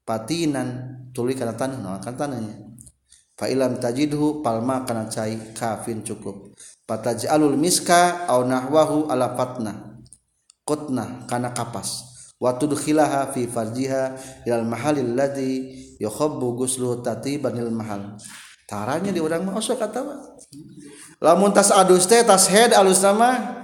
patinan 0.08 0.98
tuluy 1.12 1.36
kana 1.36 1.54
tanah 1.54 1.78
naon 1.84 2.00
kana 2.02 2.16
tanahnya? 2.16 2.56
Fa 3.38 3.46
ilam 3.52 3.78
tajidhu 3.78 4.42
palma 4.42 4.82
kana 4.88 5.06
cai 5.12 5.54
kafin 5.54 6.02
cukup. 6.02 6.56
Pataj'alul 6.88 7.60
miska 7.60 8.26
au 8.32 8.48
nahwahu 8.48 9.12
ala 9.12 9.36
patna 9.36 9.97
qutna 10.68 11.24
kana 11.32 11.56
kapas. 11.56 12.04
Wa 12.38 12.54
tudkhilaha 12.60 13.32
fi 13.32 13.48
farjiha 13.48 14.20
ilal 14.46 14.68
mahalil 14.68 15.16
ladzi 15.16 15.74
guslu 15.98 17.00
tatibanil 17.00 17.72
mahal. 17.72 18.20
Taranya 18.68 19.16
di 19.16 19.24
urang 19.24 19.48
mah 19.48 19.56
osok 19.56 19.80
katawa 19.80 20.20
lamun 21.24 21.56
tas 21.56 21.72
adus 21.72 22.04
teh 22.04 22.20
tas 22.20 22.52
head 22.52 22.76
alus 22.76 23.00
nama 23.00 23.56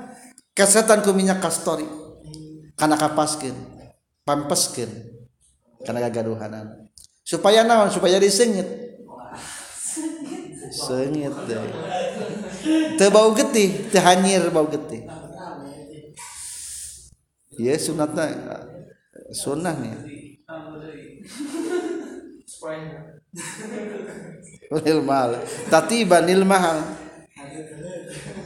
kesetan 0.55 1.03
ku 1.03 1.11
minyak 1.11 1.43
kastori. 1.43 1.85
Kana 2.79 2.95
kapaskeun 2.95 3.53
pampeskeun 4.23 4.89
kana 5.83 5.99
gagaduhanan. 6.07 6.87
Supaya 7.27 7.67
naon? 7.67 7.91
Supaya 7.91 8.17
disengit 8.17 8.65
sengit. 10.73 11.35
Deh 11.45 11.59
teu 12.97 13.09
bau 13.11 13.35
getih 13.35 13.91
teu 13.91 14.01
hanyir 14.01 14.47
bau 14.49 14.65
getih 14.65 15.03
ya 17.57 17.73
sunatnya 17.77 18.33
sunnah 19.33 19.75
nih. 19.77 19.93
Lil 24.73 25.01
mahal. 25.03 25.41
Tatiban 25.67 26.23
lil 26.23 26.45
mahal. 26.45 26.79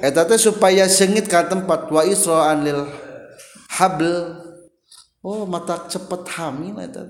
Eta 0.02 0.24
teh 0.26 0.40
supaya 0.40 0.88
sengit 0.88 1.28
ka 1.28 1.46
tempat. 1.46 1.92
Wa 1.92 2.08
isra'an 2.08 2.64
lil 2.64 2.82
habl. 3.78 4.08
Oh 5.22 5.44
mata 5.44 5.92
cepet 5.92 6.24
hamil 6.40 6.80
eta 6.80 7.04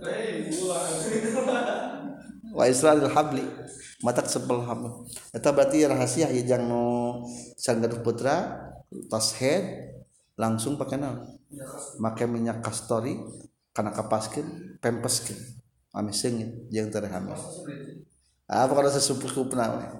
wa 2.51 2.63
isra'an 2.65 2.97
lil 3.05 3.11
habli. 3.13 3.45
Mata 4.01 4.25
cepet 4.25 4.57
hamil. 4.65 5.05
Eta 5.31 5.53
berarti 5.53 5.85
rahasia 5.85 6.33
ya 6.33 6.41
jangan 6.43 7.21
sang 7.55 7.79
gaduh 7.79 8.01
putra 8.01 8.57
tas 9.11 9.35
head 9.37 9.93
langsung 10.39 10.79
pakai 10.79 10.97
naon 11.01 11.36
make 12.01 12.25
minyak 12.27 12.61
kastori 12.61 13.17
karena 13.71 13.91
kapaskin 13.93 14.77
pempeskin. 14.81 15.37
Ame 15.97 16.13
sengit 16.13 16.69
jeung 16.69 16.93
teu 16.93 17.01
hamil 17.09 17.33
apa 18.47 18.71
kalau 18.71 18.87
sesepuh 18.87 19.49
pernah 19.49 19.91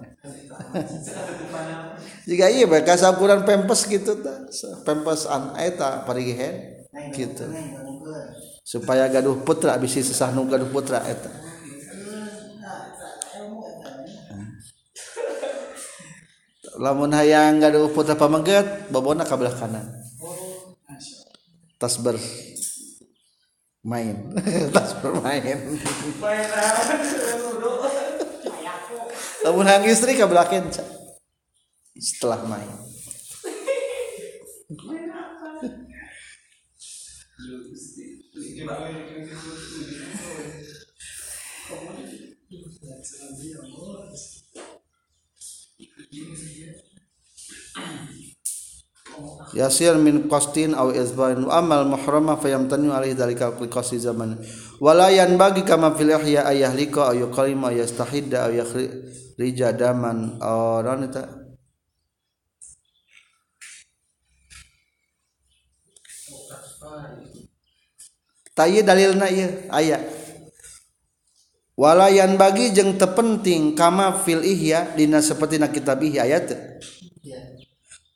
jika 2.24 2.48
iya 2.48 2.64
bae 2.64 2.80
kasapuran 2.80 3.44
pempes 3.44 3.84
gitu 3.84 4.16
ta. 4.24 4.46
Pempes 4.88 5.28
an 5.28 5.52
eta 5.60 6.06
parigihen 6.08 6.86
gitu. 7.12 7.44
Supaya 8.64 9.10
gaduh 9.12 9.42
putra 9.44 9.76
bisi 9.76 10.00
susah 10.00 10.32
nu 10.32 10.48
gaduh 10.48 10.70
putra 10.70 11.02
eta 11.04 11.28
lamun 16.78 17.10
hayang 17.10 17.58
gaduh 17.58 17.90
putra 17.90 18.14
pamengget 18.14 18.86
babona 18.88 19.26
kabelah 19.26 19.52
kanan 19.52 19.98
tas 21.78 21.94
bermain. 22.02 22.26
Tas 24.74 24.90
bermain. 24.98 25.78
Lamun 29.46 29.70
hang 29.70 29.86
istri 29.86 30.18
ka 30.18 30.26
belakin 30.26 30.66
setelah 31.98 32.38
main 32.46 32.68
yasir 49.56 49.96
min 49.96 50.28
qastin 50.28 50.76
aw 50.76 50.92
izbarin 50.92 51.46
wa 51.46 51.58
amal 51.60 51.84
muhrama 51.88 52.36
fayamtanu 52.36 52.92
alaihi 52.92 53.16
dalika 53.16 53.52
fi 53.56 53.66
qasti 53.66 53.98
zaman. 54.00 54.38
Wala 54.78 55.10
bagi 55.38 55.62
kama 55.64 55.94
fil 55.96 56.12
ihya 56.12 56.46
ayah 56.46 56.72
lika 56.74 57.10
aw 57.10 57.14
yuqalima 57.16 57.72
yastahidda 57.74 58.48
aw 58.48 58.52
yakhrija 58.52 59.74
daman. 59.74 60.38
Aranita 60.42 61.48
Tayi 68.58 68.82
dalilna 68.82 69.30
ieu 69.30 69.70
aya. 69.70 70.02
Walayan 71.78 72.34
bagi 72.34 72.74
jeung 72.74 72.98
tepenting 72.98 73.78
kama 73.78 74.18
fil 74.26 74.42
ihya 74.42 74.98
dina 74.98 75.22
saperti 75.22 75.62
na 75.62 75.70
kitab 75.70 76.02
ihya 76.02 76.26
ayat 76.26 76.58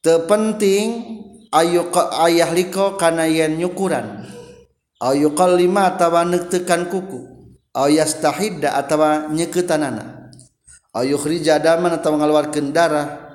tepenting 0.03 1.23
ayu 1.55 1.89
ayah 2.27 2.51
liko 2.51 2.99
kana 2.99 3.31
yen 3.31 3.57
nyukuran. 3.57 4.27
Ayu 5.03 5.35
lima 5.57 5.95
atawa 5.95 6.27
nektekan 6.27 6.91
kuku. 6.91 7.31
Ayastahidda 7.73 8.77
atawa 8.77 9.33
nyeketanana 9.33 10.23
ayu 10.93 11.17
khrija 11.17 11.57
daman 11.57 11.97
atawa 11.97 12.21
ngaluarkeun 12.21 12.69
darah. 12.73 13.33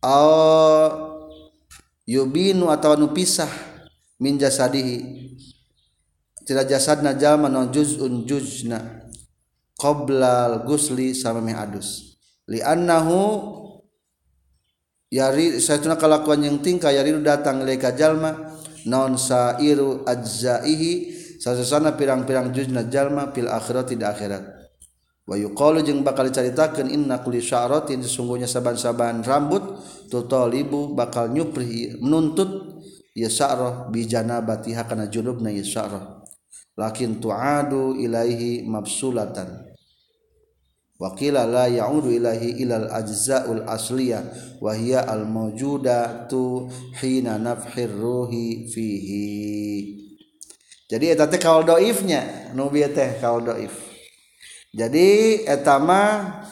Au 0.00 0.88
yubinu 2.08 2.72
atawa 2.72 2.96
nupisah 2.96 3.50
min 4.16 4.40
jasadihi. 4.40 5.28
Tidak 6.40 6.66
jasadna 6.66 7.12
jalma 7.14 7.52
non 7.52 7.68
juzun 7.68 8.24
juzna. 8.24 9.04
Qoblal 9.76 10.64
gusli 10.64 11.12
sama 11.12 11.44
adus. 11.56 12.16
Li 12.48 12.64
annahu 12.64 13.20
yari 15.10 15.58
saytuna 15.58 15.98
kalakuan 15.98 16.40
yang 16.46 16.62
tingkah 16.62 16.94
yari 16.94 17.10
datang 17.20 17.66
leka 17.66 17.92
jalma 17.98 18.54
non 18.86 19.18
sairu 19.18 20.06
ajzaihi 20.06 21.18
sasana 21.42 21.98
pirang-pirang 21.98 22.54
juzna 22.54 22.86
jalma 22.86 23.34
fil 23.34 23.50
akhirat 23.50 23.90
di 23.90 24.00
akhirat. 24.00 24.44
Wa 25.26 25.38
yuqalu 25.38 25.86
jeung 25.86 26.02
bakal 26.02 26.26
dicaritakeun 26.26 26.90
inna 26.90 27.22
kulli 27.22 27.38
sya'ratin 27.38 28.02
sesungguhnya 28.02 28.50
saban-saban 28.50 29.22
rambut 29.22 29.62
tutalibu 30.10 30.90
bakal 30.90 31.30
nyupri 31.30 31.94
menuntut 32.02 32.82
ya 33.14 33.30
sya'rah 33.30 33.92
bi 33.94 34.10
janabatiha 34.10 34.90
kana 34.90 35.06
junubna 35.06 35.54
ya 35.54 35.62
sya'rah. 35.62 36.18
Lakin 36.74 37.22
tu'adu 37.22 37.94
ilaihi 37.94 38.66
mabsulatan 38.66 39.69
Wakila 41.00 41.48
la 41.48 41.64
ya'udu 41.64 42.12
ilahi 42.12 42.60
ilal 42.60 42.92
ajza'ul 42.92 43.64
asliyah 43.64 44.20
wa 44.60 44.76
hiya 44.76 45.08
al 45.08 45.24
mawjudatu 45.24 46.68
hina 47.00 47.40
nafhir 47.40 47.88
ruhi 47.88 48.68
fihi. 48.68 49.96
Jadi 50.92 51.08
eta 51.08 51.24
teh 51.24 51.40
kaul 51.40 51.64
doifnya 51.64 52.52
nu 52.52 52.68
teh 52.68 53.16
kaul 53.16 53.48
doif. 53.48 53.72
Jadi 54.76 55.40
eta 55.48 55.80
mah 55.80 56.44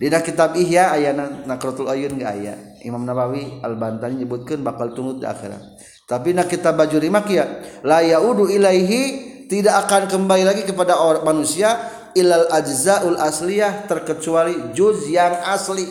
dina 0.00 0.24
kitab 0.24 0.56
ihya 0.56 0.96
aya 0.96 1.12
nakratul 1.44 1.92
ayun 1.92 2.16
ge 2.16 2.24
aya. 2.24 2.56
Imam 2.80 3.04
Nawawi 3.04 3.60
Al 3.60 3.76
Bantani 3.76 4.24
nyebutkeun 4.24 4.64
bakal 4.64 4.96
tunggu 4.96 5.20
di 5.20 5.28
akhirat. 5.28 5.60
Tapi 6.08 6.32
na 6.32 6.48
kitab 6.48 6.80
bajuri 6.80 7.12
mah 7.12 7.28
kieu 7.28 7.44
la 7.84 8.00
yaudu 8.00 8.48
ilaihi 8.48 9.36
tidak 9.52 9.86
akan 9.86 10.10
kembali 10.10 10.42
lagi 10.46 10.62
kepada 10.66 10.98
orang 10.98 11.26
manusia 11.26 11.74
ilal 12.16 12.48
ajzaul 12.48 13.20
asliyah 13.20 13.84
terkecuali 13.84 14.72
juz 14.72 15.04
yang 15.12 15.36
asli. 15.44 15.84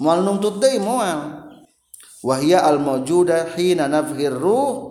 Moal 0.00 0.24
nuntut 0.24 0.58
deui 0.58 0.80
moal 0.80 1.52
wahya 2.24 2.64
al 2.64 2.80
maujuda 2.80 3.52
hina 3.54 3.86
nafhir 3.86 4.32
ruh 4.32 4.90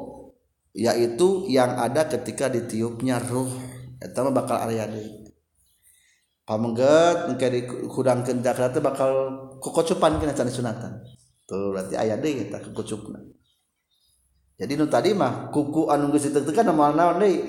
yaitu 0.77 1.49
yang 1.49 1.81
ada 1.81 2.05
ketika 2.05 2.47
ditiupnya 2.47 3.17
ruh. 3.25 3.49
Eta 3.97 4.21
mah 4.21 4.31
bakal 4.31 4.61
aya 4.69 4.85
deui. 4.85 5.33
Pamengget 6.45 7.27
engke 7.27 7.47
dikudangkeun 7.49 8.45
teh 8.45 8.81
bakal 8.81 9.11
kokocupan 9.57 10.21
kena 10.21 10.37
can 10.37 10.47
sunatan. 10.47 11.01
Tuh 11.49 11.73
berarti 11.73 11.97
aya 11.97 12.15
deui 12.21 12.45
eta 12.45 12.61
kukucupna 12.61 13.41
jadi 14.61 14.77
nu 14.77 14.85
tadi 14.85 15.17
mah 15.17 15.49
kuku 15.49 15.89
anu 15.89 16.13
geus 16.13 16.29
ditekan 16.29 16.69
moal 16.69 16.93
naon 16.93 17.17
deui? 17.17 17.41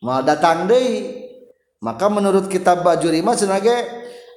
Moal 0.00 0.24
datang 0.24 0.64
deui 0.64 1.17
maka 1.78 2.06
menurut 2.10 2.50
kitab 2.50 2.82
bajurima 2.82 3.38
ge 3.38 3.78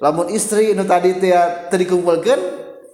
lamun 0.02 0.30
istri 0.34 0.74
nu 0.78 0.86
tadi 0.86 1.18
teh 1.18 1.34
tadi 1.70 1.86
kumpulkan 1.89 2.38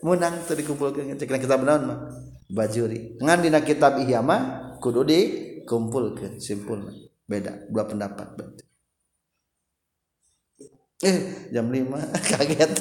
menang 0.03 0.43
tadi 0.47 0.63
kumpulkan 0.63 1.15
cek 1.15 1.27
kitab 1.39 1.63
naon 1.63 1.83
mah? 1.87 1.99
Bajuri. 2.47 3.19
Ngan 3.19 3.43
dina 3.43 3.59
kitab 3.59 3.99
ihyama 3.99 4.71
kudu 4.79 5.03
dikumpulkan 5.03 6.39
simpul 6.39 6.79
beda 7.27 7.67
dua 7.67 7.83
pendapat 7.83 8.27
berarti. 8.39 8.63
Eh 11.03 11.17
jam 11.53 11.67
5 11.69 11.93
kaget. 12.31 12.73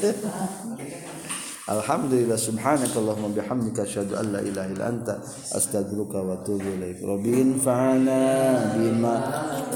Alhamdulillah 1.66 2.38
subhanakallahumma 2.38 3.34
bihamdika 3.34 3.82
asyhadu 3.82 4.14
an 4.14 4.30
la 4.30 4.38
ilaha 4.38 4.70
illa 4.70 4.86
anta 4.86 5.18
astaghfiruka 5.50 6.22
wa 6.22 6.38
atubu 6.38 6.62
ilaik 6.62 7.02
rabbi 7.02 7.42
infa'na 7.42 8.70
bima 8.78 9.18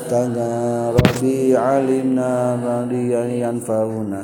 tanga 0.07 0.95
rabbi 0.95 1.51
alimna 1.51 2.55
radiyan 2.63 3.35
yanfa'una 3.43 4.23